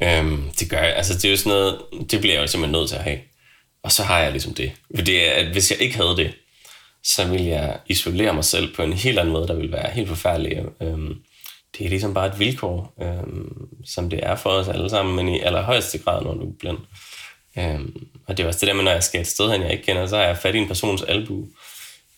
Øhm, 0.08 0.44
det 0.60 0.70
gør 0.70 0.78
jeg. 0.78 0.94
Altså, 0.96 1.14
det 1.14 1.26
er 1.26 1.30
jo 1.32 1.38
sådan 1.38 1.50
noget, 1.50 1.78
det 2.12 2.20
bliver 2.22 2.34
jeg 2.36 2.42
jo 2.42 2.48
simpelthen 2.48 2.80
nødt 2.80 2.90
til 2.90 2.96
at 2.96 3.02
have. 3.04 3.18
Og 3.84 3.92
så 3.92 4.04
har 4.04 4.20
jeg 4.20 4.32
ligesom 4.32 4.54
det. 4.54 4.72
Fordi 4.96 5.16
at 5.16 5.46
hvis 5.46 5.72
jeg 5.72 5.82
ikke 5.82 5.96
havde 5.96 6.18
det, 6.18 6.34
så 7.04 7.28
ville 7.28 7.48
jeg 7.48 7.80
isolere 7.88 8.34
mig 8.34 8.46
selv 8.46 8.76
på 8.76 8.84
en 8.84 8.94
helt 8.94 9.20
anden 9.20 9.34
måde, 9.34 9.48
der 9.48 9.56
ville 9.56 9.72
være 9.72 9.92
helt 9.92 10.08
forfærdelig. 10.08 10.58
Øhm, 10.82 11.16
det 11.78 11.86
er 11.86 11.90
ligesom 11.90 12.14
bare 12.14 12.28
et 12.28 12.40
vilkår, 12.40 12.94
øhm, 13.02 13.68
som 13.86 14.10
det 14.10 14.20
er 14.24 14.36
for 14.36 14.50
os 14.50 14.68
alle 14.68 14.90
sammen, 14.90 15.16
men 15.16 15.36
i 15.36 15.40
allerhøjeste 15.40 15.98
grad, 15.98 16.24
når 16.24 16.34
du 16.34 16.50
er 16.50 16.54
blind. 16.60 16.78
Øhm, 17.58 18.08
og 18.28 18.38
det 18.38 18.44
er 18.44 18.48
også 18.48 18.60
det 18.60 18.68
der 18.68 18.74
med, 18.74 18.84
når 18.84 18.92
jeg 18.92 19.04
skal 19.04 19.22
et 19.22 19.28
sted 19.28 19.52
hen, 19.52 19.62
jeg 19.62 19.72
ikke 19.72 19.84
kender, 19.84 20.08
så 20.08 20.16
har 20.18 20.24
jeg 20.24 20.38
fat 20.38 20.56
i 20.56 20.58
en 20.58 20.68
persons 20.68 21.02
albu. 21.02 21.48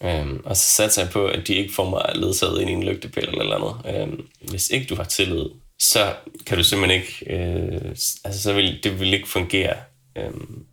Øhm, 0.03 0.41
og 0.45 0.57
så 0.57 0.63
satser 0.63 1.01
jeg 1.01 1.11
på, 1.11 1.25
at 1.25 1.47
de 1.47 1.53
ikke 1.53 1.73
får 1.73 1.89
mig 1.89 2.11
ledsaget 2.15 2.61
ind 2.61 2.69
i 2.69 2.73
en 2.73 2.83
lygtepæl 2.83 3.29
eller 3.39 3.55
andet. 3.55 4.01
Øhm, 4.01 4.27
hvis 4.49 4.69
ikke 4.69 4.87
du 4.87 4.95
har 4.95 5.03
tillid, 5.03 5.45
så 5.79 6.13
kan 6.45 6.57
du 6.57 6.63
simpelthen 6.63 7.01
ikke, 7.01 7.35
øh, 7.35 7.89
altså 8.23 8.41
så 8.41 8.53
vil 8.53 8.79
det 8.83 8.99
vil 8.99 9.13
ikke 9.13 9.29
fungere. 9.29 9.75
Øhm, 10.17 10.65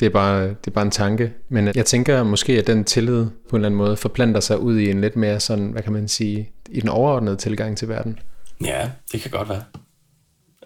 det 0.00 0.06
er, 0.06 0.10
bare, 0.10 0.48
det 0.48 0.66
er 0.66 0.70
bare 0.70 0.84
en 0.84 0.90
tanke. 0.90 1.32
Men 1.48 1.72
jeg 1.74 1.86
tænker 1.86 2.22
måske, 2.22 2.58
at 2.58 2.66
den 2.66 2.84
tillid 2.84 3.26
på 3.50 3.56
en 3.56 3.60
eller 3.60 3.66
anden 3.68 3.78
måde 3.78 3.96
forplanter 3.96 4.40
sig 4.40 4.58
ud 4.58 4.78
i 4.78 4.90
en 4.90 5.00
lidt 5.00 5.16
mere 5.16 5.40
sådan, 5.40 5.70
hvad 5.70 5.82
kan 5.82 5.92
man 5.92 6.08
sige, 6.08 6.50
i 6.70 6.80
den 6.80 6.88
overordnede 6.88 7.36
tilgang 7.36 7.78
til 7.78 7.88
verden. 7.88 8.18
ja, 8.64 8.90
det 9.12 9.20
kan 9.20 9.30
godt 9.30 9.48
være. 9.48 9.62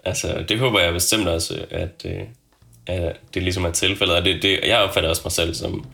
Altså, 0.05 0.45
det 0.49 0.59
håber 0.59 0.79
jeg 0.79 0.93
bestemt 0.93 1.27
også, 1.27 1.65
at, 1.71 2.05
øh, 2.05 2.21
at 2.87 3.15
det 3.33 3.43
ligesom 3.43 3.65
er 3.65 3.71
tilfældet. 3.71 4.15
Og 4.15 4.25
det, 4.25 4.41
det, 4.41 4.59
jeg 4.67 4.77
opfatter 4.77 5.09
også 5.09 5.21
mig 5.25 5.31
selv 5.31 5.53
som, 5.53 5.85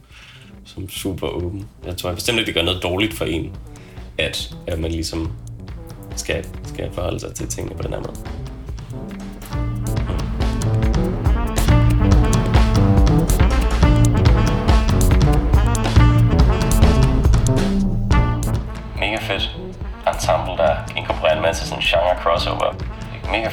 som 0.65 0.89
super 0.89 1.27
åben. 1.27 1.67
Jeg 1.85 1.97
tror 1.97 2.09
jeg 2.09 2.15
bestemt 2.15 2.39
ikke, 2.39 2.47
det 2.47 2.55
gør 2.55 2.61
noget 2.61 2.83
dårligt 2.83 3.13
for 3.13 3.25
en, 3.25 3.55
at, 4.17 4.55
at 4.67 4.79
man 4.79 4.91
ligesom 4.91 5.31
skal, 6.15 6.45
skal 6.63 6.91
forholde 6.93 7.19
sig 7.19 7.33
til 7.33 7.47
tingene 7.47 7.75
på 7.75 7.83
den 7.83 7.93
her 7.93 7.99
måde. 7.99 8.44
Crossover. 22.25 22.73
Det 22.73 23.21
er 23.23 23.31
mega 23.31 23.49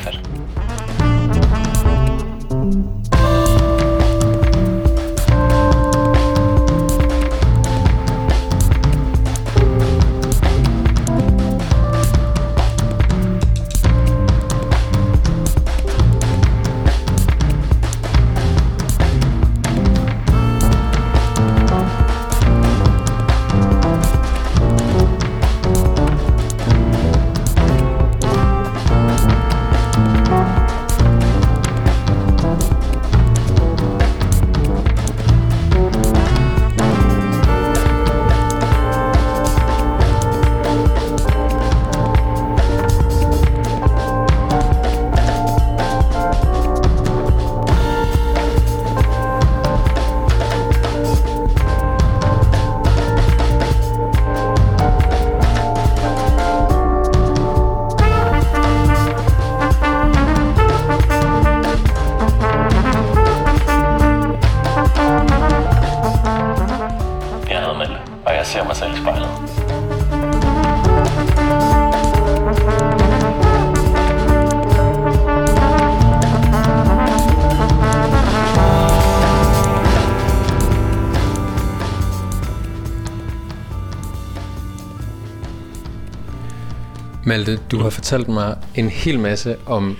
Malte, 87.32 87.58
du 87.70 87.78
har 87.78 87.90
fortalt 87.90 88.28
mig 88.28 88.58
en 88.74 88.88
hel 88.88 89.18
masse 89.18 89.56
om 89.66 89.96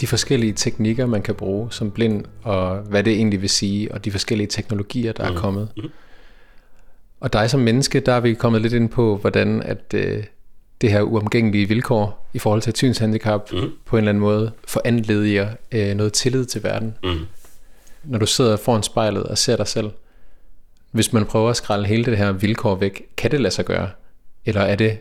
de 0.00 0.06
forskellige 0.06 0.52
teknikker, 0.52 1.06
man 1.06 1.22
kan 1.22 1.34
bruge 1.34 1.72
som 1.72 1.90
blind, 1.90 2.24
og 2.42 2.76
hvad 2.76 3.04
det 3.04 3.12
egentlig 3.12 3.40
vil 3.40 3.50
sige, 3.50 3.92
og 3.94 4.04
de 4.04 4.10
forskellige 4.10 4.46
teknologier, 4.46 5.12
der 5.12 5.24
er 5.24 5.34
kommet. 5.36 5.68
Og 7.20 7.32
dig 7.32 7.50
som 7.50 7.60
menneske, 7.60 8.00
der 8.00 8.12
er 8.12 8.20
vi 8.20 8.34
kommet 8.34 8.62
lidt 8.62 8.72
ind 8.72 8.88
på, 8.88 9.16
hvordan 9.16 9.62
at 9.62 9.94
øh, 9.94 10.24
det 10.80 10.90
her 10.90 11.02
uomgængelige 11.02 11.68
vilkår 11.68 12.28
i 12.32 12.38
forhold 12.38 12.62
til 12.62 12.76
synshandicap 12.76 13.52
mm. 13.52 13.70
på 13.86 13.96
en 13.96 13.98
eller 13.98 14.08
anden 14.08 14.20
måde 14.20 14.52
foranlediger 14.64 15.48
øh, 15.72 15.94
noget 15.94 16.12
tillid 16.12 16.44
til 16.44 16.62
verden. 16.62 16.94
Mm. 17.04 17.18
Når 18.04 18.18
du 18.18 18.26
sidder 18.26 18.56
foran 18.56 18.82
spejlet 18.82 19.22
og 19.22 19.38
ser 19.38 19.56
dig 19.56 19.66
selv, 19.66 19.90
hvis 20.90 21.12
man 21.12 21.24
prøver 21.24 21.50
at 21.50 21.56
skrælle 21.56 21.86
hele 21.86 22.04
det 22.04 22.18
her 22.18 22.32
vilkår 22.32 22.74
væk, 22.74 23.02
kan 23.16 23.30
det 23.30 23.40
lade 23.40 23.54
sig 23.54 23.64
gøre? 23.64 23.90
Eller 24.44 24.60
er 24.60 24.76
det 24.76 24.98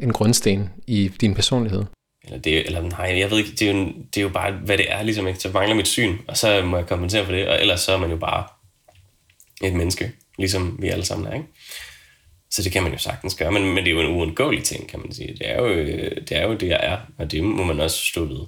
en 0.00 0.12
grundsten 0.12 0.70
i 0.86 1.10
din 1.20 1.34
personlighed? 1.34 1.84
Eller, 2.24 2.38
det, 2.38 2.66
eller 2.66 2.80
nej, 2.80 3.18
jeg 3.18 3.30
ved 3.30 3.38
ikke, 3.38 3.50
det 3.50 3.62
er, 3.62 3.72
jo, 3.72 3.84
det 4.14 4.20
er 4.20 4.22
jo 4.22 4.28
bare, 4.28 4.52
hvad 4.52 4.78
det 4.78 4.92
er, 4.92 5.02
ligesom 5.02 5.26
ikke. 5.26 5.40
Så 5.40 5.50
mangler 5.54 5.74
mit 5.76 5.88
syn, 5.88 6.16
og 6.28 6.36
så 6.36 6.62
må 6.64 6.76
jeg 6.76 6.86
kompensere 6.86 7.24
for 7.24 7.32
det, 7.32 7.48
og 7.48 7.60
ellers 7.60 7.80
så 7.80 7.92
er 7.92 7.98
man 7.98 8.10
jo 8.10 8.16
bare 8.16 8.44
et 9.62 9.72
menneske, 9.72 10.12
ligesom 10.38 10.76
vi 10.80 10.88
alle 10.88 11.04
sammen 11.04 11.26
er, 11.28 11.34
ikke? 11.34 11.46
Så 12.50 12.62
det 12.62 12.72
kan 12.72 12.82
man 12.82 12.92
jo 12.92 12.98
sagtens 12.98 13.34
gøre, 13.34 13.52
men, 13.52 13.62
men 13.74 13.76
det 13.76 13.86
er 13.86 13.94
jo 13.94 14.00
en 14.00 14.16
uundgåelig 14.16 14.64
ting, 14.64 14.88
kan 14.88 15.00
man 15.00 15.12
sige. 15.12 15.28
Det 15.28 15.50
er 15.50 15.62
jo, 15.62 15.66
øh, 15.66 16.16
det 16.28 16.32
er 16.32 16.46
jo 16.46 16.54
det, 16.54 16.68
jeg 16.68 16.80
er, 16.82 16.96
og 17.18 17.32
det 17.32 17.44
må 17.44 17.64
man 17.64 17.80
også 17.80 17.96
stå 17.96 18.24
ved. 18.24 18.40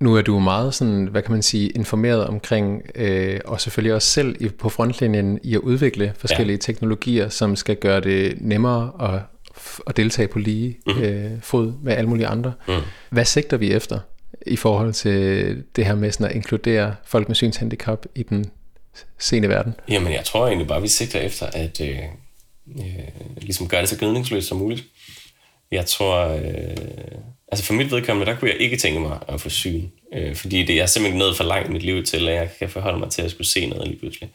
Nu 0.00 0.16
er 0.16 0.22
du 0.22 0.38
meget 0.38 0.74
sådan, 0.74 1.06
hvad 1.06 1.22
kan 1.22 1.32
man 1.32 1.42
sige, 1.42 1.68
informeret 1.68 2.26
omkring, 2.26 2.82
øh, 2.94 3.40
og 3.44 3.60
selvfølgelig 3.60 3.94
også 3.94 4.08
selv 4.08 4.50
på 4.50 4.68
frontlinjen 4.68 5.38
i 5.42 5.54
at 5.54 5.60
udvikle 5.60 6.12
forskellige 6.18 6.54
ja. 6.56 6.60
teknologier, 6.60 7.28
som 7.28 7.56
skal 7.56 7.76
gøre 7.76 8.00
det 8.00 8.34
nemmere 8.40 9.14
at, 9.14 9.20
at 9.86 9.96
deltage 9.96 10.28
på 10.28 10.38
lige 10.38 10.78
mm. 10.86 10.98
øh, 10.98 11.30
fod 11.42 11.72
med 11.82 11.92
alle 11.92 12.08
mulige 12.08 12.26
andre. 12.26 12.52
Mm. 12.68 12.74
Hvad 13.10 13.24
sigter 13.24 13.56
vi 13.56 13.72
efter 13.72 13.98
i 14.46 14.56
forhold 14.56 14.92
til 14.92 15.64
det 15.76 15.86
her 15.86 15.94
med 15.94 16.12
sådan 16.12 16.26
at 16.26 16.36
inkludere 16.36 16.94
folk 17.04 17.28
med 17.28 17.36
synshandicap 17.36 18.06
i 18.14 18.22
den 18.22 18.50
sene 19.18 19.48
verden? 19.48 19.74
Jamen, 19.88 20.12
jeg 20.12 20.24
tror 20.24 20.46
egentlig 20.46 20.68
bare, 20.68 20.82
vi 20.82 20.88
sigter 20.88 21.20
efter 21.20 21.46
at 21.46 21.80
øh, 21.80 21.98
øh, 22.78 22.82
ligesom 23.40 23.68
gøre 23.68 23.80
det 23.80 23.88
så 23.88 23.98
gnidningsløst 23.98 24.48
som 24.48 24.58
muligt. 24.58 24.84
Jeg 25.70 25.86
tror, 25.86 26.28
øh, 26.28 26.76
altså 27.52 27.64
for 27.64 27.74
mit 27.74 27.90
vedkommende, 27.90 28.32
der 28.32 28.38
kunne 28.38 28.50
jeg 28.50 28.60
ikke 28.60 28.76
tænke 28.76 29.00
mig 29.00 29.18
at 29.28 29.40
få 29.40 29.48
syn. 29.48 29.88
Øh, 30.14 30.34
fordi 30.34 30.62
det 30.62 30.80
er 30.80 30.86
simpelthen 30.86 31.18
nået 31.18 31.36
for 31.36 31.44
langt 31.44 31.68
i 31.68 31.72
mit 31.72 31.82
liv 31.82 32.04
til, 32.04 32.28
at 32.28 32.34
jeg 32.34 32.50
kan 32.58 32.68
forholde 32.68 32.98
mig 32.98 33.10
til 33.10 33.22
at 33.22 33.30
skulle 33.30 33.46
se 33.46 33.66
noget 33.66 33.88
lige 33.88 33.98
pludselig. 33.98 34.30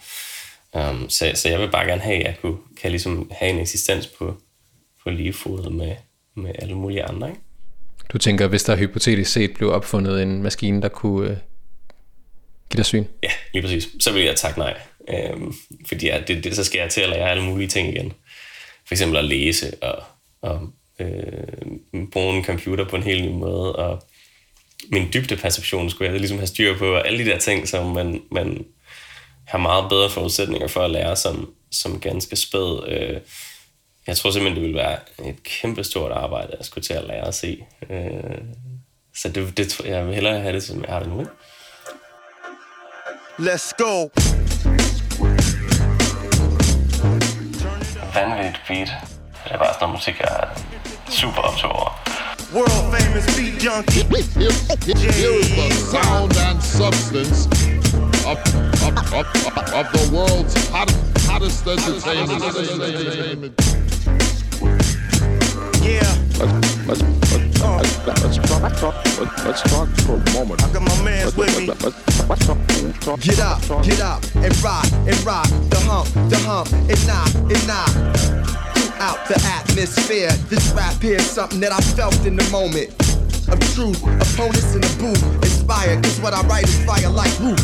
Um, 0.73 1.09
så, 1.09 1.31
så 1.35 1.49
jeg 1.49 1.59
vil 1.59 1.71
bare 1.71 1.85
gerne 1.85 2.01
have, 2.01 2.15
at 2.15 2.25
jeg 2.25 2.35
kunne, 2.41 2.57
kan 2.81 2.91
ligesom 2.91 3.31
have 3.31 3.51
en 3.51 3.59
eksistens 3.59 4.07
på, 4.07 4.37
på 5.03 5.09
lige 5.09 5.33
fod 5.33 5.69
med, 5.69 5.95
med 6.35 6.51
alle 6.59 6.75
mulige 6.75 7.03
andre. 7.03 7.29
Ikke? 7.29 7.41
Du 8.13 8.17
tænker, 8.17 8.47
hvis 8.47 8.63
der 8.63 8.75
hypotetisk 8.75 9.31
set 9.31 9.53
blev 9.53 9.71
opfundet 9.71 10.21
en 10.21 10.43
maskine, 10.43 10.81
der 10.81 10.89
kunne 10.89 11.29
øh, 11.29 11.37
give 12.69 12.77
dig 12.77 12.85
syn? 12.85 13.05
Ja, 13.23 13.29
lige 13.53 13.61
præcis. 13.61 13.87
Så 13.99 14.11
vil 14.13 14.23
jeg 14.23 14.35
takke 14.35 14.59
nej. 14.59 14.79
Øhm, 15.09 15.53
fordi 15.87 16.05
ja, 16.05 16.21
det, 16.27 16.43
det, 16.43 16.55
så 16.55 16.63
skal 16.63 16.79
jeg 16.79 16.89
til 16.89 17.01
at 17.01 17.09
lære 17.09 17.29
alle 17.29 17.43
mulige 17.43 17.67
ting 17.67 17.89
igen. 17.89 18.13
For 18.87 18.93
eksempel 18.93 19.17
at 19.17 19.25
læse 19.25 19.83
og, 19.83 20.03
og 20.41 20.69
øh, 20.99 22.07
bruge 22.11 22.37
en 22.37 22.43
computer 22.43 22.89
på 22.89 22.95
en 22.95 23.03
helt 23.03 23.25
ny 23.25 23.29
måde. 23.29 23.75
Og 23.75 24.03
min 24.91 25.09
dybde 25.13 25.35
perception 25.35 25.89
skulle 25.89 26.11
jeg 26.11 26.19
ligesom 26.19 26.37
have 26.37 26.47
styr 26.47 26.77
på. 26.77 26.93
Og 26.93 27.07
alle 27.07 27.25
de 27.25 27.29
der 27.29 27.37
ting, 27.37 27.67
som 27.67 27.85
man, 27.85 28.21
man 28.31 28.65
har 29.47 29.57
meget 29.57 29.89
bedre 29.89 30.09
forudsætninger 30.09 30.67
for 30.67 30.81
at 30.81 30.91
lære 30.91 31.15
som, 31.15 31.53
som 31.71 31.99
ganske 31.99 32.35
spæd. 32.35 32.87
Øh, 32.87 33.17
jeg 34.07 34.17
tror 34.17 34.31
simpelthen, 34.31 34.55
det 34.55 34.61
ville 34.63 34.77
være 34.77 34.97
et 35.29 35.43
kæmpe 35.43 35.83
stort 35.83 36.11
arbejde 36.11 36.55
at 36.59 36.65
skulle 36.65 36.83
til 36.83 36.93
at 36.93 37.03
lære 37.03 37.27
at 37.27 37.35
se. 37.35 37.65
Øh, 37.89 38.01
så 39.15 39.29
det, 39.29 39.57
det, 39.57 39.69
tror 39.69 39.85
jeg, 39.85 39.93
jeg 39.93 40.05
vil 40.05 40.13
hellere 40.13 40.39
have 40.39 40.53
det, 40.53 40.63
som 40.63 40.81
jeg 40.83 40.93
har 40.93 40.99
det 40.99 41.09
nu. 41.09 41.25
Let's 43.39 43.71
go. 43.77 44.09
Vanvittigt 48.13 48.61
beat. 48.67 48.89
Det 49.43 49.51
er 49.51 49.57
bare 49.57 49.73
sådan 49.73 49.81
noget 49.81 49.93
musik, 49.93 50.19
jeg 50.19 50.27
er 50.39 50.47
super 51.09 51.41
optog 51.41 51.71
over. 51.71 52.01
World 52.53 52.91
famous 52.91 53.25
beat 53.37 53.63
junkie. 53.63 54.03
Here 55.17 55.35
is 55.39 55.49
the 55.55 55.69
sound 55.93 56.37
and 56.37 56.61
substance 56.61 57.47
of, 58.31 58.37
of, 58.87 58.93
of, 59.13 59.25
of 59.79 59.85
the 59.93 60.03
world's 60.15 60.55
hot, 60.69 60.91
hottest 61.29 61.67
entertainment. 61.67 62.41
Yeah. 65.81 66.01
Let's, 66.37 66.87
let's, 66.87 67.01
let's, 67.31 67.57
talk, 67.59 68.73
talk, 68.77 68.95
let's 69.43 69.61
talk 69.63 69.89
for 70.05 70.13
a 70.13 70.33
moment. 70.33 70.63
I 70.63 70.71
got 70.71 70.81
my 70.83 71.03
mans 71.03 71.35
with 71.35 71.57
me. 71.57 71.67
Talk, 71.67 73.19
Get 73.21 73.39
up, 73.39 73.61
get 73.83 73.99
up, 73.99 74.23
and 74.35 74.55
rock, 74.63 74.85
and 74.91 75.25
rock, 75.25 75.47
the 75.69 75.79
hump, 75.85 76.07
the 76.29 76.37
hump, 76.37 76.71
and 76.71 77.07
knock, 77.07 77.33
and 77.35 77.67
knock. 77.67 77.89
Throughout 78.75 79.27
the 79.27 79.41
atmosphere, 79.43 80.31
this 80.49 80.71
rap 80.73 81.01
here's 81.01 81.25
something 81.25 81.59
that 81.61 81.71
I 81.71 81.79
felt 81.81 82.25
in 82.25 82.35
the 82.35 82.47
moment 82.51 82.89
of 83.49 83.59
truth. 83.73 84.01
Opponents 84.03 84.75
in 84.75 84.81
the 84.81 84.95
booth, 84.99 85.23
inspired, 85.43 86.03
cause 86.03 86.21
what 86.21 86.33
I 86.33 86.41
write 86.47 86.65
is 86.65 86.85
fire 86.85 87.09
like 87.09 87.37
roof. 87.39 87.57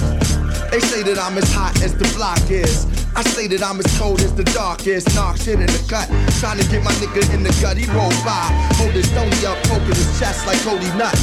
They 0.71 0.79
say 0.79 1.03
that 1.03 1.19
I'm 1.19 1.37
as 1.37 1.51
hot 1.53 1.79
as 1.83 1.93
the 1.93 2.11
block 2.15 2.49
is. 2.49 2.96
I 3.15 3.23
say 3.23 3.47
that 3.47 3.63
I'm 3.63 3.79
as 3.79 3.87
cold 3.97 4.21
as 4.21 4.33
the 4.33 4.43
dark 4.43 4.87
is. 4.87 5.05
Knock 5.15 5.37
shit 5.37 5.59
in 5.59 5.67
the 5.67 5.83
cut, 5.87 6.07
trying 6.39 6.59
to 6.59 6.67
get 6.69 6.83
my 6.83 6.91
nigga 6.99 7.21
in 7.33 7.43
the 7.43 7.53
gut. 7.61 7.77
He 7.77 7.85
roll 7.91 8.11
by, 8.25 8.49
hold 8.77 8.91
his 8.91 9.09
stony 9.09 9.45
up, 9.45 9.57
poking 9.65 9.95
his 9.95 10.19
chest 10.19 10.45
like 10.45 10.59
Cody 10.61 10.89
Nut. 10.97 11.15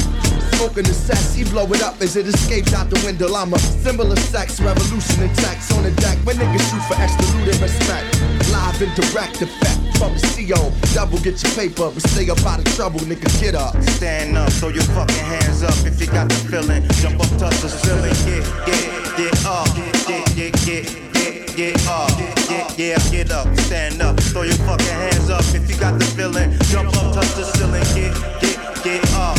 Smoking 0.55 0.85
the 0.85 0.93
cess, 0.93 1.35
he 1.35 1.43
blow 1.43 1.67
it 1.73 1.83
up 1.83 1.99
as 2.01 2.15
it 2.15 2.27
escapes 2.27 2.73
out 2.73 2.89
the 2.89 2.99
window. 3.05 3.33
I'm 3.35 3.53
a 3.53 3.59
symbol 3.59 4.09
of 4.11 4.19
sex, 4.19 4.59
revolution 4.61 5.23
and 5.23 5.35
tax 5.35 5.71
on 5.75 5.83
the 5.83 5.91
deck. 5.99 6.17
When 6.23 6.37
niggas 6.37 6.63
shoot 6.71 6.83
for 6.87 6.95
extra 6.95 7.25
loot 7.35 7.51
and 7.51 7.61
respect. 7.61 8.07
Live 8.51 8.81
and 8.81 8.93
direct 8.95 9.41
effect 9.41 9.79
from 9.97 10.15
the 10.15 10.23
CO. 10.31 10.71
Double 10.93 11.19
get 11.19 11.43
your 11.43 11.51
paper, 11.53 11.91
but 11.91 12.01
stay 12.07 12.29
up 12.29 12.39
out 12.45 12.59
of 12.59 12.65
trouble, 12.75 13.01
nigga. 13.01 13.27
Get 13.41 13.55
up. 13.55 13.75
Stand 13.99 14.37
up, 14.37 14.51
throw 14.53 14.69
your 14.69 14.87
fucking 14.95 15.15
hands 15.15 15.63
up 15.63 15.75
if 15.85 15.99
you 15.99 16.07
got 16.07 16.29
the 16.29 16.35
feeling. 16.47 16.87
Jump 17.03 17.19
up, 17.19 17.31
touch 17.37 17.59
the 17.59 17.69
ceiling. 17.69 18.15
Get, 18.23 18.43
get, 18.65 19.17
get 19.17 19.45
up. 19.45 19.67
Get, 20.07 20.35
get, 20.35 20.53
get, 20.65 21.14
get, 21.55 21.87
up. 21.87 22.09
Get, 22.17 22.77
yeah, 22.77 22.97
get 23.09 23.31
up. 23.31 23.47
Stand 23.59 24.01
up, 24.01 24.19
throw 24.19 24.43
your 24.43 24.55
fucking 24.67 24.85
hands 24.85 25.29
up 25.29 25.43
if 25.55 25.69
you 25.69 25.77
got 25.77 25.97
the 25.97 26.05
feeling. 26.05 26.51
Jump 26.69 26.89
up, 26.97 27.13
touch 27.13 27.33
the 27.35 27.43
ceiling. 27.43 27.83
Get, 27.95 28.13
get, 28.41 28.83
get 28.83 29.13
up. 29.13 29.37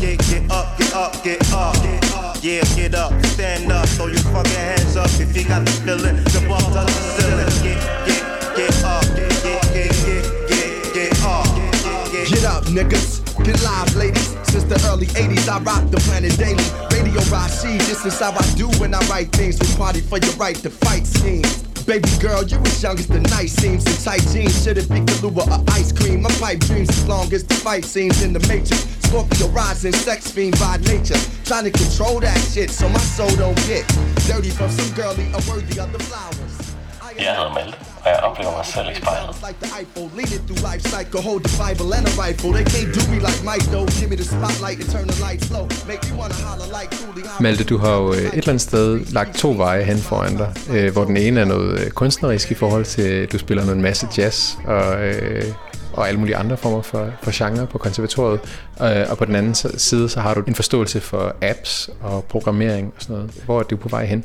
Get, 0.00 0.18
get 0.30 0.50
up, 0.50 0.78
get 0.78 0.94
up, 0.94 1.12
get 1.22 1.52
up. 1.52 1.76
Yeah, 2.42 2.62
get 2.74 2.94
up, 2.94 3.12
stand 3.26 3.70
up, 3.70 3.86
throw 3.90 4.06
your 4.06 4.22
fucking 4.32 4.52
hands 4.52 4.96
up 4.96 5.10
if 5.20 5.36
you 5.36 5.44
got 5.44 5.64
the 5.64 5.72
feeling. 5.84 6.16
Jump 6.30 6.50
up, 6.50 6.72
touch 6.72 6.86
the 6.86 7.02
ceiling. 7.18 7.50
Get, 7.62 7.78
get, 8.06 8.56
get 8.56 8.84
up. 8.84 9.02
Get, 9.16 9.42
get, 9.42 9.90
get, 10.06 10.48
get, 10.48 10.94
get 10.94 11.24
up. 11.24 11.44
Get, 12.12 12.28
Get 12.28 12.44
up, 12.44 12.64
niggas. 12.64 13.44
Get 13.44 13.62
live, 13.62 13.94
ladies. 13.96 14.36
Since 14.50 14.64
the 14.64 14.78
early 14.88 15.06
80s, 15.06 15.48
I 15.48 15.58
rock 15.60 15.90
the 15.90 15.98
planet 15.98 16.36
daily. 16.38 16.89
Radio 17.10 17.28
Rashid, 17.28 17.80
this 17.82 18.06
is 18.06 18.20
how 18.20 18.30
I 18.30 18.54
do 18.54 18.68
when 18.78 18.94
I 18.94 19.00
write 19.08 19.32
things. 19.32 19.58
We 19.58 19.66
party 19.74 20.00
for 20.00 20.18
your 20.18 20.32
right 20.34 20.54
to 20.54 20.70
fight 20.70 21.04
schemes. 21.08 21.64
Baby 21.82 22.08
girl, 22.20 22.44
you 22.44 22.56
as 22.58 22.80
young 22.80 22.96
as 23.00 23.08
the 23.08 23.18
night 23.18 23.50
seems. 23.50 23.84
In 23.84 24.04
tight 24.04 24.22
jeans, 24.32 24.62
should 24.62 24.78
it 24.78 24.88
be 24.88 25.00
Kahlua 25.00 25.44
or 25.48 25.64
ice 25.72 25.90
cream? 25.90 26.22
My 26.22 26.30
pipe 26.38 26.60
dreams 26.60 26.88
as 26.88 27.08
long 27.08 27.32
as 27.32 27.42
the 27.42 27.54
fight 27.54 27.84
scenes 27.84 28.22
in 28.22 28.32
the 28.32 28.38
matrix. 28.46 28.86
Scorpio 29.08 29.48
rising, 29.48 29.92
sex 29.92 30.30
fiend 30.30 30.56
by 30.60 30.76
nature. 30.76 31.18
Trying 31.44 31.64
to 31.64 31.72
control 31.72 32.20
that 32.20 32.38
shit 32.52 32.70
so 32.70 32.88
my 32.88 33.00
soul 33.00 33.34
don't 33.34 33.56
get 33.66 33.84
dirty 34.28 34.50
from 34.50 34.70
some 34.70 34.94
girlie 34.94 35.26
unworthy 35.34 35.80
of 35.80 35.90
the 35.90 35.98
flowers. 35.98 36.74
Hedder 37.18 37.50
Malte, 37.50 37.89
og 38.04 38.08
jeg 38.12 38.18
oplever 38.28 38.52
mig 38.56 38.66
selv 38.66 38.86
i 38.92 38.94
spejlet. 39.02 39.36
Malte, 47.40 47.64
du 47.64 47.78
har 47.78 47.94
jo 47.96 48.12
øh, 48.12 48.18
et 48.18 48.24
eller 48.32 48.48
andet 48.48 48.60
sted 48.60 49.00
lagt 49.12 49.36
to 49.38 49.50
veje 49.56 49.82
hen 49.82 49.98
foran 49.98 50.36
dig, 50.36 50.54
øh, 50.70 50.92
hvor 50.92 51.04
den 51.04 51.16
ene 51.16 51.40
er 51.40 51.44
noget 51.44 51.80
øh, 51.80 51.90
kunstnerisk 51.90 52.50
i 52.50 52.54
forhold 52.54 52.84
til, 52.84 53.02
at 53.02 53.32
du 53.32 53.38
spiller 53.38 53.64
noget 53.64 53.80
masse 53.80 54.06
jazz 54.18 54.54
og, 54.66 55.04
øh, 55.04 55.44
og 55.92 56.08
alle 56.08 56.20
mulige 56.20 56.36
andre 56.36 56.56
former 56.56 56.82
for, 56.82 57.10
for 57.22 57.30
genre 57.34 57.66
på 57.66 57.78
konservatoriet. 57.78 58.40
Øh, 58.82 59.10
og 59.10 59.18
på 59.18 59.24
den 59.24 59.34
anden 59.34 59.54
si- 59.54 59.78
side, 59.78 60.08
så 60.08 60.20
har 60.20 60.34
du 60.34 60.42
en 60.48 60.54
forståelse 60.54 61.00
for 61.00 61.36
apps 61.42 61.90
og 62.00 62.24
programmering 62.24 62.92
og 62.96 63.02
sådan 63.02 63.16
noget. 63.16 63.30
Hvor 63.44 63.58
er 63.58 63.62
du 63.62 63.76
på 63.76 63.88
vej 63.88 64.04
hen? 64.06 64.24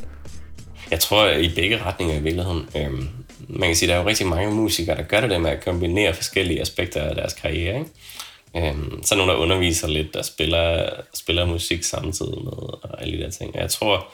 Jeg 0.92 1.00
tror 1.00 1.30
i 1.30 1.52
begge 1.56 1.80
retninger 1.86 2.16
i 2.16 2.20
virkeligheden. 2.20 2.70
Øhm, 2.78 3.08
man 3.50 3.70
kan 3.70 3.76
sige, 3.76 3.90
der 3.90 3.96
er 3.96 4.02
jo 4.02 4.08
rigtig 4.08 4.28
mange 4.28 4.56
musikere, 4.56 4.98
der 4.98 5.04
gør 5.04 5.22
det 5.22 5.30
der 5.30 5.38
med 5.38 5.50
at 5.52 5.64
kombinere 5.64 6.14
forskellige 6.14 6.62
aspekter 6.62 7.02
af 7.02 7.16
deres 7.16 7.34
karriere. 7.34 7.80
Ikke? 7.80 8.70
Øhm, 8.70 9.04
så 9.04 9.16
er 9.16 9.18
nogen, 9.18 9.30
der 9.30 9.36
underviser 9.36 9.88
lidt, 9.88 10.14
der 10.14 10.22
spiller, 10.22 10.90
spiller 11.14 11.46
musik 11.46 11.84
samtidig 11.84 12.44
med, 12.44 12.52
og 12.84 13.02
alle 13.02 13.18
de 13.18 13.24
der 13.24 13.30
ting. 13.30 13.56
Og 13.56 13.62
jeg 13.62 13.70
tror, 13.70 14.08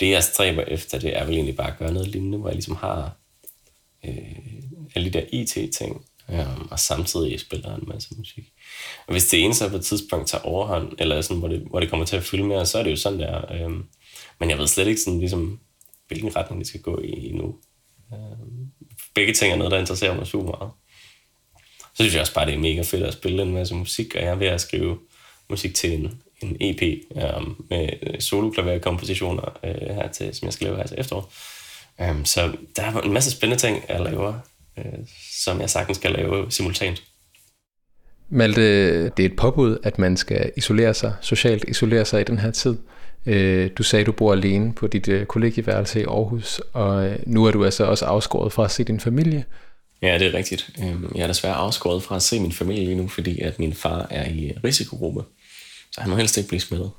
det 0.00 0.10
jeg 0.10 0.24
stræber 0.24 0.62
efter, 0.62 0.98
det 0.98 1.16
er 1.16 1.24
vel 1.24 1.34
egentlig 1.34 1.56
bare 1.56 1.72
at 1.72 1.78
gøre 1.78 1.92
noget 1.92 2.08
lignende, 2.08 2.38
hvor 2.38 2.48
jeg 2.48 2.54
ligesom 2.54 2.76
har 2.76 3.16
øh, 4.04 4.12
alle 4.94 5.12
de 5.12 5.18
der 5.18 5.24
IT-ting, 5.32 6.04
øhm, 6.30 6.68
og 6.70 6.78
samtidig 6.78 7.40
spiller 7.40 7.74
en 7.74 7.88
masse 7.88 8.08
musik. 8.16 8.44
Og 9.06 9.12
hvis 9.12 9.28
det 9.28 9.44
ene 9.44 9.54
så 9.54 9.68
på 9.68 9.76
et 9.76 9.84
tidspunkt 9.84 10.28
tager 10.28 10.42
overhånd, 10.42 10.92
eller 10.98 11.20
sådan, 11.20 11.38
hvor, 11.38 11.48
det, 11.48 11.60
hvor 11.60 11.80
det 11.80 11.90
kommer 11.90 12.06
til 12.06 12.16
at 12.16 12.24
fylde 12.24 12.44
mere, 12.44 12.66
så 12.66 12.78
er 12.78 12.82
det 12.82 12.90
jo 12.90 12.96
sådan 12.96 13.20
der. 13.20 13.52
Øhm, 13.52 13.84
men 14.40 14.50
jeg 14.50 14.58
ved 14.58 14.66
slet 14.66 14.86
ikke 14.86 15.00
sådan, 15.00 15.18
ligesom, 15.18 15.60
hvilken 16.08 16.36
retning 16.36 16.60
det 16.60 16.68
skal 16.68 16.80
gå 16.80 17.00
i 17.00 17.32
nu. 17.34 17.56
Øh, 18.12 18.38
begge 19.14 19.32
ting 19.32 19.52
er 19.52 19.56
noget, 19.56 19.72
der 19.72 19.78
interesserer 19.78 20.14
mig 20.14 20.26
super 20.26 20.44
meget. 20.58 20.70
Så 21.80 22.02
synes 22.02 22.14
jeg 22.14 22.20
også 22.20 22.34
bare, 22.34 22.46
det 22.46 22.54
er 22.54 22.58
mega 22.58 22.82
fedt 22.82 23.02
at 23.02 23.12
spille 23.12 23.42
en 23.42 23.52
masse 23.52 23.74
musik, 23.74 24.14
og 24.14 24.22
jeg 24.22 24.30
er 24.30 24.34
ved 24.34 24.46
at 24.46 24.60
skrive 24.60 24.98
musik 25.50 25.74
til 25.74 25.92
en, 25.92 26.22
en 26.42 26.56
EP 26.60 26.82
øhm, 27.16 27.54
med 27.70 28.20
soloklaverkompositioner 28.20 29.58
øh, 29.64 29.94
her 29.94 30.08
til, 30.08 30.34
som 30.34 30.46
jeg 30.46 30.52
skal 30.52 30.64
lave 30.66 30.76
her 30.76 30.86
til 30.86 31.00
efterår. 31.00 31.32
Øhm, 32.00 32.24
så 32.24 32.52
der 32.76 32.82
er 32.82 33.00
en 33.00 33.12
masse 33.12 33.30
spændende 33.30 33.62
ting, 33.62 33.84
jeg 33.88 34.00
laver, 34.00 34.34
øh, 34.78 34.84
som 35.44 35.60
jeg 35.60 35.70
sagtens 35.70 35.96
skal 35.96 36.12
lave 36.12 36.50
simultant. 36.50 37.02
Malte, 38.28 39.04
det 39.04 39.20
er 39.20 39.26
et 39.26 39.36
påbud, 39.36 39.78
at 39.82 39.98
man 39.98 40.16
skal 40.16 40.52
isolere 40.56 40.94
sig, 40.94 41.14
socialt 41.20 41.64
isolere 41.68 42.04
sig 42.04 42.20
i 42.20 42.24
den 42.24 42.38
her 42.38 42.50
tid. 42.50 42.76
Øh, 43.28 43.70
Du 43.78 43.82
sagde, 43.82 44.04
du 44.04 44.12
bor 44.12 44.32
alene 44.32 44.72
på 44.74 44.86
dit 44.86 45.08
øh, 45.08 45.26
kollegieværelse 45.26 46.00
i 46.00 46.04
Aarhus, 46.04 46.60
og 46.72 47.06
øh, 47.06 47.16
nu 47.26 47.44
er 47.44 47.50
du 47.50 47.64
altså 47.64 47.84
også 47.84 48.04
afskåret 48.04 48.52
fra 48.52 48.64
at 48.64 48.70
se 48.70 48.84
din 48.84 49.00
familie. 49.00 49.44
Ja, 50.02 50.18
det 50.18 50.26
er 50.26 50.34
rigtigt. 50.34 50.70
Øhm, 50.82 51.12
Jeg 51.14 51.22
er 51.22 51.26
desværre 51.26 51.54
afskåret 51.54 52.02
fra 52.02 52.16
at 52.16 52.22
se 52.22 52.40
min 52.40 52.52
familie 52.52 52.84
lige 52.84 52.96
nu, 52.96 53.08
fordi 53.08 53.40
at 53.40 53.58
min 53.58 53.72
far 53.74 54.06
er 54.10 54.28
i 54.28 54.52
risikogruppe. 54.64 55.22
Så 55.92 56.00
han 56.00 56.10
må 56.10 56.16
helst 56.16 56.36
ikke 56.36 56.48
blive 56.48 56.60
smittet. 56.60 56.90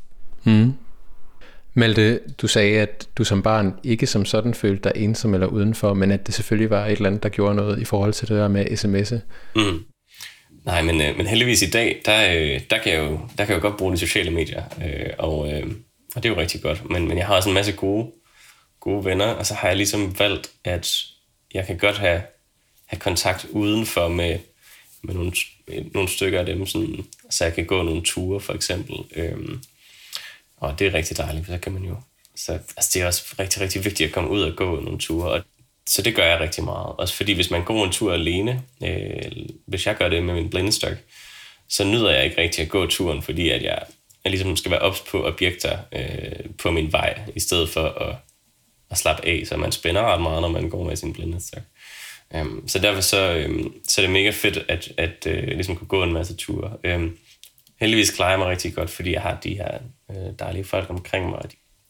Malte, 1.74 2.20
du 2.42 2.48
sagde, 2.48 2.80
at 2.80 3.08
du 3.18 3.24
som 3.24 3.42
barn 3.42 3.74
ikke 3.84 4.08
som 4.08 4.26
sådan 4.26 4.54
følte 4.54 4.90
dig 4.90 4.92
ensom 5.04 5.34
eller 5.34 5.48
udenfor, 5.48 5.94
men 5.94 6.12
at 6.12 6.28
det 6.28 6.36
selvfølgelig 6.36 6.70
var 6.70 6.86
et 6.86 6.92
eller 6.92 7.08
andet, 7.08 7.24
der 7.24 7.30
gjorde 7.30 7.56
noget 7.56 7.80
i 7.80 7.86
forhold 7.86 8.14
til 8.14 8.28
det 8.28 8.38
der 8.38 8.48
med 8.48 8.66
sms'e. 8.66 9.16
Mm. 9.56 9.80
Nej, 10.66 10.82
men, 10.82 11.02
øh, 11.02 11.18
men 11.18 11.28
heldigvis 11.28 11.62
i 11.62 11.70
dag, 11.70 12.02
der, 12.06 12.34
øh, 12.36 12.62
der, 12.70 12.78
kan 12.84 12.94
jeg 12.94 13.00
jo, 13.00 13.20
der 13.38 13.46
kan 13.46 13.56
jeg 13.56 13.64
jo 13.64 13.68
godt 13.68 13.78
bruge 13.78 13.94
de 13.94 13.98
sociale 13.98 14.32
medier, 14.32 14.64
øh, 14.86 15.10
og, 15.18 15.52
og 16.16 16.24
det 16.24 16.30
er 16.30 16.34
jo 16.34 16.40
rigtig 16.40 16.62
godt. 16.62 16.90
Men, 16.90 17.08
men 17.08 17.18
jeg 17.18 17.28
har 17.28 17.36
også 17.36 17.50
en 17.50 17.56
masse 17.56 17.72
gode, 17.72 18.12
gode 18.80 19.06
venner, 19.06 19.26
og 19.26 19.46
så 19.46 19.54
har 19.54 19.68
jeg 19.68 19.78
ligesom 19.78 20.20
valgt, 20.20 20.52
at 20.64 21.06
jeg 21.54 21.68
kan 21.68 21.78
godt 21.78 21.98
have, 21.98 22.22
have 22.86 23.00
kontakt 23.00 23.46
udenfor 23.50 24.08
med, 24.08 24.40
med 25.02 25.14
nogle, 25.14 25.32
nogle 25.94 26.10
stykker 26.10 26.40
af 26.40 26.46
dem, 26.46 26.66
sådan, 26.66 27.06
så 27.30 27.44
jeg 27.44 27.54
kan 27.54 27.66
gå 27.66 27.84
nogle 27.84 28.02
ture 28.02 28.40
for 28.40 28.54
eksempel. 28.54 28.96
Øhm, 29.16 29.64
og 30.58 30.80
det 30.80 30.88
er 30.88 30.94
rigtig 30.94 31.18
dejligt, 31.18 31.46
for 31.46 31.54
så 31.54 31.60
kan 31.60 31.72
man 31.72 31.84
jo... 31.84 31.96
Så, 32.36 32.54
altså, 32.54 32.92
det 32.94 33.02
er 33.02 33.08
også 33.08 33.36
rigtig, 33.40 33.62
rigtig 33.62 33.86
vigtigt 33.86 34.08
at 34.08 34.14
komme 34.14 34.30
ud 34.30 34.42
og 34.42 34.56
gå 34.56 34.80
nogle 34.80 35.00
ture, 35.00 35.32
og 35.32 35.44
så 35.88 36.02
det 36.02 36.16
gør 36.16 36.26
jeg 36.26 36.40
rigtig 36.40 36.64
meget. 36.64 36.96
Også 36.98 37.14
fordi 37.14 37.34
hvis 37.34 37.52
man 37.52 37.64
går 37.64 37.86
en 37.86 37.92
tur 37.92 38.14
alene, 38.14 38.64
øh, 38.84 39.32
hvis 39.66 39.86
jeg 39.86 39.98
gør 39.98 40.10
det 40.10 40.24
med 40.24 40.34
min 40.34 40.50
blindestok, 40.50 40.94
så 41.70 41.84
nyder 41.84 42.10
jeg 42.10 42.26
ikke 42.26 42.42
rigtig 42.42 42.64
at 42.64 42.70
gå 42.70 42.86
turen, 42.86 43.22
fordi 43.22 43.50
at 43.50 43.64
jeg, 43.64 43.82
jeg 44.24 44.32
ligesom 44.32 44.56
skal 44.56 44.72
være 44.72 44.80
ops 44.80 45.04
på 45.12 45.28
objekter 45.28 45.78
øh, 45.96 46.50
på 46.58 46.72
min 46.72 46.92
vej, 46.92 47.20
i 47.36 47.40
stedet 47.40 47.70
for 47.70 47.86
at, 47.86 48.16
at 48.92 48.98
slappe 48.98 49.26
af, 49.26 49.44
så 49.46 49.58
man 49.58 49.72
spænder 49.72 50.02
ret 50.02 50.22
meget, 50.22 50.42
når 50.42 50.50
man 50.50 50.70
går 50.70 50.84
med 50.84 50.96
sin 50.96 51.14
blindestok. 51.14 51.64
Um, 52.34 52.40
øhm, 52.40 52.68
så 52.68 52.80
derfor 52.80 53.02
så, 53.02 53.46
um, 53.50 53.76
så 53.88 54.02
er 54.02 54.06
det 54.06 54.14
mega 54.14 54.30
fedt, 54.30 54.66
at, 54.68 54.92
at 54.98 55.28
uh, 55.28 55.48
ligesom 55.48 55.76
kunne 55.76 55.88
gå 55.88 56.04
en 56.04 56.14
masse 56.14 56.36
ture. 56.36 56.96
Um, 56.96 57.18
heldigvis 57.80 58.12
klarer 58.12 58.30
jeg 58.30 58.40
mig 58.40 58.48
rigtig 58.48 58.74
godt, 58.74 58.90
fordi 58.90 59.14
jeg 59.14 59.22
har 59.22 59.40
de 59.44 59.54
her 59.54 59.78
uh, 60.10 60.34
dejlige 60.40 60.64
folk 60.64 60.90
omkring 60.90 61.30
mig. 61.30 61.42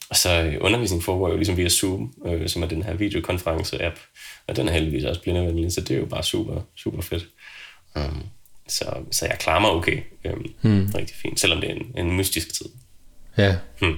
Og 0.09 0.15
så 0.15 0.43
øh, 0.43 0.55
uh, 0.55 0.65
undervisning 0.65 1.03
foregår 1.03 1.29
jo 1.29 1.35
ligesom 1.35 1.57
via 1.57 1.69
Zoom, 1.69 2.13
uh, 2.17 2.47
som 2.47 2.63
er 2.63 2.67
den 2.67 2.83
her 2.83 2.93
videokonference-app, 2.93 3.99
og 4.47 4.55
den 4.55 4.67
er 4.67 4.73
heldigvis 4.73 5.03
også 5.03 5.21
blindevenlig, 5.21 5.71
så 5.71 5.81
det 5.81 5.91
er 5.91 5.99
jo 5.99 6.05
bare 6.05 6.23
super, 6.23 6.61
super 6.75 7.01
fedt. 7.01 7.25
Um, 7.95 8.23
så, 8.69 8.85
så 9.11 9.25
jeg 9.25 9.37
klarer 9.39 9.59
mig 9.59 9.69
okay. 9.69 10.01
Um, 10.25 10.45
hmm. 10.61 10.91
Rigtig 10.95 11.15
fint, 11.15 11.39
selvom 11.39 11.61
det 11.61 11.69
er 11.69 11.73
en, 11.73 12.07
en 12.07 12.17
mystisk 12.17 12.47
tid. 12.53 12.65
Ja. 13.37 13.55
Hmm. 13.79 13.95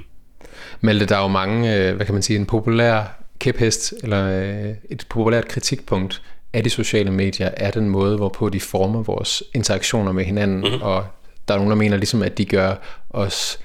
Malte, 0.82 1.06
der 1.06 1.18
er 1.18 1.22
jo 1.22 1.28
mange, 1.28 1.76
øh, 1.76 1.96
hvad 1.96 2.06
kan 2.06 2.16
man 2.16 2.22
sige, 2.22 2.40
en 2.40 2.46
populær 2.46 3.24
kæphest, 3.40 3.94
eller 4.04 4.26
øh, 4.26 4.76
et 4.90 5.06
populært 5.10 5.48
kritikpunkt 5.48 6.22
af 6.54 6.64
de 6.64 6.70
sociale 6.70 7.12
medier, 7.12 7.50
er 7.58 7.72
den 7.72 7.90
måde, 7.90 8.18
hvorpå 8.18 8.50
de 8.50 8.60
former 8.60 9.04
vores 9.04 9.44
interaktioner 9.54 10.12
med 10.12 10.26
hinanden, 10.26 10.58
mm-hmm. 10.58 10.82
og 10.82 11.06
der 11.48 11.54
er 11.54 11.58
nogen, 11.58 11.72
der 11.72 11.78
mener 11.78 11.98
ligesom, 11.98 12.22
at 12.22 12.38
de 12.38 12.46
gør 12.46 12.76
os 13.10 13.60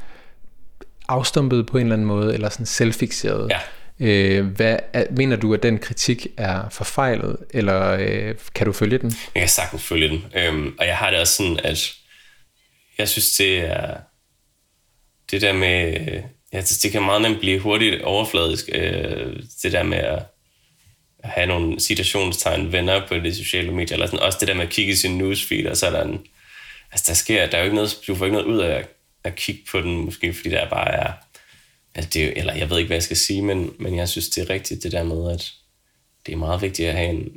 afstumpet 1.08 1.66
på 1.66 1.78
en 1.78 1.82
eller 1.82 1.94
anden 1.94 2.08
måde, 2.08 2.34
eller 2.34 2.48
sådan 2.48 2.66
selvfixeret. 2.66 3.50
Ja. 3.50 3.58
Øh, 4.00 4.46
hvad, 4.46 4.78
er, 4.92 5.04
mener 5.10 5.36
du, 5.36 5.54
at 5.54 5.62
den 5.62 5.78
kritik 5.78 6.26
er 6.36 6.68
forfejlet, 6.68 7.36
eller 7.50 7.90
øh, 7.90 8.34
kan 8.54 8.66
du 8.66 8.72
følge 8.72 8.98
den? 8.98 9.12
Jeg 9.34 9.40
kan 9.40 9.48
sagtens 9.48 9.82
følge 9.82 10.08
den. 10.08 10.24
Øhm, 10.34 10.74
og 10.78 10.86
jeg 10.86 10.96
har 10.96 11.10
det 11.10 11.20
også 11.20 11.34
sådan, 11.34 11.60
at 11.64 11.94
jeg 12.98 13.08
synes, 13.08 13.36
det 13.36 13.58
er 13.58 13.96
det 15.30 15.42
der 15.42 15.52
med... 15.52 15.96
Ja, 16.52 16.60
det, 16.60 16.78
det 16.82 16.92
kan 16.92 17.02
meget 17.02 17.22
nemt 17.22 17.40
blive 17.40 17.60
hurtigt 17.60 18.02
overfladisk. 18.02 18.68
Øh, 18.72 19.36
det 19.62 19.72
der 19.72 19.82
med 19.82 19.98
at, 19.98 20.22
at 21.18 21.30
have 21.30 21.46
nogle 21.46 21.80
citationstegn 21.80 22.72
venner 22.72 23.06
på 23.08 23.14
de 23.14 23.34
sociale 23.34 23.72
medier, 23.72 23.92
eller 23.92 24.06
sådan, 24.06 24.20
også 24.20 24.38
det 24.40 24.48
der 24.48 24.54
med 24.54 24.64
at 24.64 24.70
kigge 24.70 24.92
i 24.92 24.96
sin 24.96 25.18
newsfeed, 25.18 25.66
og 25.66 25.76
så 25.76 25.86
er 25.86 25.90
der 25.90 26.02
en... 26.04 26.20
Altså, 26.92 27.04
der 27.08 27.14
sker... 27.14 27.46
Der 27.46 27.56
er 27.56 27.60
jo 27.60 27.64
ikke 27.64 27.74
noget, 27.74 27.98
du 28.06 28.14
får 28.14 28.24
ikke 28.24 28.36
noget 28.36 28.48
ud 28.48 28.58
af 28.58 28.78
at, 28.78 28.88
at 29.24 29.36
kigge 29.36 29.62
på 29.70 29.80
den, 29.80 29.96
måske 29.96 30.34
fordi 30.34 30.50
der 30.50 30.68
bare 30.68 30.88
er... 30.88 31.12
Altså, 31.96 32.10
det 32.14 32.24
er 32.24 32.32
eller 32.36 32.54
jeg 32.54 32.70
ved 32.70 32.78
ikke, 32.78 32.88
hvad 32.88 32.96
jeg 32.96 33.02
skal 33.02 33.16
sige, 33.16 33.42
men, 33.42 33.70
men 33.78 33.96
jeg 33.96 34.08
synes, 34.08 34.28
det 34.28 34.42
er 34.42 34.50
rigtigt, 34.50 34.82
det 34.82 34.92
der 34.92 35.04
med, 35.04 35.32
at 35.32 35.52
det 36.26 36.32
er 36.32 36.36
meget 36.36 36.62
vigtigt 36.62 36.88
at 36.88 36.94
have 36.94 37.10
en, 37.10 37.28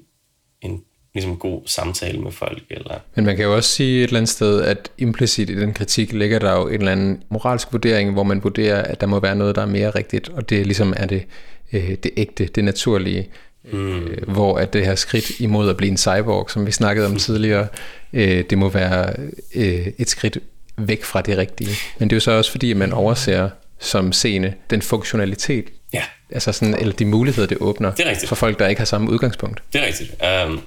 en 0.61 0.83
ligesom 1.13 1.37
god 1.37 1.61
samtale 1.65 2.19
med 2.19 2.31
folk. 2.31 2.63
Eller... 2.69 2.99
Men 3.15 3.25
man 3.25 3.35
kan 3.35 3.45
jo 3.45 3.55
også 3.55 3.69
sige 3.69 3.97
et 3.97 4.03
eller 4.03 4.19
andet 4.19 4.29
sted, 4.29 4.61
at 4.61 4.91
implicit 4.97 5.49
i 5.49 5.59
den 5.59 5.73
kritik 5.73 6.13
ligger 6.13 6.39
der 6.39 6.53
jo 6.53 6.67
en 6.67 6.73
eller 6.73 6.91
anden 6.91 7.23
moralsk 7.29 7.67
vurdering, 7.71 8.13
hvor 8.13 8.23
man 8.23 8.43
vurderer, 8.43 8.83
at 8.83 9.01
der 9.01 9.07
må 9.07 9.19
være 9.19 9.35
noget, 9.35 9.55
der 9.55 9.61
er 9.61 9.65
mere 9.65 9.89
rigtigt, 9.89 10.29
og 10.29 10.49
det 10.49 10.65
ligesom 10.65 10.93
er 10.97 11.05
det, 11.05 11.25
øh, 11.73 11.89
det 11.89 12.11
ægte, 12.17 12.45
det 12.45 12.63
naturlige. 12.63 13.29
Mm. 13.71 13.97
Øh, 13.97 14.29
hvor 14.29 14.57
at 14.57 14.73
det 14.73 14.85
her 14.85 14.95
skridt 14.95 15.39
imod 15.39 15.69
at 15.69 15.77
blive 15.77 15.91
en 15.91 15.97
cyborg, 15.97 16.51
som 16.51 16.65
vi 16.65 16.71
snakkede 16.71 17.07
om 17.07 17.15
tidligere, 17.15 17.67
øh, 18.13 18.43
det 18.49 18.57
må 18.57 18.69
være 18.69 19.13
øh, 19.55 19.87
et 19.97 20.09
skridt 20.09 20.37
væk 20.77 21.03
fra 21.03 21.21
det 21.21 21.37
rigtige. 21.37 21.71
Men 21.99 22.09
det 22.09 22.13
er 22.13 22.17
jo 22.17 22.21
så 22.21 22.31
også 22.31 22.51
fordi, 22.51 22.71
at 22.71 22.77
man 22.77 22.93
overser 22.93 23.49
som 23.79 24.13
seende 24.13 24.53
den 24.69 24.81
funktionalitet, 24.81 25.65
Ja, 25.93 26.03
altså 26.31 26.51
sådan, 26.51 26.73
eller 26.79 26.93
de 26.93 27.05
muligheder, 27.05 27.47
det 27.47 27.57
åbner 27.61 27.91
Det 27.95 28.05
er 28.05 28.09
rigtigt. 28.09 28.29
for 28.29 28.35
folk, 28.35 28.59
der 28.59 28.67
ikke 28.67 28.79
har 28.79 28.85
samme 28.85 29.11
udgangspunkt. 29.11 29.63
det 29.73 29.81
er 29.81 29.85
rigtigt. 29.87 30.11
Um, 30.47 30.61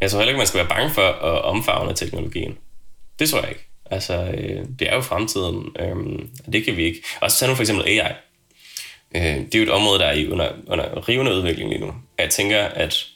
jeg 0.00 0.10
tror 0.10 0.18
heller 0.18 0.30
ikke, 0.30 0.38
man 0.38 0.46
skal 0.46 0.58
være 0.58 0.68
bange 0.68 0.90
for 0.90 1.02
at 1.02 1.42
omfavne 1.42 1.94
teknologien. 1.94 2.56
Det 3.18 3.30
tror 3.30 3.40
jeg 3.40 3.48
ikke. 3.48 3.66
Altså, 3.90 4.14
øh, 4.24 4.64
det 4.78 4.88
er 4.90 4.94
jo 4.94 5.00
fremtiden, 5.00 5.66
og 6.44 6.52
det 6.52 6.64
kan 6.64 6.76
vi 6.76 6.84
ikke. 6.84 7.02
Og 7.20 7.30
så 7.30 7.38
tag 7.38 7.48
nu 7.48 7.54
for 7.54 7.62
eksempel 7.62 7.86
AI. 7.88 8.12
Øh, 9.14 9.22
det 9.22 9.54
er 9.54 9.58
jo 9.58 9.62
et 9.64 9.70
område, 9.70 9.98
der 9.98 10.04
er 10.06 10.12
i 10.12 10.28
under, 10.28 10.48
under 10.66 11.08
rivende 11.08 11.34
udvikling 11.34 11.70
lige 11.70 11.80
nu. 11.80 11.92
Jeg 12.18 12.30
tænker, 12.30 12.62
at, 12.64 13.06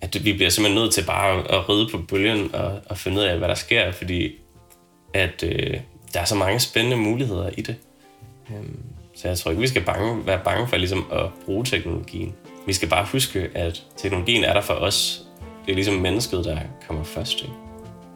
at 0.00 0.24
vi 0.24 0.32
bliver 0.32 0.50
simpelthen 0.50 0.82
nødt 0.82 0.94
til 0.94 1.04
bare 1.06 1.38
at, 1.38 1.46
at 1.50 1.68
ride 1.68 1.88
på 1.92 1.98
bølgen 1.98 2.54
og, 2.54 2.80
og 2.86 2.98
finde 2.98 3.18
ud 3.20 3.22
af, 3.24 3.38
hvad 3.38 3.48
der 3.48 3.54
sker, 3.54 3.92
fordi 3.92 4.32
at 5.14 5.42
øh, 5.42 5.76
der 6.14 6.20
er 6.20 6.24
så 6.24 6.34
mange 6.34 6.60
spændende 6.60 6.96
muligheder 6.96 7.50
i 7.58 7.62
det. 7.62 7.76
Øhm, 8.50 8.78
så 9.14 9.28
jeg 9.28 9.38
tror 9.38 9.50
ikke, 9.50 9.60
vi 9.60 9.66
skal 9.66 9.84
bange, 9.84 10.26
være 10.26 10.40
bange 10.44 10.68
for 10.68 10.76
ligesom 10.76 11.04
at 11.12 11.26
bruge 11.44 11.64
teknologien. 11.64 12.34
Vi 12.66 12.72
skal 12.72 12.88
bare 12.88 13.06
huske, 13.12 13.50
at 13.54 13.82
teknologien 13.96 14.44
er 14.44 14.52
der 14.52 14.60
for 14.60 14.74
os. 14.74 15.22
Det 15.66 15.70
er 15.70 15.74
ligesom 15.74 15.94
mennesket, 15.94 16.44
der 16.44 16.58
kommer 16.86 17.04
først. 17.04 17.42
Ikke? 17.42 17.54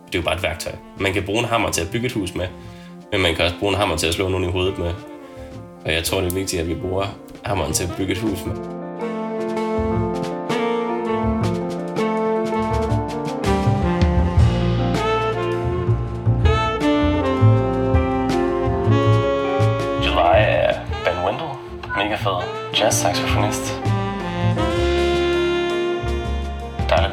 Det 0.07 0.15
er 0.15 0.19
jo 0.19 0.25
bare 0.25 0.37
et 0.37 0.43
værktøj. 0.43 0.73
Man 1.01 1.13
kan 1.13 1.23
bruge 1.23 1.39
en 1.39 1.45
hammer 1.45 1.71
til 1.71 1.81
at 1.81 1.91
bygge 1.93 2.07
et 2.07 2.13
hus 2.13 2.35
med, 2.35 2.47
men 3.13 3.21
man 3.21 3.35
kan 3.35 3.45
også 3.45 3.57
bruge 3.59 3.73
en 3.73 3.79
hammer 3.79 3.97
til 3.97 4.07
at 4.07 4.15
slå 4.15 4.29
nogen 4.29 4.49
i 4.49 4.51
hovedet 4.53 4.79
med. 4.79 4.95
Og 5.85 5.93
jeg 5.93 6.05
tror, 6.05 6.21
det 6.21 6.31
er 6.31 6.35
vigtigt, 6.35 6.63
at 6.63 6.69
vi 6.69 6.75
bruger 6.75 7.19
hammeren 7.45 7.73
til 7.73 7.85
at 7.85 7.91
bygge 7.97 8.13
et 8.13 8.19
hus 8.19 8.45
med. 8.47 8.78
Fed 22.79 22.87
jazz-saxofonist. 22.87 23.73
Dejligt 26.87 27.13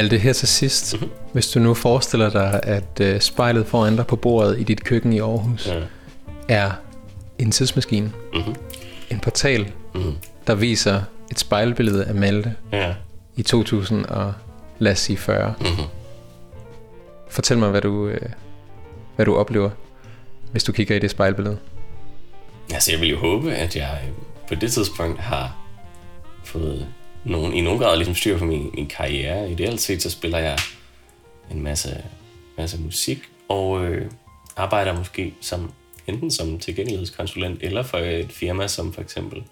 Malte, 0.00 0.18
her 0.18 0.32
til 0.32 0.48
sidst, 0.48 0.94
mm-hmm. 0.94 1.10
hvis 1.32 1.48
du 1.50 1.58
nu 1.60 1.74
forestiller 1.74 2.30
dig, 2.30 2.60
at 2.62 3.00
øh, 3.00 3.20
spejlet 3.20 3.66
foran 3.66 3.96
dig 3.96 4.06
på 4.06 4.16
bordet 4.16 4.60
i 4.60 4.62
dit 4.62 4.84
køkken 4.84 5.12
i 5.12 5.18
Aarhus 5.20 5.66
Ja. 5.66 5.80
er 6.48 6.70
en 7.38 7.50
tidsmaskine, 7.50 8.12
Mhm. 8.34 8.54
en 9.10 9.20
portal, 9.20 9.72
Mhm. 9.94 10.12
der 10.46 10.54
viser 10.54 11.02
et 11.30 11.38
spejlbillede 11.38 12.04
af 12.04 12.14
Malte 12.14 12.54
Ja. 12.72 12.94
i 13.36 13.42
2000 13.42 14.04
og 14.06 14.32
lad 14.78 14.92
os 14.92 14.98
sige 14.98 15.16
40. 15.16 15.54
Mhm. 15.60 15.68
Fortæl 17.30 17.58
mig, 17.58 17.70
hvad 17.70 17.80
du, 17.80 18.06
øh, 18.08 18.20
hvad 19.16 19.26
du 19.26 19.36
oplever, 19.36 19.70
hvis 20.52 20.64
du 20.64 20.72
kigger 20.72 20.96
i 20.96 20.98
det 20.98 21.10
spejlbillede. 21.10 21.58
Altså, 22.74 22.92
jeg 22.92 23.00
vil 23.00 23.08
jo 23.10 23.18
håbe, 23.18 23.52
at 23.52 23.76
jeg 23.76 23.98
øh, 24.04 24.12
på 24.48 24.54
det 24.54 24.72
tidspunkt 24.72 25.20
har 25.20 25.56
fået 26.44 26.86
nogen, 27.24 27.52
i 27.52 27.60
nogen 27.60 27.78
grad 27.78 27.96
ligesom 27.96 28.14
styr 28.14 28.38
på 28.38 28.44
min, 28.44 28.70
min 28.74 28.86
karriere. 28.86 29.50
Ideelt 29.50 29.80
set, 29.80 30.02
så 30.02 30.10
spiller 30.10 30.38
jeg 30.38 30.58
en 31.50 31.62
masse, 31.62 32.04
masse 32.58 32.80
musik, 32.80 33.18
og 33.48 33.84
øh, 33.84 34.10
arbejder 34.56 34.98
måske 34.98 35.34
som 35.40 35.72
enten 36.06 36.30
som 36.30 36.58
tilgængelighedskonsulent, 36.58 37.62
eller 37.62 37.82
for 37.82 37.98
et 37.98 38.32
firma 38.32 38.68
som 38.68 38.92
for 38.92 39.00
eksempel 39.00 39.42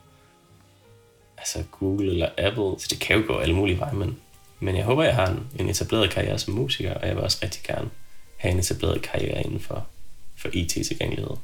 altså 1.38 1.62
Google 1.70 2.10
eller 2.10 2.28
Apple. 2.38 2.80
Så 2.80 2.86
det 2.90 2.98
kan 3.00 3.16
jo 3.16 3.24
gå 3.26 3.38
alle 3.38 3.54
mulige 3.54 3.78
veje, 3.78 3.94
men, 3.94 4.16
men 4.60 4.76
jeg 4.76 4.84
håber, 4.84 5.02
jeg 5.02 5.14
har 5.14 5.26
en, 5.26 5.46
en 5.58 5.68
etableret 5.68 6.10
karriere 6.10 6.38
som 6.38 6.54
musiker, 6.54 6.94
og 6.94 7.06
jeg 7.06 7.16
vil 7.16 7.24
også 7.24 7.38
rigtig 7.42 7.62
gerne 7.62 7.90
have 8.36 8.52
en 8.52 8.58
etableret 8.58 9.02
karriere 9.02 9.42
inden 9.42 9.60
for, 9.60 9.86
for 10.36 10.48
IT-tilgængelighed. 10.52 11.36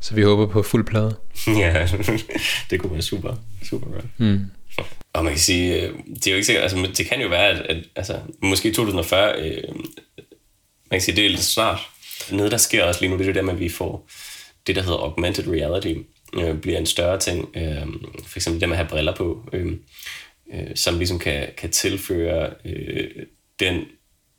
Så 0.00 0.14
vi 0.14 0.22
håber 0.22 0.46
på 0.46 0.62
fuld 0.62 0.86
plade. 0.86 1.16
Ja, 1.46 1.88
det 2.70 2.80
kunne 2.80 2.92
være 2.92 3.02
super, 3.02 3.34
super 3.62 3.86
godt. 3.86 4.06
Mm. 4.18 4.44
Og 5.12 5.24
man 5.24 5.32
kan 5.32 5.40
sige, 5.40 5.74
øh, 5.74 5.94
det 6.14 6.26
er 6.26 6.30
jo 6.30 6.36
ikke 6.36 6.46
sikkert, 6.46 6.62
altså 6.62 6.92
det 6.96 7.06
kan 7.06 7.20
jo 7.20 7.28
være, 7.28 7.48
at, 7.48 7.60
at 7.60 7.84
altså, 7.96 8.20
måske 8.42 8.68
i 8.68 8.72
2040, 8.72 9.40
øh, 9.40 9.74
man 10.90 10.90
kan 10.90 11.00
sige, 11.00 11.16
det 11.16 11.26
er 11.26 11.30
lidt 11.30 11.42
snart. 11.42 11.78
Noget, 12.32 12.52
der 12.52 12.58
sker 12.58 12.84
også 12.84 13.00
lige 13.00 13.10
nu, 13.10 13.18
det 13.18 13.22
er 13.22 13.26
det 13.26 13.34
der 13.34 13.42
med, 13.42 13.52
at 13.52 13.60
vi 13.60 13.68
får 13.68 14.08
det, 14.66 14.76
der 14.76 14.82
hedder 14.82 14.98
augmented 14.98 15.48
reality, 15.48 15.94
øh, 16.34 16.60
bliver 16.60 16.78
en 16.78 16.86
større 16.86 17.18
ting. 17.18 17.56
Øh, 17.56 17.86
for 18.26 18.38
eksempel 18.38 18.60
det 18.60 18.68
med 18.68 18.76
at 18.76 18.84
have 18.84 18.90
briller 18.90 19.16
på, 19.16 19.48
øh, 19.52 19.76
øh, 20.54 20.76
som 20.76 20.98
ligesom 20.98 21.18
kan, 21.18 21.48
kan 21.56 21.70
tilføre 21.70 22.50
øh, 22.64 23.10
den, 23.60 23.84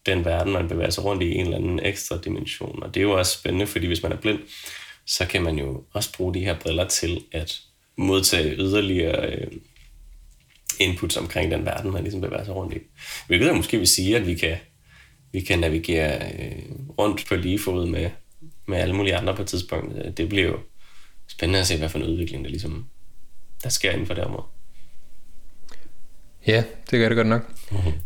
den 0.06 0.26
verden, 0.26 0.54
man 0.54 0.68
bevæger 0.68 0.90
sig 0.90 1.06
rundt 1.06 1.24
i, 1.24 1.36
en 1.36 1.46
eller 1.46 1.58
anden 1.58 1.80
ekstra 1.86 2.18
dimension. 2.24 2.84
Og 2.84 2.94
det 2.94 3.00
er 3.00 3.04
jo 3.04 3.18
også 3.18 3.38
spændende, 3.40 3.68
fordi 3.68 3.88
hvis 3.88 4.04
man 4.04 4.12
er 4.12 4.18
blind, 4.18 4.40
så 5.06 5.26
kan 5.26 5.44
man 5.44 5.58
jo 5.58 5.84
også 5.94 6.14
bruge 6.14 6.34
de 6.34 6.40
her 6.40 6.60
briller 6.60 6.88
til 6.88 7.24
at 7.32 7.60
modtage 7.98 8.56
yderligere 8.56 9.32
øh, 9.32 9.52
inputs 10.82 11.18
omkring 11.18 11.52
den 11.52 11.66
verden, 11.66 11.92
man 11.92 12.04
ligesom 12.04 12.22
bevæger 12.22 12.44
sig 12.44 12.56
rundt 12.56 12.74
i. 12.74 12.78
Hvilket 13.28 13.48
jo 13.48 13.54
måske 13.54 13.78
vil 13.78 13.88
sige, 13.88 14.18
at 14.18 14.28
vi 14.28 14.36
kan, 14.36 14.58
vi 15.32 15.42
kan 15.42 15.60
navigere 15.60 16.22
øh, 16.40 16.62
rundt 17.00 17.26
på 17.30 17.36
lige 17.36 17.60
fod 17.60 17.88
med, 17.88 18.10
med 18.68 18.78
alle 18.78 18.96
mulige 18.96 19.16
andre 19.16 19.36
på 19.36 19.42
et 19.42 19.48
tidspunkt. 19.48 20.18
Det 20.18 20.30
bliver 20.30 20.48
jo 20.48 20.58
spændende 21.28 21.60
at 21.60 21.68
se, 21.68 21.78
hvad 21.78 21.90
for 21.90 22.00
en 22.00 22.06
udvikling 22.06 22.44
der 22.44 22.50
ligesom 22.50 22.86
der 23.64 23.70
sker 23.70 23.92
inden 23.92 24.08
for 24.08 24.14
det 24.14 24.24
område. 24.24 24.46
Ja, 26.48 26.64
det 26.92 27.00
gør 27.00 27.08
det 27.08 27.16
godt 27.16 27.28
nok. 27.28 27.42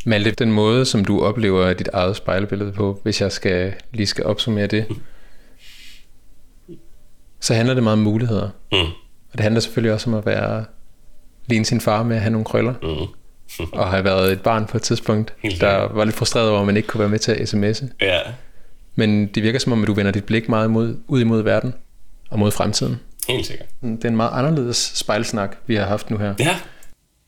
Malte, 0.06 0.32
den 0.32 0.52
måde, 0.52 0.86
som 0.86 1.06
du 1.06 1.22
oplever 1.22 1.74
dit 1.74 1.90
eget 1.94 2.16
spejlbillede 2.16 2.72
på, 2.72 3.00
hvis 3.04 3.22
jeg 3.22 3.32
skal 3.32 3.74
lige 3.94 4.08
skal 4.08 4.26
opsummere 4.26 4.68
det, 4.68 4.86
så 7.40 7.54
handler 7.54 7.74
det 7.74 7.84
meget 7.84 7.98
om 7.98 8.04
muligheder. 8.04 8.50
Mm. 8.72 8.78
Og 8.78 9.34
det 9.34 9.40
handler 9.40 9.62
selvfølgelig 9.62 9.94
også 9.94 10.10
om 10.10 10.14
at 10.14 10.26
være 10.26 10.66
ligne 11.48 11.66
sin 11.66 11.82
far 11.82 12.04
med 12.04 12.16
at 12.16 12.22
have 12.22 12.32
nogle 12.32 12.46
krøller. 12.46 12.74
Mm. 12.82 13.08
og 13.80 13.90
have 13.90 14.04
været 14.04 14.32
et 14.32 14.42
barn 14.42 14.66
på 14.66 14.78
et 14.78 14.84
tidspunkt, 14.84 15.34
Helt 15.44 15.62
der 15.62 15.94
var 15.94 16.06
lidt 16.06 16.16
frustreret 16.16 16.50
over, 16.50 16.60
at 16.60 16.66
man 16.66 16.78
ikke 16.78 16.88
kunne 16.88 17.00
være 17.00 17.10
med 17.10 17.20
til 17.20 17.32
at 17.32 17.54
sms'e. 17.54 17.86
Ja, 18.02 18.20
Men 18.96 19.28
det 19.28 19.44
virker 19.44 19.60
som 19.60 19.72
om, 19.72 19.82
at 19.82 19.88
du 19.88 19.94
vender 19.94 20.12
dit 20.12 20.24
blik 20.26 20.50
meget 20.50 20.68
imod, 20.68 20.98
ud 21.08 21.22
imod 21.22 21.42
verden 21.42 21.74
og 22.30 22.40
mod 22.40 22.52
fremtiden. 22.52 23.00
helt 23.28 23.46
sikkert. 23.46 23.68
Det 23.82 24.06
er 24.06 24.10
en 24.10 24.16
meget 24.16 24.32
anderledes 24.34 24.92
spejlsnak, 24.96 25.58
vi 25.68 25.76
har 25.76 25.86
haft 25.86 26.10
nu 26.10 26.18
her. 26.18 26.36
Ja, 26.40 26.60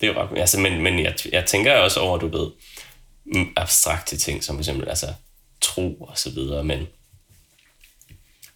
det 0.02 0.10
er 0.10 0.14
jo 0.14 0.20
ret. 0.22 0.40
Altså, 0.40 0.60
men, 0.60 0.82
men 0.84 1.00
jeg, 1.04 1.14
jeg 1.32 1.46
tænker 1.46 1.74
også 1.76 2.00
over, 2.00 2.18
du 2.18 2.28
ved, 2.28 2.48
mm, 3.26 3.48
abstrakte 3.56 4.18
ting, 4.18 4.44
som 4.44 4.56
for 4.56 4.62
eksempel 4.62 4.90
altså, 4.90 5.08
tro 5.62 5.94
og 5.94 6.18
så 6.18 6.30
videre, 6.30 6.64
men, 6.64 6.80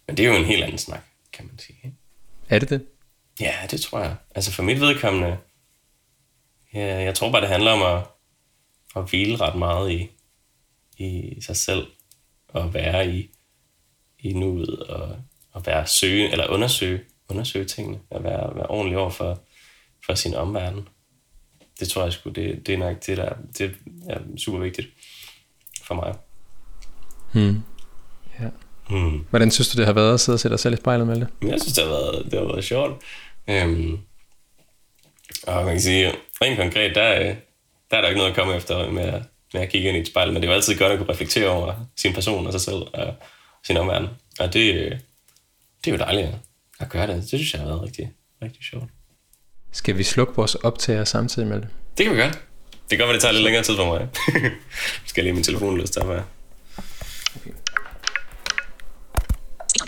men 0.06 0.16
det 0.16 0.24
er 0.26 0.28
jo 0.28 0.36
en 0.36 0.44
helt 0.44 0.62
anden 0.62 0.78
snak, 0.78 1.02
kan 1.32 1.46
man 1.46 1.58
sige. 1.58 1.94
Er 2.48 2.58
det 2.58 2.70
det? 2.70 2.82
Ja, 3.40 3.52
det 3.70 3.80
tror 3.80 4.00
jeg. 4.00 4.14
Altså 4.34 4.52
for 4.52 4.62
mit 4.62 4.80
vedkommende, 4.80 5.36
ja, 6.74 7.02
jeg 7.02 7.14
tror 7.14 7.32
bare, 7.32 7.40
det 7.40 7.48
handler 7.48 7.70
om 7.70 7.82
at, 7.82 8.06
at 8.96 9.10
hvile 9.10 9.36
ret 9.36 9.58
meget 9.58 9.92
i, 9.92 10.10
i 10.98 11.40
sig 11.40 11.56
selv, 11.56 11.86
og 12.48 12.74
være 12.74 13.08
i, 13.10 13.30
i 14.18 14.32
nuet, 14.32 14.78
og, 14.78 15.16
og 15.52 15.66
være 15.66 15.86
søge, 15.86 16.30
eller 16.32 16.48
undersøge, 16.48 17.00
undersøge 17.28 17.64
tingene, 17.64 17.98
og 18.10 18.24
være, 18.24 18.54
være 18.54 18.66
ordentlig 18.66 18.98
over 18.98 19.10
for, 19.10 19.40
for 20.06 20.14
sin 20.14 20.34
omverden. 20.34 20.88
Det 21.80 21.88
tror 21.88 22.02
jeg 22.02 22.12
sgu, 22.12 22.30
det, 22.30 22.66
det 22.66 22.74
er 22.74 22.78
nok 22.78 23.06
det, 23.06 23.16
der 23.16 23.34
det 23.58 23.74
er 24.08 24.18
super 24.38 24.58
vigtigt 24.58 24.88
for 25.84 25.94
mig. 25.94 26.14
Hmm. 27.32 27.62
Ja. 28.40 28.48
Hmm. 28.88 29.26
Hvordan 29.30 29.50
synes 29.50 29.68
du, 29.68 29.78
det 29.78 29.86
har 29.86 29.92
været 29.92 30.14
at 30.14 30.20
sidde 30.20 30.36
og 30.36 30.40
sætte 30.40 30.52
dig 30.52 30.60
selv 30.60 30.74
i 30.74 30.76
spejlet, 30.76 31.06
Malte? 31.06 31.28
Men 31.40 31.50
jeg 31.50 31.60
synes, 31.60 31.74
det 31.74 31.84
har 31.84 31.90
været, 31.90 32.24
det 32.24 32.38
har 32.38 32.46
været 32.46 32.64
sjovt. 32.64 33.02
Øhm, 33.48 33.98
og 35.46 35.64
man 35.64 35.74
kan 35.74 35.80
sige, 35.82 36.12
rent 36.42 36.58
konkret, 36.58 36.94
der, 36.94 37.02
er- 37.02 37.34
der 37.90 37.96
er 37.96 38.00
der 38.00 38.08
ikke 38.08 38.18
noget 38.18 38.30
at 38.30 38.36
komme 38.36 38.56
efter 38.56 38.90
med, 38.90 39.02
at- 39.02 39.22
med 39.54 39.60
at 39.62 39.68
kigge 39.68 39.88
ind 39.88 39.96
i 39.96 40.00
et 40.00 40.06
spejl, 40.06 40.32
men 40.32 40.36
det 40.42 40.48
er 40.48 40.52
jo 40.52 40.54
altid 40.56 40.78
godt 40.78 40.92
at 40.92 40.98
kunne 40.98 41.12
reflektere 41.12 41.48
over 41.48 41.74
sin 41.96 42.12
person 42.14 42.46
og 42.46 42.52
sig 42.52 42.60
selv 42.60 42.82
og 42.94 43.14
sin 43.66 43.76
omverden. 43.76 44.08
Og 44.40 44.52
det, 44.52 44.74
det 45.84 45.90
er 45.90 45.92
jo 45.92 45.98
dejligt 45.98 46.28
at 46.80 46.88
gøre 46.88 47.06
det. 47.06 47.16
Det 47.16 47.28
synes 47.28 47.52
jeg 47.52 47.60
har 47.60 47.68
været 47.68 47.82
rigtig, 47.82 48.12
rigtig 48.42 48.64
sjovt. 48.64 48.84
Skal 49.72 49.98
vi 49.98 50.02
slukke 50.02 50.34
vores 50.36 50.54
optager 50.54 51.04
samtidig, 51.04 51.48
Malte? 51.48 51.68
Det 51.98 52.04
kan 52.06 52.14
vi 52.14 52.20
gøre. 52.20 52.32
Det 52.90 52.98
kan 52.98 52.98
godt 52.98 53.06
være, 53.08 53.14
det 53.14 53.20
tager 53.22 53.32
lidt 53.32 53.44
længere 53.44 53.62
tid 53.62 53.76
for 53.76 53.86
mig. 53.86 54.08
skal 55.06 55.22
jeg 55.22 55.24
lige 55.24 55.32
min 55.34 55.44
telefon 55.44 55.78
løse 55.78 55.92
der 55.92 56.06
her. 56.14 56.22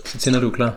Så 0.05 0.19
tænder 0.19 0.41
du 0.41 0.51
er 0.51 0.55
klar. 0.55 0.75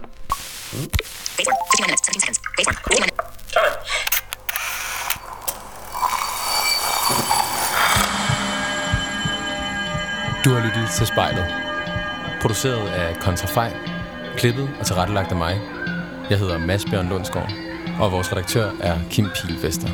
Du 10.47 10.53
har 10.53 10.65
lyttet 10.65 10.89
til 10.97 11.07
spejlet. 11.07 11.45
Produceret 12.41 12.87
af 12.87 13.15
Kontrafej. 13.15 13.73
Klippet 14.37 14.69
og 14.79 14.85
tilrettelagt 14.85 15.31
af 15.31 15.37
mig. 15.37 15.61
Jeg 16.29 16.37
hedder 16.37 16.57
Mads 16.57 16.85
Bjørn 16.85 17.09
Lundsgaard, 17.09 17.51
og 17.99 18.11
vores 18.11 18.31
redaktør 18.31 18.71
er 18.79 18.99
Kim 19.09 19.27
Pilvester. 19.35 19.87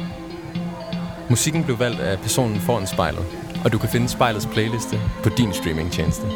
Musikken 1.29 1.63
blev 1.63 1.79
valgt 1.79 1.99
af 1.99 2.19
personen 2.19 2.59
foran 2.59 2.87
spejlet, 2.87 3.25
og 3.65 3.71
du 3.71 3.77
kan 3.77 3.89
finde 3.89 4.09
spejlets 4.09 4.45
playliste 4.45 5.01
på 5.23 5.29
din 5.29 5.53
streamingtjeneste. 5.53 6.27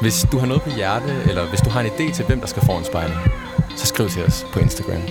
Hvis 0.00 0.26
du 0.32 0.38
har 0.38 0.46
noget 0.46 0.62
på 0.62 0.70
hjerte, 0.70 1.22
eller 1.28 1.44
hvis 1.48 1.60
du 1.60 1.70
har 1.70 1.80
en 1.80 1.86
idé 1.86 2.14
til, 2.14 2.24
hvem 2.24 2.40
der 2.40 2.46
skal 2.46 2.64
foran 2.64 2.84
spejlet, 2.84 3.16
så 3.76 3.86
skriv 3.86 4.08
til 4.08 4.24
os 4.24 4.46
på 4.52 4.58
Instagram. 4.58 5.02